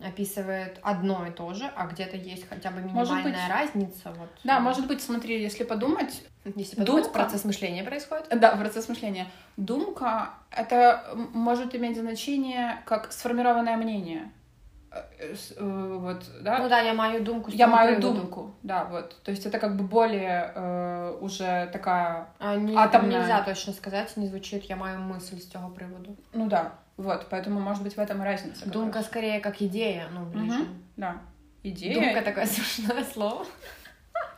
описывает 0.00 0.78
одно 0.82 1.26
и 1.26 1.30
то 1.30 1.54
же, 1.54 1.70
а 1.76 1.86
где-то 1.86 2.16
есть 2.16 2.44
хотя 2.48 2.70
бы 2.70 2.80
Может 2.82 3.14
быть. 3.14 3.24
минимальная 3.24 3.48
разница. 3.48 4.10
Вот, 4.18 4.28
Да, 4.44 4.58
э, 4.58 4.60
может 4.60 4.86
быть, 4.86 5.00
смотри, 5.00 5.42
если 5.42 5.64
подумать, 5.64 6.22
Если 6.56 6.76
подумать, 6.76 7.04
думка- 7.06 7.12
процесс 7.12 7.44
мышления 7.44 7.84
происходит. 7.84 8.28
да, 8.40 8.56
процесс 8.56 8.88
мышления, 8.88 9.26
думка — 9.56 10.50
это 10.50 11.04
м, 11.12 11.30
может 11.32 11.74
иметь 11.74 11.96
значение 11.96 12.82
как 12.84 13.12
сформированное 13.12 13.76
мнение. 13.76 14.30
Э, 14.91 15.01
э, 15.19 15.35
с- 15.35 15.55
Вот, 15.59 16.23
да? 16.41 16.59
Ну 16.59 16.69
да, 16.69 16.79
я 16.81 16.93
маю 16.93 17.23
думку. 17.23 17.51
Я 17.53 17.67
маю 17.67 17.95
приводу. 17.97 18.19
думку, 18.21 18.51
да, 18.63 18.83
вот. 18.85 19.21
То 19.23 19.31
есть 19.31 19.45
это 19.45 19.59
как 19.59 19.75
бы 19.75 19.83
более 19.83 20.51
э, 20.55 21.17
уже 21.21 21.69
такая, 21.73 22.27
А, 22.39 22.55
не, 22.55 22.75
Атомная. 22.77 23.19
Нельзя 23.19 23.41
точно 23.43 23.73
сказать, 23.73 24.17
не 24.17 24.27
звучит, 24.27 24.63
я 24.69 24.75
маю 24.75 24.99
мысль 24.99 25.37
з 25.39 25.47
цього 25.47 25.69
приводу. 25.69 26.15
ну 26.33 26.47
да, 26.47 26.71
вот. 26.97 27.27
Поэтому, 27.29 27.59
может 27.59 27.83
быть, 27.83 27.97
в 27.97 27.99
этом 27.99 28.21
и 28.21 28.25
разница. 28.25 28.69
Думка 28.69 28.99
раз. 28.99 29.05
скорее 29.07 29.39
как 29.39 29.61
идея, 29.61 30.07
ну, 30.13 30.25
ближе. 30.25 30.59
Мгм. 30.59 30.67
Да. 30.97 31.15
Идея. 31.63 31.93
Думка 31.93 32.21
такое 32.21 32.45
смешное 32.55 33.03
слово. 33.13 33.45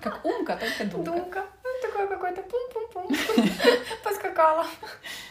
Как 0.02 0.26
умка, 0.26 0.56
только 0.56 0.84
думка. 0.98 1.12
Думка. 1.12 1.44
Ну, 1.64 1.70
такое 1.90 2.08
какое-то 2.08 2.42
пум-пум-пум. 2.42 3.18
Поскакала. 4.04 4.66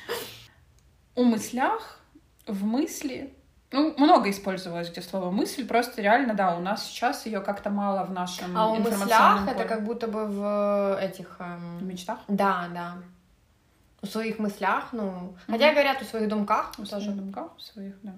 У 1.15 1.25
мыслях, 1.25 1.99
в 2.47 2.65
мысли, 2.65 3.35
ну, 3.71 3.95
много 3.99 4.31
использовалось 4.31 4.91
где 4.91 5.03
слово 5.03 5.31
мысль, 5.31 5.67
просто 5.67 6.01
реально, 6.01 6.35
да, 6.35 6.57
у 6.57 6.61
нас 6.61 6.87
сейчас 6.87 7.27
ее 7.27 7.41
как-то 7.41 7.71
мало 7.71 8.05
в 8.05 8.13
нашем 8.13 8.57
А 8.57 8.69
у 8.71 8.77
мыслях 8.77 9.43
это 9.47 9.55
поле. 9.55 9.69
как 9.69 9.85
будто 9.85 10.07
бы 10.09 10.25
в 10.25 10.99
этих... 11.01 11.39
В 11.39 11.43
эм, 11.43 11.87
мечтах. 11.89 12.19
Да, 12.29 12.69
да. 12.73 12.95
У 14.01 14.07
своих 14.07 14.39
мыслях, 14.39 14.89
ну... 14.93 15.35
Хотя 15.47 15.73
говорят, 15.73 16.01
у 16.01 16.05
своих 16.05 16.29
думках 16.29 16.73
В 16.73 16.89
тоже. 16.89 17.07
своих 17.07 17.17
думках, 17.17 17.57
в 17.57 17.63
своих, 17.63 17.95
да. 18.03 18.15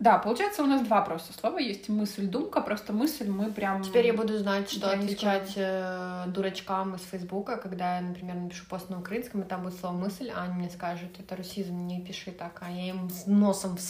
Да, 0.00 0.18
получается, 0.18 0.62
у 0.62 0.66
нас 0.66 0.82
два 0.82 1.02
просто 1.02 1.32
слова 1.32 1.58
есть. 1.58 1.88
Мысль, 1.88 2.26
думка, 2.26 2.60
просто 2.60 2.92
мысль 2.92 3.28
мы 3.28 3.50
прям... 3.50 3.82
Теперь 3.82 4.06
я 4.06 4.12
буду 4.12 4.36
знать, 4.36 4.68
что 4.68 4.88
Украинского. 4.88 5.32
отвечать 5.32 5.52
э, 5.56 6.24
дурачкам 6.26 6.96
из 6.96 7.00
Фейсбука, 7.02 7.56
когда 7.56 7.96
я, 7.96 8.02
например, 8.02 8.36
напишу 8.36 8.66
пост 8.68 8.90
на 8.90 8.98
украинском, 8.98 9.42
и 9.42 9.44
там 9.44 9.62
будет 9.62 9.78
слово 9.78 9.94
«мысль», 9.94 10.30
а 10.34 10.42
они 10.42 10.54
мне 10.54 10.70
скажут, 10.70 11.18
это 11.18 11.36
русизм, 11.36 11.86
не 11.86 12.00
пиши 12.00 12.32
так, 12.32 12.58
а 12.60 12.70
я 12.70 12.90
им 12.90 13.08
с 13.08 13.26
носом 13.26 13.76
в 13.76 13.80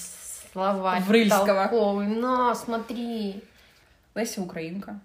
словарь 0.55 1.03
В 1.03 1.11
Рыльского. 1.11 1.69
толковый. 1.69 2.07
На, 2.07 2.55
смотри. 2.55 3.43
Леся 4.15 4.41
Українка. 4.41 5.01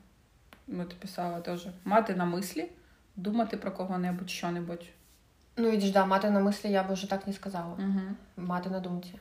От 0.67 0.93
писала 0.95 1.41
теж. 1.41 1.67
Мати 1.85 2.15
на 2.15 2.25
мислі, 2.25 2.69
думати 3.15 3.57
про 3.57 3.71
кого-небудь, 3.71 4.29
що-небудь. 4.29 4.85
Ну, 5.57 5.71
видишь, 5.71 5.91
да, 5.91 6.05
мати 6.05 6.29
на 6.29 6.39
мислі 6.39 6.71
я 6.71 6.83
б 6.83 6.91
уже 6.91 7.09
так 7.09 7.27
не 7.27 7.33
сказала. 7.33 7.73
Угу. 7.73 8.01
Мати 8.37 8.69
на 8.69 8.79
думці. 8.79 9.13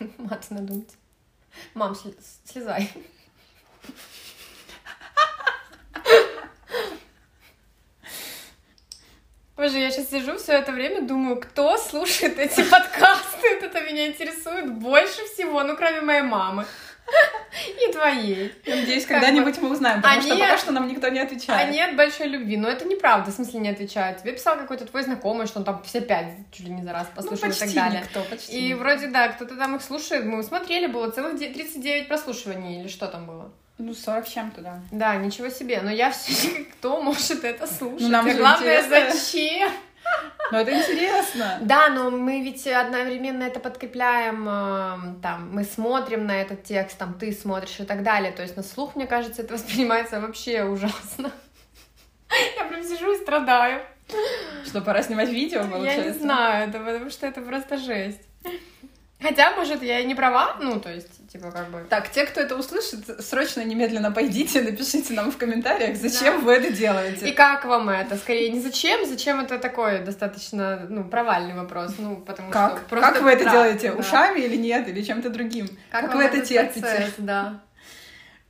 Мати 0.18 0.54
на 0.54 0.60
думці. 0.60 0.96
Мам, 1.74 1.96
слізай. 2.44 2.94
Боже, 9.58 9.78
я 9.78 9.90
сейчас 9.90 10.08
сижу 10.08 10.38
все 10.38 10.52
это 10.52 10.70
время, 10.72 11.02
думаю, 11.02 11.40
кто 11.40 11.76
слушает 11.76 12.38
эти 12.38 12.62
подкасты? 12.70 13.48
Это 13.60 13.80
меня 13.80 14.06
интересует 14.06 14.72
больше 14.72 15.24
всего, 15.34 15.62
ну, 15.64 15.76
кроме 15.76 16.00
моей 16.00 16.22
мамы. 16.22 16.64
И 17.88 17.92
твоей. 17.92 18.54
Я 18.66 18.76
надеюсь, 18.76 19.04
когда-нибудь 19.06 19.58
мы 19.60 19.70
узнаем, 19.70 20.00
потому 20.02 20.18
А 20.18 20.22
что 20.22 20.34
нет. 20.34 20.40
пока 20.40 20.58
что 20.58 20.72
нам 20.72 20.86
никто 20.86 21.08
не 21.08 21.18
отвечает. 21.20 21.68
Они 21.68 21.80
от 21.80 21.96
большой 21.96 22.28
любви. 22.28 22.56
Но 22.56 22.68
это 22.68 22.84
неправда, 22.84 23.30
в 23.30 23.34
смысле 23.34 23.60
не 23.60 23.70
отвечают. 23.70 24.20
Тебе 24.22 24.32
писал 24.34 24.56
какой-то 24.58 24.84
твой 24.84 25.02
знакомый, 25.02 25.46
что 25.46 25.58
он 25.58 25.64
там 25.64 25.82
все 25.84 26.02
пять 26.02 26.34
чуть 26.52 26.66
ли 26.66 26.70
не 26.72 26.82
за 26.82 26.92
раз 26.92 27.08
ну, 27.16 27.22
послушал 27.22 27.48
и 27.50 27.52
так 27.52 27.72
далее. 27.72 28.00
никто, 28.02 28.22
почти 28.30 28.52
И 28.58 28.68
никто. 28.68 28.82
вроде, 28.82 29.06
да, 29.08 29.28
кто-то 29.28 29.56
там 29.56 29.74
их 29.76 29.82
слушает. 29.82 30.24
Мы 30.26 30.42
смотрели, 30.44 30.86
было 30.86 31.10
целых 31.10 31.38
де- 31.38 31.48
39 31.48 32.08
прослушиваний, 32.08 32.80
или 32.80 32.88
что 32.88 33.06
там 33.08 33.26
было. 33.26 33.50
Ну, 33.78 33.94
40 33.94 34.26
с 34.26 34.30
чем-то, 34.30 34.60
да. 34.60 34.80
Да, 34.90 35.16
ничего 35.16 35.48
себе. 35.48 35.80
Но 35.82 35.90
я 35.90 36.10
все 36.10 36.64
кто 36.78 37.00
может 37.00 37.44
это 37.44 37.66
слушать? 37.66 38.00
Ну, 38.00 38.08
нам 38.08 38.26
А 38.28 38.34
главное, 38.34 38.80
интересно. 38.82 39.12
зачем? 39.12 39.70
Но 40.50 40.60
это 40.60 40.72
интересно. 40.76 41.58
Да, 41.60 41.88
но 41.90 42.10
мы 42.10 42.42
ведь 42.42 42.66
одновременно 42.66 43.42
это 43.44 43.60
подкрепляем, 43.60 44.48
эм, 44.48 45.20
там, 45.20 45.50
мы 45.52 45.64
смотрим 45.64 46.26
на 46.26 46.40
этот 46.40 46.64
текст, 46.64 46.96
там, 46.98 47.14
ты 47.14 47.30
смотришь 47.32 47.78
и 47.80 47.84
так 47.84 48.02
далее. 48.02 48.32
То 48.32 48.42
есть 48.42 48.56
на 48.56 48.62
слух, 48.62 48.96
мне 48.96 49.06
кажется, 49.06 49.42
это 49.42 49.54
воспринимается 49.58 50.20
вообще 50.20 50.64
ужасно. 50.64 51.30
Я 52.56 52.64
прям 52.64 52.82
сижу 52.82 53.12
и 53.12 53.18
страдаю. 53.18 53.82
Что, 54.64 54.80
пора 54.80 55.02
снимать 55.02 55.28
видео, 55.28 55.60
Я 55.60 55.66
получается? 55.66 56.10
не 56.10 56.18
знаю, 56.18 56.68
это 56.68 56.78
потому 56.78 57.10
что 57.10 57.26
это 57.26 57.42
просто 57.42 57.76
жесть. 57.76 58.22
Хотя, 59.20 59.50
может, 59.56 59.82
я 59.82 59.98
и 59.98 60.04
не 60.06 60.14
права, 60.14 60.56
ну, 60.60 60.78
то 60.78 60.92
есть, 60.92 61.28
типа, 61.28 61.50
как 61.50 61.70
бы... 61.70 61.84
Так, 61.90 62.08
те, 62.10 62.24
кто 62.24 62.40
это 62.40 62.54
услышит, 62.56 63.20
срочно, 63.24 63.64
немедленно 63.64 64.12
пойдите, 64.12 64.62
напишите 64.70 65.12
нам 65.12 65.32
в 65.32 65.36
комментариях, 65.36 65.96
зачем 65.96 66.38
Да. 66.38 66.44
вы 66.44 66.52
это 66.52 66.72
делаете. 66.72 67.28
И 67.28 67.32
как 67.32 67.64
вам 67.64 67.88
это? 67.88 68.16
Скорее, 68.16 68.50
не 68.50 68.60
зачем, 68.60 69.04
зачем 69.06 69.40
это 69.40 69.58
такой 69.58 69.98
достаточно, 70.00 70.86
ну, 70.88 71.02
провальный 71.02 71.54
вопрос, 71.54 71.94
ну, 71.98 72.16
потому 72.16 72.50
что... 72.50 72.58
Как? 72.68 72.86
просто 72.86 73.12
как 73.12 73.22
вы 73.22 73.30
это 73.30 73.50
делаете? 73.50 73.90
да. 73.90 73.98
Ушами 73.98 74.38
или 74.40 74.54
нет? 74.56 74.86
Или 74.86 75.02
чем-то 75.02 75.30
другим? 75.30 75.68
Как, 75.90 76.08
вам 76.08 76.16
вы 76.16 76.22
это 76.22 76.40
терпите? 76.40 76.80
процесс, 76.80 77.14
да. 77.18 77.60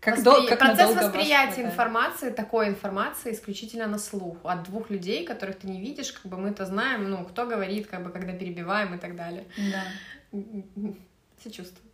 Как, 0.01 0.19
Воспри- 0.19 0.23
дол- 0.23 0.47
как 0.49 0.59
Процесс 0.61 0.95
восприятия 0.95 1.63
информации, 1.63 2.31
такой 2.31 2.69
информации 2.69 3.33
исключительно 3.33 3.87
на 3.89 3.99
слух. 3.99 4.37
От 4.45 4.63
двух 4.63 4.91
людей, 4.91 5.27
которых 5.27 5.59
ты 5.59 5.67
не 5.67 5.81
видишь, 5.81 6.13
как 6.13 6.31
бы 6.31 6.37
мы-то 6.37 6.67
знаем, 6.67 7.11
ну, 7.11 7.25
кто 7.25 7.47
говорит, 7.47 7.89
как 7.89 8.05
бы, 8.05 8.11
когда 8.11 8.33
перебиваем 8.33 8.95
и 8.95 8.99
так 8.99 9.17
далее. 9.17 9.45
Да. 9.57 9.83
Сочувствую. 11.43 11.91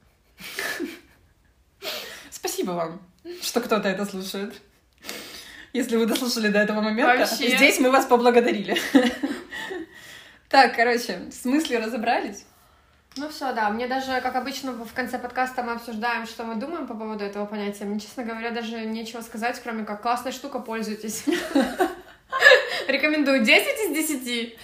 Спасибо 2.31 2.73
вам, 2.73 3.03
что 3.43 3.61
кто-то 3.61 3.89
это 3.89 4.05
слушает. 4.05 4.55
Если 5.73 5.97
вы 5.97 6.07
дослушали 6.07 6.49
до 6.49 6.61
этого 6.61 6.81
момента, 6.81 7.19
Вообще. 7.19 7.57
здесь 7.57 7.81
мы 7.81 7.91
вас 7.91 8.07
поблагодарили. 8.07 8.77
Так, 10.49 10.77
короче, 10.77 11.19
в 11.31 11.33
смысле 11.33 11.81
разобрались? 11.81 12.45
Ну 13.17 13.29
все, 13.29 13.53
да. 13.53 13.71
Мне 13.71 13.89
даже, 13.89 14.21
как 14.21 14.37
обычно, 14.37 14.73
в 14.73 14.93
конце 14.93 15.19
подкаста 15.19 15.63
мы 15.65 15.73
обсуждаем, 15.73 16.27
что 16.27 16.45
мы 16.45 16.57
думаем 16.57 16.87
по 16.87 16.95
поводу 16.95 17.25
этого 17.25 17.47
понятия. 17.47 17.85
Мне, 17.85 17.99
честно 17.99 18.25
говоря, 18.25 18.51
даже 18.51 18.85
нечего 18.85 19.21
сказать, 19.21 19.61
кроме 19.63 19.85
как 19.85 20.03
классная 20.03 20.33
штука, 20.33 20.61
пользуйтесь. 20.61 21.25
Рекомендую 22.89 23.45
10 23.45 23.97
из 23.99 24.09
10. 24.11 24.59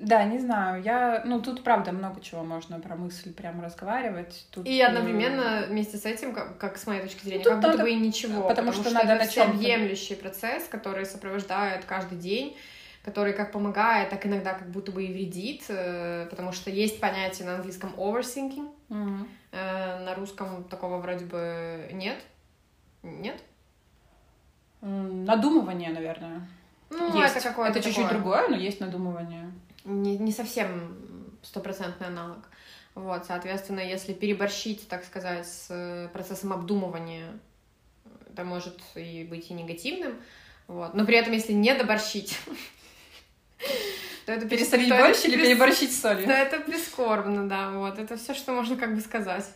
Да, 0.00 0.24
не 0.24 0.38
знаю. 0.38 0.82
Я, 0.82 1.22
ну, 1.26 1.40
тут 1.42 1.62
правда 1.62 1.92
много 1.92 2.20
чего 2.22 2.42
можно 2.42 2.80
про 2.80 2.96
мысль 2.96 3.32
прям 3.34 3.60
разговаривать. 3.62 4.46
Тут, 4.50 4.66
И 4.66 4.80
одновременно 4.80 5.66
вместе 5.68 5.98
с 5.98 6.06
этим, 6.06 6.32
как, 6.32 6.56
как 6.58 6.78
с 6.78 6.86
моей 6.86 7.02
точки 7.02 7.22
зрения, 7.24 7.44
Тут 7.44 7.52
как 7.52 7.60
будто 7.60 7.68
надо- 7.72 7.82
бы 7.82 7.90
и 7.90 7.96
ничего. 7.96 8.48
потому 8.48 8.72
что 8.72 8.90
надо 8.90 9.12
это 9.14 9.24
на 9.24 9.30
чём-то. 9.30 9.58
всеобъемлющий 9.58 10.16
процесс, 10.16 10.64
который 10.68 11.04
сопровождает 11.04 11.84
каждый 11.84 12.16
день, 12.18 12.56
который 13.04 13.32
как 13.34 13.52
помогает, 13.52 14.08
так 14.10 14.24
иногда 14.26 14.54
как 14.54 14.70
будто 14.70 14.90
бы 14.90 15.04
и 15.04 15.12
вредит, 15.12 15.64
э, 15.68 16.26
потому 16.30 16.52
что 16.52 16.70
есть 16.70 16.98
понятие 17.00 17.46
на 17.46 17.56
английском 17.56 17.92
overthinking, 17.96 18.68
э, 19.52 20.04
на 20.04 20.14
русском 20.14 20.64
такого 20.64 20.98
вроде 20.98 21.26
бы 21.26 21.90
нет. 21.92 22.16
Нет? 23.02 23.40
Надумывание, 24.80 25.90
наверное. 25.90 26.48
Ну, 26.90 27.20
есть. 27.20 27.36
это 27.36 27.48
какое-то 27.48 27.78
Это 27.78 27.86
чуть-чуть 27.88 28.04
такое. 28.08 28.18
другое, 28.18 28.48
но 28.48 28.56
есть 28.56 28.80
надумывание. 28.80 29.50
Не, 29.84 30.18
не 30.18 30.32
совсем 30.32 30.96
стопроцентный 31.42 32.08
аналог. 32.08 32.48
Вот, 32.94 33.24
соответственно, 33.26 33.80
если 33.80 34.12
переборщить, 34.12 34.88
так 34.88 35.04
сказать, 35.04 35.46
с 35.46 35.66
э, 35.70 36.08
процессом 36.12 36.52
обдумывания, 36.52 37.38
это 38.32 38.44
может 38.44 38.78
и 38.94 39.24
быть 39.24 39.50
и 39.50 39.54
негативным. 39.54 40.20
Вот. 40.66 40.94
Но 40.94 41.04
при 41.04 41.16
этом, 41.16 41.32
если 41.32 41.52
не 41.52 41.74
доборщить, 41.74 42.38
то 44.26 44.32
это 44.32 44.46
это 44.46 44.88
борщ 44.88 45.24
или 45.24 45.36
переборщить 45.36 45.92
с 45.92 46.00
солью? 46.00 46.26
то 46.26 46.32
это 46.32 46.60
прискорбно, 46.60 47.48
да, 47.48 47.70
вот. 47.70 47.98
Это 47.98 48.16
все, 48.16 48.34
что 48.34 48.52
можно 48.52 48.76
как 48.76 48.94
бы 48.94 49.00
сказать. 49.00 49.48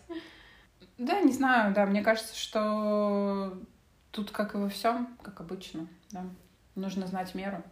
Да, 0.96 1.20
не 1.20 1.32
знаю, 1.32 1.74
да, 1.74 1.86
мне 1.86 2.02
кажется, 2.02 2.36
что 2.36 3.60
тут, 4.12 4.30
как 4.30 4.54
и 4.54 4.58
во 4.58 4.68
всем, 4.68 5.16
как 5.22 5.40
обычно, 5.40 5.88
да, 6.12 6.24
нужно 6.76 7.06
знать 7.08 7.34
меру. 7.34 7.62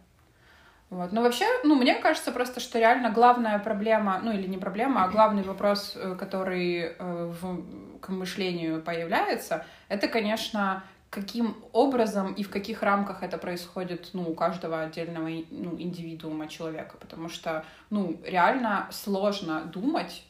Вот. 0.93 1.11
Но 1.11 1.23
вообще, 1.23 1.45
ну, 1.63 1.73
мне 1.73 1.95
кажется 1.95 2.31
просто, 2.31 2.59
что 2.59 2.77
реально 2.77 3.09
главная 3.09 3.57
проблема, 3.57 4.19
ну, 4.23 4.31
или 4.31 4.47
не 4.47 4.59
проблема, 4.59 5.03
а 5.03 5.07
главный 5.07 5.41
вопрос, 5.41 5.93
э, 5.95 6.15
который 6.15 6.93
э, 6.99 7.33
в, 7.41 7.99
к 7.99 8.09
мышлению 8.09 8.79
появляется, 8.79 9.65
это, 9.89 10.07
конечно, 10.07 10.83
каким 11.09 11.55
образом 11.71 12.33
и 12.33 12.43
в 12.43 12.51
каких 12.51 12.83
рамках 12.83 13.23
это 13.23 13.39
происходит, 13.39 14.09
ну, 14.13 14.29
у 14.29 14.35
каждого 14.35 14.81
отдельного 14.81 15.29
ну, 15.49 15.75
индивидуума 15.79 16.47
человека, 16.47 16.95
потому 16.99 17.27
что, 17.27 17.65
ну, 17.89 18.19
реально 18.23 18.87
сложно 18.91 19.61
думать 19.65 20.23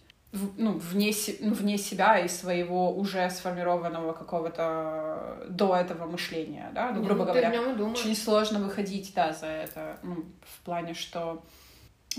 ну, 0.58 0.74
вне, 0.74 1.12
ну, 1.42 1.54
вне 1.54 1.78
себя 1.78 2.18
и 2.18 2.28
своего 2.28 2.92
уже 2.96 3.30
сформированного 3.30 4.14
какого-то 4.14 5.46
до 5.50 5.76
этого 5.76 6.06
мышления, 6.08 6.72
да, 6.74 6.92
ну, 6.92 7.04
грубо 7.04 7.26
ты 7.26 7.32
говоря. 7.32 7.50
Очень 7.92 8.16
сложно 8.16 8.60
выходить, 8.60 9.14
да, 9.16 9.32
за 9.32 9.46
это, 9.46 10.00
ну, 10.02 10.26
в 10.42 10.66
плане, 10.66 10.96
что 10.96 11.44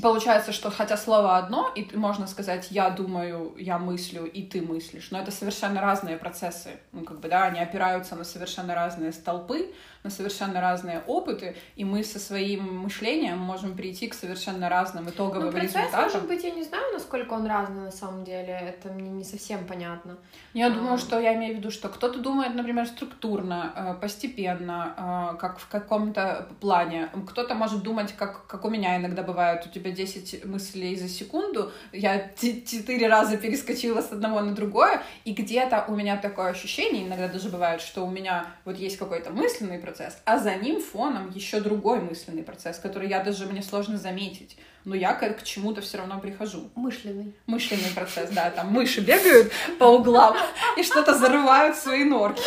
получается, 0.00 0.52
что 0.52 0.70
хотя 0.70 0.96
слово 0.96 1.36
одно, 1.36 1.72
и 1.74 1.96
можно 1.96 2.26
сказать 2.26 2.68
«я 2.70 2.90
думаю», 2.90 3.54
«я 3.58 3.78
мыслю» 3.78 4.24
и 4.24 4.42
«ты 4.42 4.62
мыслишь», 4.62 5.10
но 5.10 5.18
это 5.18 5.32
совершенно 5.32 5.80
разные 5.80 6.16
процессы, 6.16 6.70
ну, 6.92 7.02
как 7.02 7.18
бы, 7.18 7.28
да, 7.28 7.44
они 7.44 7.58
опираются 7.58 8.14
на 8.14 8.24
совершенно 8.24 8.74
разные 8.74 9.12
столпы, 9.12 9.72
на 10.04 10.10
совершенно 10.10 10.60
разные 10.60 11.02
опыты, 11.06 11.56
и 11.76 11.84
мы 11.84 12.04
со 12.04 12.18
своим 12.18 12.80
мышлением 12.82 13.38
можем 13.38 13.74
прийти 13.74 14.06
к 14.06 14.12
совершенно 14.14 14.68
разным 14.68 15.08
итоговым 15.08 15.46
Ну, 15.46 15.52
процесс, 15.52 15.76
результатам. 15.76 16.02
может 16.02 16.26
быть, 16.28 16.44
я 16.44 16.50
не 16.50 16.62
знаю, 16.62 16.92
насколько 16.92 17.32
он 17.32 17.46
разный 17.46 17.84
на 17.84 17.90
самом 17.90 18.22
деле. 18.22 18.52
Это 18.52 18.92
мне 18.92 19.08
не 19.08 19.24
совсем 19.24 19.66
понятно. 19.66 20.18
Я 20.52 20.66
А. 20.66 20.70
думаю, 20.70 20.98
что 20.98 21.18
я 21.18 21.34
имею 21.34 21.54
в 21.54 21.58
виду, 21.58 21.70
что 21.70 21.88
кто-то 21.88 22.18
думает, 22.18 22.54
например, 22.54 22.86
структурно, 22.86 23.72
э, 23.74 23.94
постепенно, 23.98 25.32
э, 25.34 25.38
как 25.38 25.58
в 25.58 25.68
каком-то 25.68 26.48
плане. 26.60 27.08
Кто-то 27.26 27.54
может 27.54 27.82
думать, 27.82 28.12
как, 28.12 28.46
как 28.46 28.66
у 28.66 28.68
меня 28.68 28.98
иногда 28.98 29.22
бывает, 29.22 29.64
у 29.66 29.70
тебя 29.70 29.90
10 29.90 30.44
мыслей 30.44 30.96
за 30.96 31.08
секунду, 31.08 31.72
я 31.92 32.18
т- 32.18 32.60
четыре 32.66 33.08
раза 33.08 33.38
перескочила 33.38 34.02
с 34.02 34.12
одного 34.12 34.40
на 34.40 34.52
другое, 34.54 35.02
и 35.24 35.32
где-то 35.32 35.86
у 35.88 35.94
меня 35.96 36.18
такое 36.18 36.50
ощущение, 36.50 37.06
иногда 37.06 37.28
даже 37.28 37.48
бывает, 37.48 37.80
что 37.80 38.04
у 38.04 38.10
меня 38.10 38.44
вот 38.66 38.76
есть 38.76 38.98
какой-то 38.98 39.30
мысленный 39.30 39.78
процесс, 39.78 39.93
а 40.24 40.38
за 40.38 40.54
ним 40.56 40.80
фоном 40.80 41.30
еще 41.30 41.60
другой 41.60 42.00
мысленный 42.00 42.42
процесс, 42.42 42.78
который 42.78 43.08
я 43.08 43.22
даже, 43.22 43.46
мне 43.46 43.62
сложно 43.62 43.96
заметить, 43.98 44.56
но 44.84 44.94
я 44.94 45.14
к, 45.14 45.38
к 45.38 45.42
чему-то 45.42 45.80
все 45.80 45.98
равно 45.98 46.18
прихожу 46.20 46.70
Мышленный. 46.74 47.34
мышленный 47.46 47.90
процесс, 47.94 48.30
да, 48.30 48.50
там 48.50 48.68
мыши 48.72 49.00
бегают 49.00 49.50
по 49.78 49.84
углам 49.84 50.36
и 50.76 50.82
что-то 50.82 51.14
зарывают 51.14 51.76
в 51.76 51.80
свои 51.82 52.04
норки. 52.04 52.42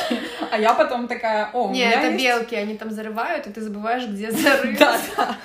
А 0.52 0.60
я 0.60 0.74
потом 0.74 1.08
такая, 1.08 1.50
о, 1.54 1.68
у 1.68 1.72
Не, 1.72 1.86
меня 1.86 2.02
это 2.02 2.12
есть... 2.12 2.24
белки, 2.24 2.56
они 2.56 2.78
там 2.78 2.92
зарывают, 2.92 3.48
и 3.48 3.52
ты 3.52 3.62
забываешь, 3.62 4.06
где 4.08 4.30
зарыть. 4.32 4.78
Да, 4.78 5.00
да. 5.18 5.36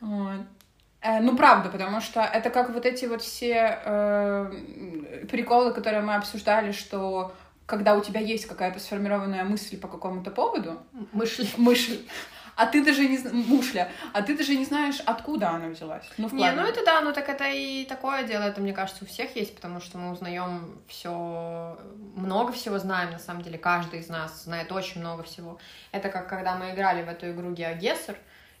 Вот. 0.00 0.40
Э, 1.00 1.20
Ну, 1.20 1.36
правда, 1.36 1.68
потому 1.68 2.00
что 2.00 2.20
это 2.20 2.50
как 2.50 2.70
вот 2.70 2.86
эти 2.86 3.06
вот 3.06 3.22
все 3.22 3.78
э, 3.84 5.24
приколы, 5.30 5.72
которые 5.72 6.02
мы 6.02 6.14
обсуждали, 6.14 6.72
что 6.72 7.32
когда 7.66 7.94
у 7.94 8.00
тебя 8.00 8.20
есть 8.20 8.46
какая-то 8.46 8.78
сформированная 8.78 9.44
мысль 9.44 9.76
по 9.78 9.88
какому-то 9.88 10.30
поводу, 10.30 10.80
Мышли. 11.12 11.48
мысль, 11.56 11.98
а 12.56 12.66
ты 12.66 12.82
даже 12.82 13.06
не 13.06 13.18
знаешь, 13.18 13.46
мушля, 13.46 13.90
а 14.14 14.22
ты 14.22 14.36
даже 14.36 14.56
не 14.56 14.64
знаешь, 14.64 15.00
откуда 15.04 15.50
она 15.50 15.68
взялась. 15.68 16.06
Ну, 16.16 16.28
в 16.28 16.30
плане... 16.30 16.44
Не, 16.44 16.52
ну 16.52 16.66
это 16.66 16.84
да, 16.84 17.00
ну 17.02 17.12
так 17.12 17.28
это 17.28 17.44
и 17.50 17.84
такое 17.84 18.22
дело, 18.22 18.44
это, 18.44 18.60
мне 18.60 18.72
кажется, 18.72 19.04
у 19.04 19.06
всех 19.06 19.36
есть, 19.36 19.54
потому 19.54 19.80
что 19.80 19.98
мы 19.98 20.12
узнаем 20.12 20.80
все, 20.88 21.78
много 22.14 22.52
всего 22.52 22.78
знаем, 22.78 23.10
на 23.10 23.18
самом 23.18 23.42
деле, 23.42 23.58
каждый 23.58 24.00
из 24.00 24.08
нас 24.08 24.44
знает 24.44 24.72
очень 24.72 25.00
много 25.00 25.22
всего. 25.22 25.58
Это 25.92 26.08
как 26.08 26.28
когда 26.28 26.56
мы 26.56 26.70
играли 26.70 27.02
в 27.02 27.08
эту 27.08 27.30
игру 27.30 27.50
Геогессер, 27.50 28.16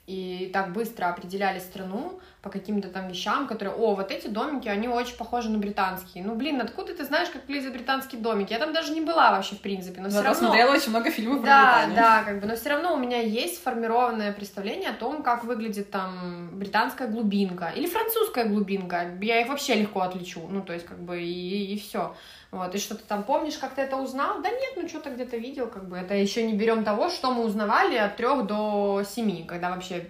и 0.06 0.50
так 0.52 0.72
быстро 0.72 1.06
определяли 1.06 1.58
страну 1.58 2.20
по 2.40 2.48
каким-то 2.48 2.88
там 2.88 3.08
вещам, 3.08 3.48
которые, 3.48 3.74
о, 3.74 3.96
вот 3.96 4.12
эти 4.12 4.28
домики, 4.28 4.68
они 4.68 4.86
очень 4.86 5.16
похожи 5.16 5.50
на 5.50 5.58
британские. 5.58 6.22
Ну, 6.22 6.36
блин, 6.36 6.60
откуда 6.60 6.94
ты 6.94 7.04
знаешь, 7.04 7.28
как 7.28 7.48
выглядят 7.48 7.72
британские 7.72 8.20
домики? 8.20 8.52
Я 8.52 8.60
там 8.60 8.72
даже 8.72 8.92
не 8.92 9.00
была 9.00 9.32
вообще, 9.32 9.56
в 9.56 9.60
принципе, 9.60 10.00
но, 10.00 10.04
но 10.04 10.10
все 10.10 10.22
равно... 10.22 10.38
смотрела 10.38 10.72
очень 10.72 10.90
много 10.90 11.10
фильмов 11.10 11.40
про 11.40 11.46
да, 11.48 11.72
Британию. 11.72 11.96
Да, 11.96 12.22
как 12.22 12.40
бы, 12.40 12.46
но 12.46 12.54
все 12.54 12.68
равно 12.68 12.94
у 12.94 12.98
меня 12.98 13.20
есть 13.20 13.56
сформированное 13.56 14.32
представление 14.32 14.90
о 14.90 14.94
том, 14.94 15.24
как 15.24 15.42
выглядит 15.42 15.90
там 15.90 16.50
британская 16.52 17.08
глубинка 17.08 17.72
или 17.74 17.88
французская 17.88 18.44
глубинка. 18.44 19.10
Я 19.20 19.40
их 19.40 19.48
вообще 19.48 19.74
легко 19.74 20.02
отличу, 20.02 20.46
ну, 20.48 20.62
то 20.62 20.72
есть, 20.72 20.86
как 20.86 21.00
бы, 21.00 21.20
и, 21.20 21.74
и 21.74 21.78
все. 21.80 22.14
Вот, 22.56 22.74
и 22.74 22.78
что 22.78 22.94
ты 22.94 23.04
там 23.04 23.22
помнишь, 23.22 23.58
как 23.58 23.74
ты 23.74 23.82
это 23.82 23.96
узнал? 23.96 24.42
Да 24.42 24.50
нет, 24.50 24.72
ну 24.76 24.88
что-то 24.88 25.10
где-то 25.10 25.36
видел, 25.36 25.68
как 25.68 25.88
бы. 25.88 25.96
Это 25.96 26.14
еще 26.14 26.46
не 26.46 26.54
берем 26.54 26.84
того, 26.84 27.10
что 27.10 27.30
мы 27.30 27.44
узнавали 27.44 27.96
от 27.96 28.16
трех 28.16 28.46
до 28.46 29.02
семи, 29.08 29.44
когда 29.44 29.70
вообще 29.70 30.08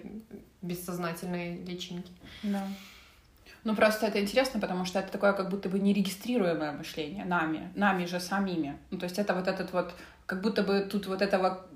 бессознательные 0.63 1.59
личинки. 1.65 2.11
Да. 2.43 2.63
Ну, 3.65 3.75
просто 3.75 4.07
это 4.07 4.21
интересно, 4.21 4.61
потому 4.61 4.85
что 4.85 5.01
это 5.01 5.11
такое 5.11 5.33
как 5.33 5.51
будто 5.51 5.69
бы 5.69 5.81
нерегистрируемое 5.81 6.71
мышление 6.71 7.25
нами, 7.25 7.73
нами 7.75 8.07
же 8.07 8.21
самими. 8.21 8.79
Ну, 8.93 8.99
то 8.99 9.05
есть 9.05 9.19
это 9.19 9.35
вот 9.35 9.49
этот 9.49 9.73
вот, 9.73 9.93
как 10.27 10.41
будто 10.41 10.63
бы 10.63 10.81
тут 10.81 11.07
вот 11.07 11.21
этого 11.21 11.67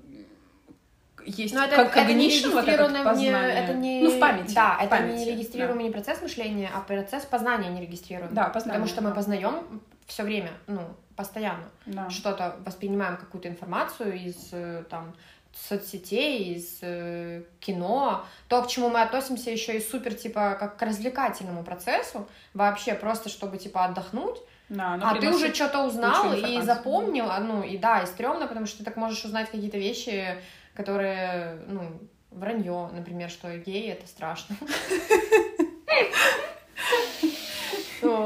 есть 1.25 1.53
Но 1.53 1.63
это, 1.63 1.75
как 1.75 1.97
это 1.97 2.13
не 2.13 2.29
вот 2.47 2.67
это 2.67 3.13
не, 3.15 3.27
это 3.27 3.73
не, 3.73 4.01
ну, 4.01 4.09
в 4.09 4.19
памяти. 4.19 4.53
Да, 4.53 4.77
в 4.77 4.81
это 4.81 4.89
памяти, 4.89 5.17
не 5.17 5.31
регистрируемый 5.31 5.83
да. 5.83 5.83
не 5.83 5.91
процесс 5.91 6.21
мышления, 6.21 6.69
а 6.73 6.79
процесс 6.79 7.25
познания 7.25 7.69
не 7.69 7.81
регистрируем. 7.81 8.33
Да, 8.33 8.45
познание. 8.45 8.79
Потому 8.79 8.87
что 8.87 9.01
мы 9.01 9.13
познаем 9.13 9.81
все 10.07 10.23
время, 10.23 10.51
ну, 10.67 10.81
постоянно. 11.15 11.69
Да. 11.85 12.09
Что-то 12.09 12.55
воспринимаем 12.65 13.17
какую-то 13.17 13.47
информацию 13.47 14.13
из 14.15 14.49
э, 14.51 14.83
там 14.89 15.13
соцсетей, 15.53 16.55
из 16.55 16.79
э, 16.81 17.43
кино, 17.59 18.25
то, 18.47 18.63
к 18.63 18.67
чему 18.67 18.89
мы 18.89 19.01
относимся 19.01 19.51
еще 19.51 19.77
и 19.77 19.81
супер, 19.81 20.13
типа, 20.13 20.55
как 20.59 20.77
к 20.77 20.81
развлекательному 20.81 21.63
процессу, 21.63 22.27
вообще 22.53 22.93
просто, 22.93 23.29
чтобы, 23.29 23.57
типа, 23.57 23.85
отдохнуть, 23.85 24.37
да, 24.69 24.97
а 25.01 25.15
ты 25.19 25.29
уже 25.29 25.53
что-то 25.53 25.83
узнал 25.83 26.33
и 26.33 26.61
запомнил, 26.61 27.29
а, 27.29 27.39
ну, 27.41 27.61
и 27.61 27.77
да, 27.77 28.03
и 28.03 28.05
стрёмно, 28.05 28.47
потому 28.47 28.65
что 28.65 28.77
ты 28.77 28.83
так 28.85 28.95
можешь 28.95 29.25
узнать 29.25 29.51
какие-то 29.51 29.77
вещи, 29.77 30.37
которые, 30.73 31.61
ну, 31.67 31.99
вранье, 32.29 32.89
например, 32.93 33.29
что 33.29 33.55
гей— 33.57 33.91
это 33.91 34.07
страшно. 34.07 34.55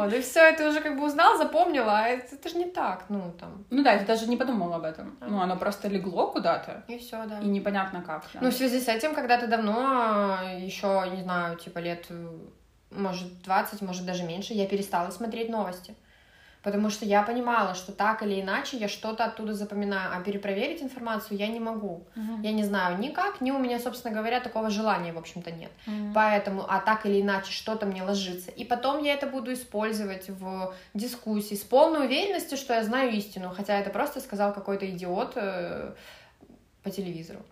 Вот, 0.06 0.14
и 0.14 0.22
все, 0.22 0.40
это 0.40 0.70
уже 0.70 0.82
как 0.82 0.98
бы 0.98 1.06
узнал, 1.06 1.38
запомнила, 1.38 2.00
а 2.00 2.08
это, 2.08 2.36
это 2.36 2.50
же 2.50 2.58
не 2.58 2.66
так, 2.66 3.06
ну, 3.10 3.34
там. 3.40 3.66
Ну 3.70 3.84
да, 3.84 3.98
ты 3.98 4.06
даже 4.06 4.28
не 4.28 4.38
подумал 4.38 4.74
об 4.74 4.84
этом. 4.84 5.18
А. 5.20 5.26
Ну, 5.28 5.42
оно 5.42 5.58
просто 5.58 5.88
легло 5.88 6.28
куда-то. 6.28 6.84
И 6.88 6.98
все, 6.98 7.26
да. 7.26 7.40
И 7.40 7.48
непонятно 7.48 8.02
как. 8.02 8.24
Да. 8.34 8.40
Ну, 8.42 8.50
в 8.50 8.54
связи 8.54 8.80
с 8.80 8.88
этим, 8.88 9.16
когда 9.16 9.38
ты 9.38 9.48
давно, 9.48 10.38
еще, 10.58 11.04
не 11.14 11.24
знаю, 11.24 11.58
типа 11.58 11.80
лет, 11.80 12.08
может, 12.92 13.42
20, 13.44 13.82
может, 13.82 14.06
даже 14.06 14.24
меньше, 14.24 14.54
я 14.54 14.68
перестала 14.68 15.12
смотреть 15.12 15.50
новости 15.50 15.96
потому 16.66 16.90
что 16.90 17.06
я 17.06 17.22
понимала, 17.22 17.76
что 17.76 17.92
так 17.92 18.24
или 18.24 18.42
иначе 18.42 18.78
я 18.78 18.88
что-то 18.88 19.26
оттуда 19.26 19.54
запоминаю, 19.54 20.12
а 20.12 20.20
перепроверить 20.22 20.82
информацию 20.82 21.38
я 21.38 21.48
не 21.48 21.60
могу. 21.60 22.08
Uh-huh. 22.16 22.42
Я 22.42 22.52
не 22.54 22.64
знаю 22.64 22.98
никак, 22.98 23.40
ни 23.40 23.52
у 23.52 23.60
меня, 23.60 23.80
собственно 23.80 24.16
говоря, 24.16 24.40
такого 24.40 24.72
желания, 24.72 25.14
в 25.14 25.18
общем-то, 25.20 25.52
нет. 25.52 25.70
Uh-huh. 25.86 26.12
Поэтому, 26.16 26.66
а 26.68 26.80
так 26.80 27.06
или 27.06 27.22
иначе 27.22 27.52
что-то 27.52 27.86
мне 27.86 28.02
ложится. 28.02 28.50
И 28.50 28.66
потом 28.66 29.04
я 29.04 29.14
это 29.14 29.28
буду 29.28 29.54
использовать 29.54 30.28
в 30.28 30.74
дискуссии 30.96 31.54
с 31.54 31.62
полной 31.62 32.08
уверенностью, 32.08 32.58
что 32.58 32.74
я 32.74 32.84
знаю 32.84 33.12
истину, 33.12 33.54
хотя 33.56 33.78
это 33.78 33.92
просто 33.92 34.20
сказал 34.20 34.52
какой-то 34.52 34.90
идиот 34.90 35.34
э, 35.36 35.94
по 36.82 36.90
телевизору. 36.90 37.46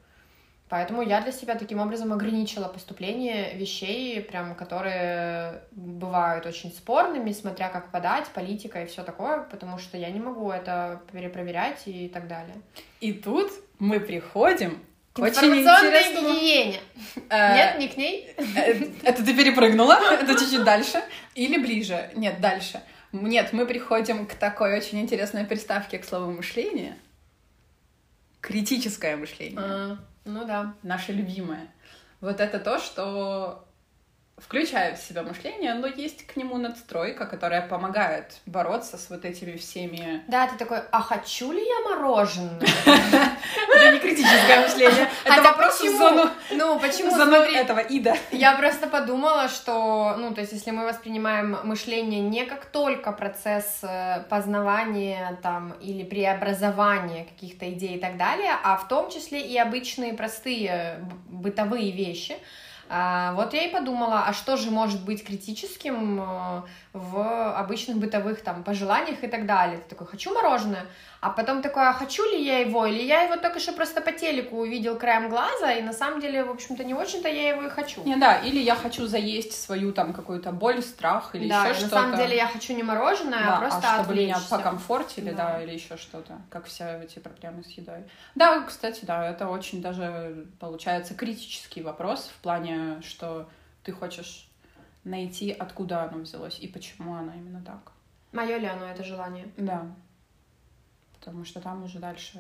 Поэтому 0.73 1.03
я 1.03 1.21
для 1.21 1.31
себя 1.31 1.53
таким 1.53 1.77
образом 1.77 2.11
ограничила 2.13 2.67
поступление 2.67 3.53
вещей, 3.53 4.19
прям, 4.21 4.55
которые 4.55 5.61
бывают 5.69 6.47
очень 6.47 6.71
спорными, 6.71 7.31
смотря 7.31 7.69
как 7.69 7.91
подать, 7.91 8.27
политика 8.29 8.81
и 8.81 8.87
все 8.87 9.03
такое, 9.03 9.43
потому 9.51 9.77
что 9.77 9.99
я 9.99 10.09
не 10.09 10.19
могу 10.19 10.49
это 10.49 11.03
перепроверять 11.11 11.83
и 11.85 12.07
так 12.07 12.27
далее. 12.27 12.55
И 13.01 13.13
тут 13.13 13.51
мы 13.77 13.99
приходим 13.99 14.83
к 15.13 15.19
очень 15.19 15.59
интересному... 15.59 16.33
гигиене. 16.33 16.79
Э, 17.29 17.53
Нет, 17.53 17.77
не 17.77 17.87
к 17.89 17.95
ней. 17.95 18.33
Э, 18.35 18.73
это 19.03 19.23
ты 19.23 19.37
перепрыгнула, 19.37 19.99
это 20.11 20.33
чуть-чуть 20.33 20.63
дальше. 20.63 21.03
Или 21.35 21.59
ближе. 21.59 22.09
Нет, 22.15 22.41
дальше. 22.41 22.81
Нет, 23.11 23.53
мы 23.53 23.67
приходим 23.67 24.25
к 24.25 24.33
такой 24.33 24.75
очень 24.75 24.99
интересной 25.01 25.45
приставке 25.45 25.99
к 25.99 26.03
слову 26.03 26.31
мышление. 26.31 26.97
Критическое 28.41 29.15
мышление. 29.15 29.99
Ну 30.25 30.45
да. 30.45 30.75
Наше 30.83 31.11
любимое. 31.11 31.67
Вот 32.21 32.39
это 32.39 32.59
то, 32.59 32.79
что 32.79 33.67
включает 34.37 34.97
в 34.97 35.07
себя 35.07 35.21
мышление, 35.23 35.75
но 35.75 35.87
есть 35.87 36.25
к 36.25 36.35
нему 36.35 36.57
надстройка, 36.57 37.25
которая 37.25 37.67
помогает 37.67 38.41
бороться 38.47 38.97
с 38.97 39.09
вот 39.09 39.25
этими 39.25 39.55
всеми... 39.57 40.23
Да, 40.27 40.47
ты 40.47 40.57
такой, 40.57 40.79
а 40.91 41.01
хочу 41.01 41.51
ли 41.51 41.63
я 41.63 41.89
мороженое? 41.89 42.59
Это 43.75 43.91
не 43.91 43.99
критическое 43.99 44.61
мышление. 44.61 45.07
Это 45.23 45.41
вопрос 45.43 45.79
в 45.79 45.97
зону... 45.97 46.29
Ну, 46.51 46.79
почему? 46.79 47.11
зону 47.11 47.35
этого 47.35 47.79
ида. 47.79 48.15
Я 48.31 48.55
просто 48.55 48.87
подумала, 48.87 49.47
что, 49.49 50.15
ну, 50.17 50.33
то 50.33 50.41
есть, 50.41 50.53
если 50.53 50.71
мы 50.71 50.85
воспринимаем 50.85 51.59
мышление 51.63 52.21
не 52.21 52.45
как 52.45 52.65
только 52.65 53.11
процесс 53.11 53.81
э, 53.83 54.23
познавания 54.29 55.37
там 55.43 55.73
или 55.79 56.03
преобразования 56.03 57.25
каких-то 57.25 57.71
идей 57.71 57.97
и 57.97 57.99
так 57.99 58.17
далее, 58.17 58.51
а 58.63 58.77
в 58.77 58.87
том 58.87 59.11
числе 59.11 59.41
и 59.41 59.57
обычные 59.57 60.13
простые 60.13 61.05
бытовые 61.27 61.91
вещи, 61.91 62.33
а, 62.33 62.37
вот 62.89 63.53
я 63.53 63.63
и 63.63 63.71
подумала, 63.71 64.23
а 64.27 64.33
что 64.33 64.57
же 64.57 64.69
может 64.69 65.03
быть 65.03 65.25
критическим 65.25 66.19
э, 66.21 66.61
в 66.93 67.53
обычных 67.57 67.97
бытовых 67.97 68.43
там 68.43 68.63
пожеланиях 68.63 69.23
и 69.23 69.27
так 69.27 69.47
далее. 69.47 69.79
Ты 69.79 69.89
такой, 69.89 70.05
хочу 70.05 70.31
мороженое, 70.31 70.85
а 71.21 71.31
потом 71.31 71.63
такой, 71.63 71.89
а 71.89 71.93
хочу 71.93 72.23
ли 72.29 72.45
я 72.45 72.59
его, 72.59 72.85
или 72.85 73.01
я 73.01 73.23
его 73.23 73.35
только 73.35 73.59
что 73.59 73.73
просто 73.73 73.99
по 73.99 74.11
телеку 74.11 74.57
увидел 74.57 74.95
краем 74.95 75.27
глаза, 75.29 75.73
и 75.73 75.81
на 75.81 75.91
самом 75.91 76.21
деле, 76.21 76.43
в 76.43 76.51
общем-то, 76.51 76.83
не 76.83 76.93
очень-то 76.93 77.27
я 77.27 77.49
его 77.49 77.63
и 77.63 77.69
хочу. 77.69 78.03
Не, 78.03 78.15
да, 78.17 78.37
или 78.37 78.59
я 78.59 78.75
хочу 78.75 79.07
заесть 79.07 79.59
свою 79.59 79.91
там 79.91 80.13
какую-то 80.13 80.51
боль, 80.51 80.83
страх 80.83 81.33
или 81.33 81.49
да, 81.49 81.65
еще 81.65 81.79
что-то. 81.79 81.95
на 81.95 82.01
самом 82.01 82.17
деле 82.17 82.35
я 82.35 82.47
хочу 82.47 82.75
не 82.75 82.83
мороженое, 82.83 83.39
а 83.39 83.45
да, 83.45 83.57
а 83.57 83.59
просто 83.59 83.91
а 83.91 84.03
чтобы 84.03 84.13
меня 84.15 84.37
покомфортили, 84.47 85.31
да. 85.31 85.53
да, 85.53 85.63
или 85.63 85.73
еще 85.73 85.97
что-то, 85.97 86.41
как 86.51 86.65
все 86.65 87.01
эти 87.03 87.17
проблемы 87.17 87.63
с 87.63 87.71
едой. 87.71 88.03
Да, 88.35 88.61
кстати, 88.61 89.03
да, 89.03 89.27
это 89.27 89.47
очень 89.47 89.81
даже 89.81 90.45
получается 90.59 91.15
критический 91.15 91.81
вопрос 91.81 92.29
в 92.37 92.39
плане, 92.43 93.01
что 93.01 93.49
ты 93.83 93.91
хочешь 93.91 94.47
найти, 95.03 95.51
откуда 95.51 96.03
оно 96.03 96.19
взялось 96.19 96.59
и 96.59 96.67
почему 96.67 97.15
оно 97.15 97.33
именно 97.33 97.61
так. 97.61 97.91
Мое 98.31 98.57
ли 98.57 98.65
оно 98.65 98.85
это 98.85 99.03
желание? 99.03 99.47
Да 99.57 99.87
потому 101.23 101.45
что 101.45 101.61
там 101.61 101.83
уже 101.83 101.99
дальше 101.99 102.37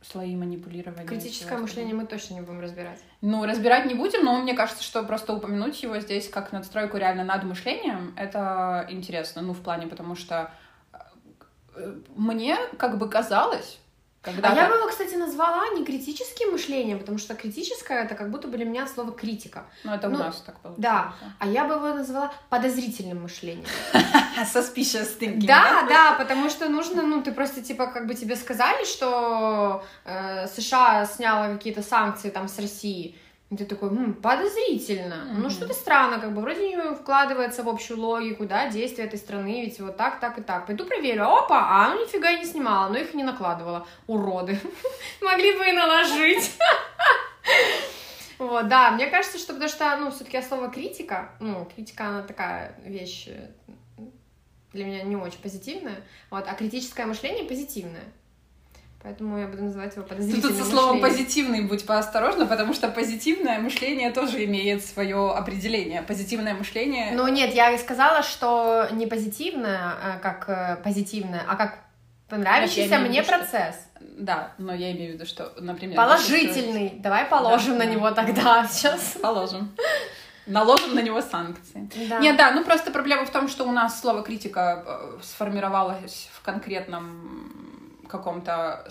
слои 0.00 0.34
манипулирования. 0.34 1.06
Критическое 1.06 1.58
мышление 1.58 1.94
мы 1.94 2.06
точно 2.06 2.34
не 2.34 2.40
будем 2.40 2.60
разбирать. 2.60 2.98
Ну, 3.20 3.44
разбирать 3.46 3.86
не 3.86 3.94
будем, 3.94 4.24
но 4.24 4.36
мне 4.40 4.54
кажется, 4.54 4.82
что 4.82 5.04
просто 5.04 5.32
упомянуть 5.32 5.80
его 5.80 6.00
здесь 6.00 6.28
как 6.28 6.50
надстройку 6.50 6.96
реально 6.96 7.22
над 7.22 7.44
мышлением, 7.44 8.14
это 8.16 8.84
интересно, 8.90 9.42
ну, 9.42 9.52
в 9.52 9.62
плане, 9.62 9.86
потому 9.86 10.16
что 10.16 10.50
э, 11.76 12.00
мне 12.16 12.56
как 12.78 12.98
бы 12.98 13.08
казалось, 13.08 13.78
когда 14.22 14.50
а 14.50 14.54
я 14.54 14.68
бы 14.68 14.76
его, 14.76 14.86
кстати, 14.86 15.16
назвала 15.16 15.68
не 15.70 15.84
критическим 15.84 16.52
мышлением, 16.52 17.00
потому 17.00 17.18
что 17.18 17.34
критическое 17.34 18.04
это 18.04 18.14
как 18.14 18.30
будто 18.30 18.46
бы 18.46 18.56
для 18.56 18.64
меня 18.64 18.86
слово 18.86 19.10
критика. 19.10 19.64
Ну, 19.82 19.92
это 19.92 20.08
ну, 20.08 20.14
у 20.14 20.18
нас 20.18 20.40
так 20.46 20.60
получается. 20.60 20.80
Да, 20.80 21.14
а 21.40 21.46
я 21.48 21.64
бы 21.64 21.74
его 21.74 21.88
назвала 21.88 22.32
подозрительным 22.48 23.22
мышлением. 23.22 23.66
Suspicious 24.54 25.18
thinking. 25.18 25.46
Да, 25.46 25.84
да, 25.88 26.14
потому 26.16 26.50
что 26.50 26.68
нужно, 26.68 27.02
ну, 27.02 27.20
ты 27.20 27.32
просто, 27.32 27.62
типа, 27.62 27.88
как 27.88 28.06
бы 28.06 28.14
тебе 28.14 28.36
сказали, 28.36 28.84
что 28.84 29.84
э, 30.04 30.46
США 30.46 31.04
сняла 31.06 31.48
какие-то 31.48 31.82
санкции 31.82 32.30
там 32.30 32.46
с 32.46 32.58
России, 32.60 33.18
и 33.52 33.56
ты 33.56 33.66
такой, 33.66 33.90
м, 33.90 34.14
подозрительно. 34.14 35.14
Mm-hmm. 35.14 35.36
Ну, 35.36 35.50
что-то 35.50 35.74
странно, 35.74 36.18
как 36.18 36.34
бы 36.34 36.40
вроде 36.40 36.68
не 36.70 36.94
вкладывается 36.94 37.62
в 37.62 37.68
общую 37.68 38.00
логику, 38.00 38.46
да, 38.46 38.70
действия 38.70 39.04
этой 39.04 39.18
страны, 39.18 39.62
ведь 39.62 39.78
вот 39.78 39.98
так, 39.98 40.20
так 40.20 40.38
и 40.38 40.42
так. 40.42 40.66
Пойду 40.66 40.86
проверю, 40.86 41.24
опа, 41.24 41.60
а 41.68 41.90
ну 41.90 42.02
нифига 42.02 42.32
не 42.34 42.46
снимала, 42.46 42.88
но 42.88 42.96
их 42.96 43.12
не 43.12 43.24
накладывала. 43.24 43.86
Уроды. 44.06 44.58
Могли 45.20 45.52
бы 45.58 45.68
и 45.68 45.72
наложить. 45.72 46.56
Вот, 48.38 48.68
да, 48.68 48.90
мне 48.92 49.06
кажется, 49.06 49.38
что 49.38 49.52
потому 49.52 49.70
что, 49.70 49.96
ну, 49.98 50.10
все-таки 50.10 50.40
слово 50.40 50.68
критика, 50.68 51.32
ну, 51.38 51.68
критика, 51.74 52.06
она 52.06 52.22
такая 52.22 52.74
вещь 52.86 53.28
для 54.72 54.86
меня 54.86 55.02
не 55.02 55.16
очень 55.16 55.40
позитивная, 55.40 55.96
вот, 56.30 56.46
а 56.48 56.54
критическое 56.54 57.04
мышление 57.04 57.44
позитивное. 57.44 58.04
Поэтому 59.02 59.36
я 59.38 59.48
буду 59.48 59.64
называть 59.64 59.96
его 59.96 60.04
Ты 60.04 60.10
подозрительным 60.10 60.56
тут 60.56 60.64
со 60.64 60.70
словом 60.70 61.00
позитивный 61.00 61.62
будь 61.62 61.84
поосторожна, 61.84 62.46
потому 62.46 62.72
что 62.72 62.88
позитивное 62.88 63.58
мышление 63.58 64.12
тоже 64.12 64.44
имеет 64.44 64.84
свое 64.84 65.32
определение. 65.32 66.02
Позитивное 66.02 66.54
мышление... 66.54 67.10
Ну 67.12 67.26
нет, 67.26 67.52
я 67.52 67.76
сказала, 67.78 68.22
что 68.22 68.86
не 68.92 69.08
позитивное, 69.08 69.94
а 70.02 70.18
как 70.22 70.48
э, 70.48 70.76
позитивное, 70.84 71.42
а 71.48 71.56
как 71.56 71.78
понравившийся 72.28 72.98
мне 72.98 73.20
виду, 73.20 73.24
что- 73.24 73.38
процесс. 73.38 73.74
Да, 74.00 74.52
но 74.58 74.72
я 74.72 74.92
имею 74.92 75.12
в 75.12 75.14
виду, 75.14 75.26
что, 75.26 75.52
например... 75.58 75.96
Положительный. 75.96 76.92
Давай 76.98 77.24
положим 77.24 77.72
Да, 77.72 77.78
на 77.80 77.84
да. 77.86 77.90
него 77.90 78.10
тогда 78.12 78.68
сейчас. 78.70 79.16
Положим. 79.20 79.72
Наложим 80.46 80.94
на 80.94 81.02
него 81.02 81.20
санкции. 81.20 81.88
Да. 82.08 82.18
Нет, 82.18 82.36
да, 82.36 82.50
ну 82.52 82.64
просто 82.64 82.90
проблема 82.90 83.24
в 83.24 83.30
том, 83.30 83.48
что 83.48 83.64
у 83.64 83.72
нас 83.72 84.00
слово 84.00 84.22
критика 84.22 84.84
э, 84.86 85.18
сформировалось 85.22 86.28
в 86.32 86.42
конкретном 86.42 87.61
каком-то, 88.12 88.86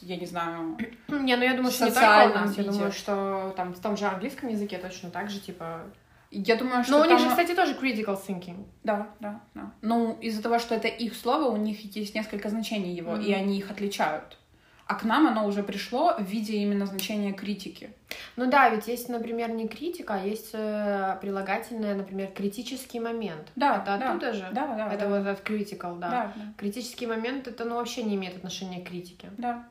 я 0.00 0.16
не 0.16 0.26
знаю, 0.26 0.76
Не, 1.08 1.36
ну 1.36 1.44
я 1.44 1.54
думаю, 1.54 1.70
что 1.72 1.84
не 1.84 1.92
только 1.92 2.30
у 2.32 2.34
нас. 2.34 2.56
Я 2.58 2.64
думаю, 2.64 2.92
что 2.92 3.52
там 3.56 3.72
в 3.74 3.80
том 3.80 3.96
же 3.96 4.06
английском 4.06 4.48
языке 4.48 4.78
точно 4.78 5.10
так 5.10 5.30
же, 5.30 5.38
типа... 5.38 5.82
я 6.30 6.56
думаю, 6.56 6.82
что 6.82 6.92
Но 6.98 7.02
у 7.02 7.04
них 7.08 7.18
же, 7.20 7.28
кстати, 7.28 7.54
тоже 7.54 7.74
critical 7.74 8.18
thinking. 8.26 8.66
Да, 8.82 9.06
да, 9.20 9.40
да. 9.54 9.70
Ну, 9.82 10.18
из-за 10.20 10.42
того, 10.42 10.58
что 10.58 10.74
это 10.74 10.88
их 10.88 11.14
слово, 11.14 11.44
у 11.50 11.56
них 11.56 11.94
есть 11.96 12.14
несколько 12.14 12.48
значений 12.48 12.94
его, 12.94 13.12
Мгм. 13.12 13.22
и 13.22 13.32
они 13.32 13.58
их 13.58 13.70
отличают. 13.70 14.38
А 14.86 14.96
к 14.96 15.04
нам 15.04 15.26
оно 15.26 15.46
уже 15.46 15.62
пришло 15.62 16.14
в 16.18 16.22
виде 16.22 16.58
именно 16.58 16.84
значения 16.84 17.32
критики. 17.32 17.90
Ну 18.36 18.50
да, 18.50 18.68
ведь 18.68 18.86
есть, 18.86 19.08
например, 19.08 19.50
не 19.50 19.66
критика, 19.66 20.14
а 20.14 20.18
есть 20.18 20.50
э, 20.52 21.16
прилагательное, 21.22 21.94
например, 21.94 22.28
критический 22.32 23.00
момент. 23.00 23.48
Да, 23.56 23.76
Это 23.76 23.96
да, 23.98 24.10
оттуда 24.10 24.32
же? 24.34 24.46
Да, 24.52 24.66
да, 24.76 24.92
Это 24.92 25.06
да. 25.06 25.08
вот 25.08 25.26
этот 25.26 25.48
critical, 25.48 25.98
да. 25.98 26.10
Да, 26.10 26.32
да, 26.36 26.42
Критический 26.58 27.06
момент, 27.06 27.48
это 27.48 27.64
ну, 27.64 27.76
вообще 27.76 28.02
не 28.02 28.14
имеет 28.16 28.36
отношения 28.36 28.80
к 28.82 28.88
критике. 28.88 29.30
да. 29.38 29.64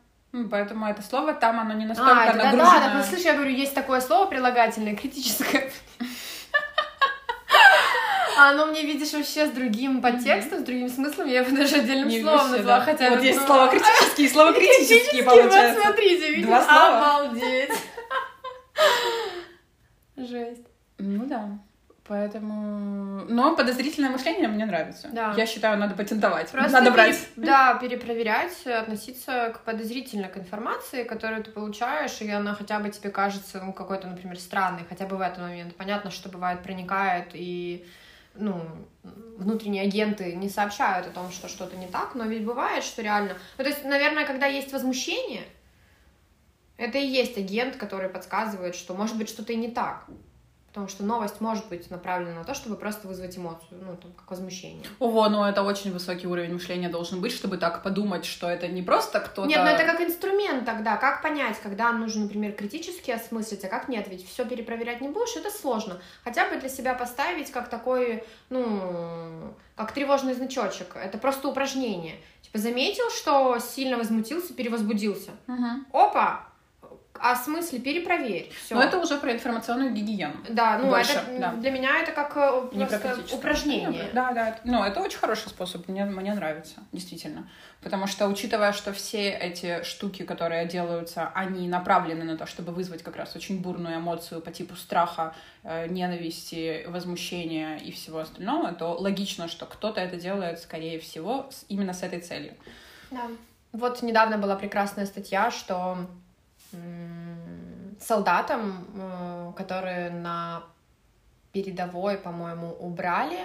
Поэтому 0.50 0.88
это 0.88 1.04
слово 1.04 1.36
там, 1.36 1.60
оно 1.60 1.74
не 1.74 1.86
настолько 1.86 2.22
А, 2.24 2.26
это 2.26 2.38
да, 2.40 2.44
нагружено. 2.46 2.80
да, 2.80 2.94
да, 2.96 3.04
слышишь, 3.04 3.26
я 3.26 3.36
говорю, 3.36 3.52
есть 3.52 3.76
такое 3.76 4.02
слово 4.02 4.26
прилагательное, 4.26 4.96
критическое. 4.96 5.70
А 8.38 8.50
оно 8.50 8.66
мне, 8.68 8.84
видишь, 8.84 9.14
вообще 9.14 9.48
с 9.48 9.52
другим 9.52 10.02
подтекстом, 10.02 10.60
с 10.60 10.64
другим 10.64 10.90
смыслом, 10.90 11.28
я 11.28 11.42
его 11.42 11.56
даже 11.56 11.76
отдельным 11.78 12.08
Не 12.08 12.22
словом 12.22 12.40
вообще, 12.40 12.58
назвала, 12.58 12.80
да. 12.80 12.86
хотя 12.86 13.10
вот 13.10 13.22
есть 13.22 13.40
и 14.18 14.28
слово 14.28 14.54
критический, 14.54 14.96
критический, 14.96 15.22
получается. 15.24 15.74
Вот 15.76 15.84
смотрите, 15.84 16.30
видите? 16.30 16.48
Два 16.48 16.62
слова. 16.64 16.98
Обалдеть. 16.98 17.72
Жесть. 20.18 20.68
Ну 20.98 21.26
да. 21.26 21.60
Поэтому... 22.06 23.24
Но 23.30 23.56
подозрительное 23.56 24.10
мышление 24.10 24.50
мне 24.50 24.66
нравится. 24.66 25.08
Да. 25.14 25.34
Я 25.38 25.46
считаю, 25.46 25.80
надо 25.80 25.96
патентовать. 25.96 26.52
Просто 26.52 26.72
надо 26.72 26.92
пере- 26.92 26.96
брать. 26.96 27.28
Да, 27.38 27.76
перепроверять, 27.76 28.68
относиться 28.68 29.54
к 29.56 29.62
подозрительно 29.64 30.28
к 30.28 30.38
информации, 30.38 31.04
которую 31.04 31.44
ты 31.44 31.52
получаешь, 31.52 32.20
и 32.20 32.30
она 32.30 32.56
хотя 32.56 32.80
бы 32.80 32.90
тебе 32.90 33.10
кажется 33.10 33.62
ну, 33.64 33.72
какой-то, 33.72 34.08
например, 34.08 34.38
странной, 34.38 34.82
хотя 34.88 35.06
бы 35.06 35.16
в 35.16 35.22
этот 35.22 35.40
момент. 35.40 35.76
Понятно, 35.78 36.12
что 36.12 36.28
бывает 36.28 36.62
проникает 36.62 37.30
и 37.34 37.86
ну, 38.36 38.62
внутренние 39.38 39.84
агенты 39.84 40.36
не 40.36 40.50
сообщают 40.50 41.08
о 41.08 41.12
том, 41.12 41.32
что 41.32 41.48
что-то 41.48 41.76
не 41.76 41.88
так, 41.88 42.16
но 42.16 42.26
ведь 42.26 42.46
бывает, 42.46 42.84
что 42.84 43.02
реально... 43.02 43.38
Ну, 43.58 43.64
то 43.64 43.70
есть, 43.70 43.84
наверное, 43.84 44.26
когда 44.26 44.46
есть 44.46 44.72
возмущение, 44.72 45.44
это 46.78 46.98
и 46.98 47.06
есть 47.06 47.38
агент, 47.38 47.76
который 47.76 48.10
подсказывает, 48.10 48.76
что 48.76 48.94
может 48.94 49.18
быть 49.18 49.30
что-то 49.30 49.54
и 49.54 49.58
не 49.58 49.70
так. 49.70 50.06
Потому 50.74 50.88
что 50.88 51.04
новость 51.04 51.40
может 51.40 51.70
быть 51.70 51.92
направлена 51.92 52.40
на 52.40 52.44
то, 52.44 52.56
чтобы 52.56 52.78
просто 52.78 53.08
вызвать 53.08 53.38
эмоцию, 53.38 53.80
ну, 53.80 53.96
там, 53.96 54.12
как 54.14 54.32
возмущение. 54.32 54.84
Ого, 54.98 55.30
ну 55.30 55.44
это 55.44 55.62
очень 55.62 55.94
высокий 55.94 56.26
уровень 56.26 56.52
мышления 56.52 56.90
должен 56.90 57.22
быть, 57.22 57.32
чтобы 57.32 57.58
так 57.58 57.84
подумать, 57.84 58.26
что 58.26 58.50
это 58.50 58.68
не 58.68 58.82
просто 58.82 59.20
кто-то... 59.20 59.48
Нет, 59.48 59.60
ну 59.64 59.68
это 59.68 59.84
как 59.84 60.02
инструмент 60.02 60.66
тогда. 60.66 60.98
Как 60.98 61.22
понять, 61.22 61.60
когда 61.62 61.92
нужно, 61.92 62.24
например, 62.24 62.54
критически 62.54 63.12
осмыслить, 63.12 63.64
а 63.64 63.68
как 63.68 63.88
нет? 63.88 64.08
Ведь 64.08 64.28
все 64.28 64.46
перепроверять 64.46 65.00
не 65.00 65.10
будешь, 65.10 65.36
это 65.36 65.52
сложно. 65.52 66.02
Хотя 66.24 66.50
бы 66.50 66.58
для 66.58 66.70
себя 66.70 66.96
поставить 66.96 67.52
как 67.52 67.70
такой, 67.70 68.24
ну, 68.50 69.54
как 69.76 69.92
тревожный 69.92 70.34
значочек. 70.34 70.96
Это 70.96 71.20
просто 71.20 71.50
упражнение. 71.50 72.16
Типа 72.42 72.58
заметил, 72.58 73.12
что 73.12 73.60
сильно 73.60 73.98
возмутился, 73.98 74.56
перевозбудился. 74.56 75.30
Мгм. 75.46 75.86
Опа! 75.94 76.48
А 77.20 77.36
в 77.36 77.38
смысле 77.38 77.80
перепроверь. 77.80 78.52
Все. 78.66 78.76
Но 78.76 78.82
это 78.82 78.98
уже 79.00 79.18
про 79.18 79.32
информационную 79.32 79.92
гигиену. 79.92 80.34
Да, 80.50 80.80
ну 80.80 80.90
больше, 80.90 81.14
это 81.14 81.40
да. 81.40 81.54
для 81.54 81.72
меня 81.72 82.00
это 82.00 82.12
как 82.12 82.34
э, 82.36 82.70
Не 82.74 82.86
просто 82.86 83.36
упражнение. 83.36 84.10
Да, 84.14 84.32
да. 84.32 84.60
Ну, 84.64 84.84
это 84.84 85.00
очень 85.00 85.20
хороший 85.20 85.50
способ. 85.50 85.88
Мне, 85.88 86.06
мне 86.06 86.34
нравится, 86.34 86.76
действительно. 86.92 87.48
Потому 87.82 88.08
что, 88.08 88.28
учитывая, 88.28 88.74
что 88.74 88.94
все 88.94 89.30
эти 89.30 89.84
штуки, 89.84 90.24
которые 90.24 90.66
делаются, 90.66 91.32
они 91.36 91.68
направлены 91.68 92.24
на 92.24 92.38
то, 92.38 92.46
чтобы 92.46 92.72
вызвать 92.72 93.04
как 93.04 93.16
раз 93.16 93.36
очень 93.36 93.62
бурную 93.62 93.98
эмоцию 93.98 94.42
по 94.42 94.52
типу 94.52 94.76
страха, 94.76 95.36
э, 95.64 95.88
ненависти, 95.88 96.86
возмущения 96.88 97.78
и 97.78 97.92
всего 97.92 98.20
остального, 98.20 98.72
то 98.74 98.96
логично, 98.98 99.48
что 99.48 99.66
кто-то 99.66 100.02
это 100.02 100.18
делает, 100.18 100.60
скорее 100.60 101.00
всего, 101.00 101.50
именно 101.70 101.94
с 101.94 102.02
этой 102.02 102.22
целью. 102.22 102.56
Да. 103.12 103.28
Вот 103.72 104.02
недавно 104.02 104.38
была 104.38 104.56
прекрасная 104.56 105.06
статья, 105.06 105.50
что 105.50 106.08
солдатам, 108.00 108.86
э, 108.96 109.54
которые 109.56 110.10
на 110.10 110.64
передовой, 111.52 112.18
по-моему, 112.18 112.76
убрали 112.80 113.40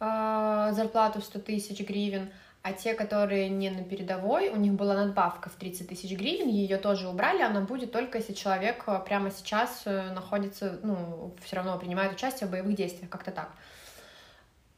э, 0.00 0.70
зарплату 0.72 1.20
в 1.20 1.24
100 1.24 1.38
тысяч 1.40 1.80
гривен, 1.80 2.30
а 2.62 2.72
те, 2.72 2.94
которые 2.94 3.48
не 3.48 3.70
на 3.70 3.84
передовой, 3.84 4.50
у 4.50 4.56
них 4.56 4.74
была 4.74 4.94
надбавка 4.94 5.48
в 5.48 5.54
30 5.54 5.88
тысяч 5.88 6.10
гривен, 6.16 6.48
ее 6.48 6.76
тоже 6.76 7.08
убрали, 7.08 7.42
она 7.42 7.60
будет 7.60 7.92
только 7.92 8.18
если 8.18 8.34
человек 8.34 8.84
э, 8.86 9.00
прямо 9.04 9.30
сейчас 9.30 9.84
находится, 9.86 10.78
ну, 10.82 11.34
все 11.42 11.56
равно 11.56 11.78
принимает 11.78 12.12
участие 12.12 12.48
в 12.48 12.50
боевых 12.50 12.74
действиях, 12.74 13.10
как-то 13.10 13.30
так. 13.30 13.50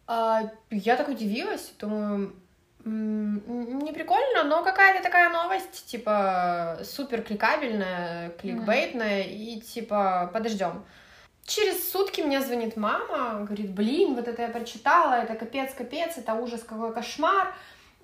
А, 0.07 0.51
Я 0.70 0.97
так 0.97 1.09
удивилась, 1.09 1.72
думаю, 1.78 2.34
не 2.85 3.93
прикольно, 3.93 4.45
но 4.45 4.62
какая-то 4.62 5.03
такая 5.03 5.28
новость, 5.31 5.87
типа, 5.87 6.78
супер 6.85 7.22
кликабельная, 7.22 8.31
кликбейтная, 8.31 9.22
и 9.24 9.61
типа, 9.61 10.31
подождем. 10.33 10.85
Через 11.45 11.91
сутки 11.91 12.20
мне 12.20 12.41
звонит 12.41 12.76
мама, 12.76 13.45
говорит, 13.45 13.70
блин, 13.72 14.14
вот 14.14 14.28
это 14.28 14.43
я 14.43 14.49
прочитала, 14.49 15.14
это 15.14 15.35
капец, 15.35 15.74
капец, 15.74 16.16
это 16.16 16.35
ужас, 16.35 16.62
какой 16.62 16.93
кошмар. 16.93 17.55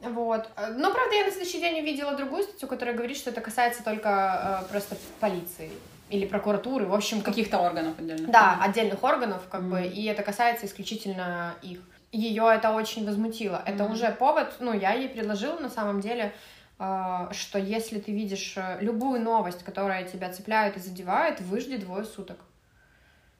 Вот. 0.02 0.48
Но, 0.76 0.90
правда, 0.92 1.14
я 1.14 1.24
на 1.24 1.30
следующий 1.30 1.60
день 1.60 1.80
увидела 1.80 2.14
другую 2.14 2.42
статью, 2.42 2.68
которая 2.68 2.94
говорит, 2.94 3.16
что 3.16 3.30
это 3.30 3.40
касается 3.40 3.82
только 3.82 4.62
э, 4.64 4.70
просто 4.70 4.96
полиции 5.20 5.70
или 6.10 6.26
прокуратуры, 6.26 6.84
в 6.86 6.94
общем, 6.94 7.18
как- 7.18 7.34
Каких-то 7.34 7.58
органов 7.58 7.94
отдельно. 7.98 8.28
да, 8.30 8.58
отдельных 8.62 9.02
органов, 9.02 9.42
как 9.50 9.62
бы, 9.62 9.80
Мгм. 9.80 9.90
и 9.90 10.04
это 10.04 10.22
касается 10.22 10.66
исключительно 10.66 11.54
их. 11.62 11.80
Ее 12.16 12.50
это 12.50 12.72
очень 12.72 13.04
возмутило. 13.04 13.62
Это 13.66 13.84
Мгм. 13.84 13.92
уже 13.92 14.10
повод, 14.10 14.56
ну, 14.60 14.72
я 14.72 14.92
ей 14.94 15.08
предложила 15.08 15.58
на 15.58 15.68
самом 15.68 16.00
деле, 16.00 16.32
э, 16.78 17.28
что 17.32 17.58
если 17.58 17.98
ты 18.00 18.10
видишь 18.12 18.54
э, 18.56 18.78
любую 18.80 19.20
новость, 19.20 19.62
которая 19.62 20.04
тебя 20.04 20.32
цепляет 20.32 20.76
и 20.76 20.80
задевает, 20.80 21.40
выжди 21.40 21.76
двое 21.76 22.04
суток. 22.04 22.38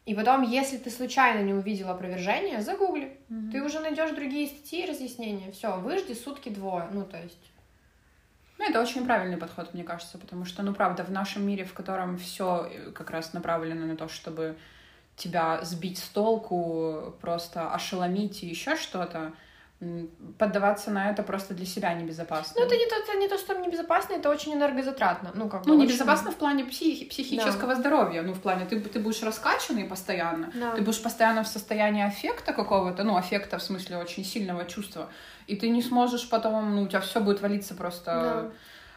И 0.05 0.15
потом, 0.15 0.43
если 0.43 0.77
ты 0.77 0.91
случайно 0.91 1.43
не 1.43 1.55
увидел 1.55 1.89
опровержение, 1.89 2.61
загугли. 2.61 3.19
Мгм. 3.29 3.51
Ты 3.51 3.63
уже 3.63 3.81
найдешь 3.81 4.11
другие 4.11 4.47
статьи 4.47 4.85
и 4.85 4.91
разъяснения. 4.91 5.51
Все, 5.53 5.79
выжди 5.79 6.13
сутки 6.13 6.51
двое. 6.51 6.87
Ну, 6.93 7.05
то 7.05 7.17
есть. 7.17 7.51
Ну, 8.59 8.69
это 8.71 8.81
очень 8.81 9.05
правильный 9.05 9.37
подход, 9.37 9.75
мне 9.75 9.85
кажется, 9.85 10.19
потому 10.19 10.45
что, 10.45 10.63
ну, 10.63 10.75
правда, 10.75 11.03
в 11.03 11.11
нашем 11.11 11.47
мире, 11.47 11.65
в 11.65 11.73
котором 11.73 12.17
все 12.19 12.71
как 12.95 13.11
раз 13.11 13.33
направлено 13.33 13.87
на 13.87 13.97
то, 13.97 14.09
чтобы 14.09 14.57
тебя 15.17 15.61
сбить 15.63 15.99
с 15.99 16.09
толку, 16.09 17.15
просто 17.21 17.71
ошеломить 17.73 18.43
и 18.43 18.47
еще 18.47 18.77
что-то, 18.77 19.33
поддаваться 20.39 20.91
на 20.91 21.11
это 21.11 21.23
просто 21.23 21.53
для 21.53 21.67
себя 21.67 21.93
небезопасно. 21.93 22.55
Ну, 22.59 22.65
это 22.67 22.75
не 22.77 22.87
то, 22.87 22.95
это 22.97 23.19
не 23.19 23.29
то, 23.29 23.37
что 23.37 23.55
небезопасно, 23.59 24.15
это 24.15 24.31
очень 24.31 24.55
энергозатратно. 24.55 25.33
Ну, 25.35 25.51
как 25.51 25.63
бы. 25.65 25.69
Ну, 25.69 25.75
очень- 25.77 25.89
небезопасно 25.89 26.31
в 26.31 26.37
плане 26.37 26.65
психи- 26.65 27.05
психического 27.07 27.75
здоровья. 27.75 28.23
Ну, 28.23 28.33
в 28.33 28.41
плане, 28.41 28.65
ты, 28.65 28.81
ты 28.81 28.99
будешь 29.01 29.23
раскачанный 29.23 29.85
постоянно, 29.85 30.51
Да. 30.55 30.73
ты 30.73 30.81
будешь 30.81 31.03
постоянно 31.03 31.43
в 31.45 31.49
состоянии 31.49 32.05
аффекта 32.07 32.55
какого-то, 32.55 33.05
ну, 33.05 33.17
аффекта 33.17 33.59
в 33.59 33.63
смысле 33.63 33.99
очень 33.99 34.25
сильного 34.25 34.65
чувства, 34.65 35.11
и 35.47 35.57
ты 35.57 35.69
не 35.69 35.83
сможешь 35.83 36.27
потом, 36.31 36.75
ну, 36.75 36.83
у 36.83 36.89
тебя 36.89 37.01
все 37.01 37.21
будет 37.21 37.43
валиться 37.43 37.75
просто. 37.75 38.05
Да. 38.05 38.51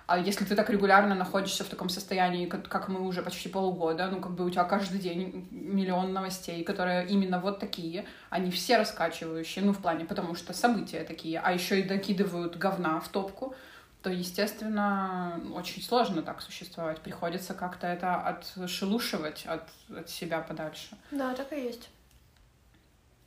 А 0.10 0.18
если 0.18 0.44
ты 0.44 0.56
так 0.56 0.72
регулярно 0.72 1.14
находишься 1.14 1.64
в 1.64 1.68
таком 1.68 1.88
состоянии, 1.88 2.48
как, 2.48 2.88
мы 2.88 3.02
уже 3.02 3.22
почти 3.22 3.48
полгода, 3.48 4.08
ну, 4.08 4.20
как 4.20 4.32
бы 4.32 4.44
у 4.44 4.50
тебя 4.50 4.64
каждый 4.64 5.00
день 5.00 5.48
миллион 5.52 6.14
новостей, 6.14 6.64
которые 6.64 7.08
именно 7.08 7.40
вот 7.40 7.60
такие, 7.60 8.06
они 8.32 8.50
все 8.50 8.78
раскачивающие, 8.78 9.64
ну, 9.64 9.72
в 9.72 9.78
плане, 9.78 10.06
потому 10.06 10.34
что 10.34 10.52
события 10.54 11.04
такие, 11.04 11.40
а 11.40 11.52
еще 11.52 11.80
и 11.80 11.84
докидывают 11.84 12.58
говна 12.58 13.00
в 13.00 13.08
топку, 13.10 13.54
то, 14.02 14.10
естественно, 14.10 15.40
очень 15.54 15.84
сложно 15.84 16.24
так 16.24 16.42
существовать. 16.42 17.02
Приходится 17.02 17.54
как-то 17.54 17.86
это 17.86 18.16
отшелушивать 18.16 19.46
от, 19.46 19.70
от 19.96 20.10
себя 20.10 20.40
подальше. 20.40 20.98
Да, 21.12 21.36
так 21.36 21.54
и 21.54 21.62
есть. 21.62 21.88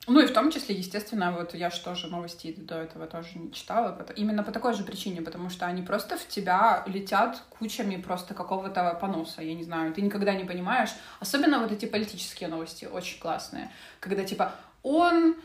Ну 0.09 0.19
и 0.19 0.27
в 0.27 0.33
том 0.33 0.51
числе, 0.51 0.75
естественно, 0.75 1.31
вот 1.31 1.55
я 1.55 1.71
же 1.71 1.81
тоже 1.81 2.09
новости 2.09 2.53
до 2.59 2.75
этого 2.75 3.07
тоже 3.07 3.39
не 3.39 3.53
читала, 3.53 4.05
именно 4.17 4.43
по 4.43 4.51
такой 4.51 4.75
же 4.75 4.83
причине, 4.83 5.23
потому 5.23 5.49
что 5.49 5.67
они 5.67 5.83
просто 5.83 6.17
в 6.17 6.27
тебя 6.27 6.83
летят 6.87 7.41
кучами 7.51 7.97
просто 7.97 8.35
какого-то 8.35 8.99
поноса, 9.01 9.43
я 9.43 9.55
не 9.55 9.63
знаю, 9.63 9.95
ты 9.95 10.03
никогда 10.03 10.35
не 10.35 10.45
понимаешь, 10.45 10.91
особенно 11.21 11.61
вот 11.61 11.71
эти 11.71 11.87
политические 11.87 12.49
новости 12.49 12.85
очень 12.85 13.21
классные, 13.21 13.71
когда 14.01 14.25
типа 14.25 14.57
он 14.83 15.37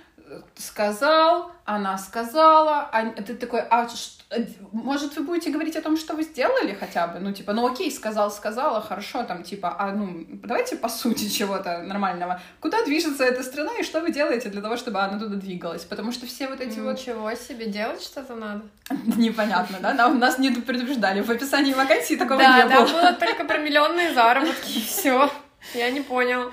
сказал, 0.56 1.52
она 1.66 1.98
сказала, 1.98 2.90
а 2.92 3.06
ты 3.12 3.36
такой, 3.36 3.62
а 3.62 3.88
э, 4.30 4.46
может 4.72 5.16
вы 5.16 5.24
будете 5.24 5.52
говорить 5.52 5.76
о 5.76 5.82
том, 5.82 5.98
что 5.98 6.16
вы 6.16 6.24
сделали 6.24 6.74
хотя 6.74 7.08
бы, 7.08 7.20
ну 7.20 7.32
типа, 7.32 7.54
ну 7.54 7.68
окей, 7.68 7.92
сказал, 7.92 8.32
сказала, 8.32 8.82
хорошо, 8.82 9.24
там 9.24 9.44
типа, 9.44 9.76
а 9.78 9.92
ну 9.92 10.26
давайте 10.44 10.76
по 10.76 10.90
сути 10.90 11.30
чего-то 11.30 11.80
нормального, 11.84 12.42
куда 12.60 12.84
движется 12.84 13.24
эта 13.24 13.44
страна 13.44 13.72
и 13.80 13.84
что 13.84 14.02
вы 14.02 14.12
делаете 14.12 14.50
для 14.50 14.62
того, 14.62 14.78
чтобы 14.78 15.00
она 15.00 15.20
туда 15.20 15.36
двигалась, 15.36 15.86
потому 15.86 16.12
что 16.12 16.26
все 16.26 16.48
вот 16.48 16.62
эти 16.62 16.80
вот 16.80 17.00
Ничего 17.00 17.34
себе, 17.36 17.68
делать 17.68 18.02
что-то 18.02 18.36
надо. 18.36 18.64
непонятно, 19.18 19.78
да, 19.82 19.94
нам 19.94 20.20
нас 20.20 20.40
не 20.40 20.52
предупреждали, 20.52 21.22
в 21.22 21.30
описании 21.30 21.74
вакансии 21.74 22.16
такого 22.16 22.40
да, 22.40 22.64
не 22.64 22.70
там 22.70 22.86
было. 22.86 22.94
было 22.94 23.14
только 23.14 23.44
про 23.48 23.58
миллионные 23.58 24.14
заработки, 24.14 24.78
и 24.78 24.82
все. 24.82 25.30
Я 25.74 25.92
не 25.92 26.02
понял. 26.02 26.52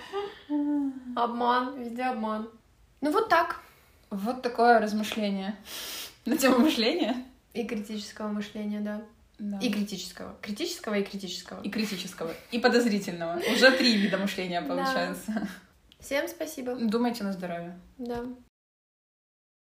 Обман, 1.15 1.79
везде 1.79 2.03
обман. 2.03 2.49
Ну 3.01 3.11
вот 3.11 3.29
так. 3.29 3.61
Вот 4.15 4.43
такое 4.43 4.79
размышление 4.81 5.57
на 6.25 6.37
тему 6.37 6.59
мышления. 6.59 7.25
И 7.53 7.65
критического 7.65 8.29
мышления, 8.29 8.81
да. 8.81 9.03
Да. 9.39 9.59
И 9.59 9.71
критического. 9.73 10.37
Критического 10.41 10.95
и 10.95 11.03
критического. 11.03 11.61
и 11.63 11.69
критического, 11.71 12.33
и 12.53 12.59
подозрительного. 12.61 13.41
Уже 13.53 13.73
три 13.73 13.97
вида 13.97 14.17
мышления 14.19 14.61
Да. 14.61 14.69
получается. 14.69 15.49
Всем 15.99 16.29
спасибо. 16.29 16.77
Думайте 16.77 17.25
на 17.25 17.33
здоровье. 17.33 17.77
Да. 17.99 18.25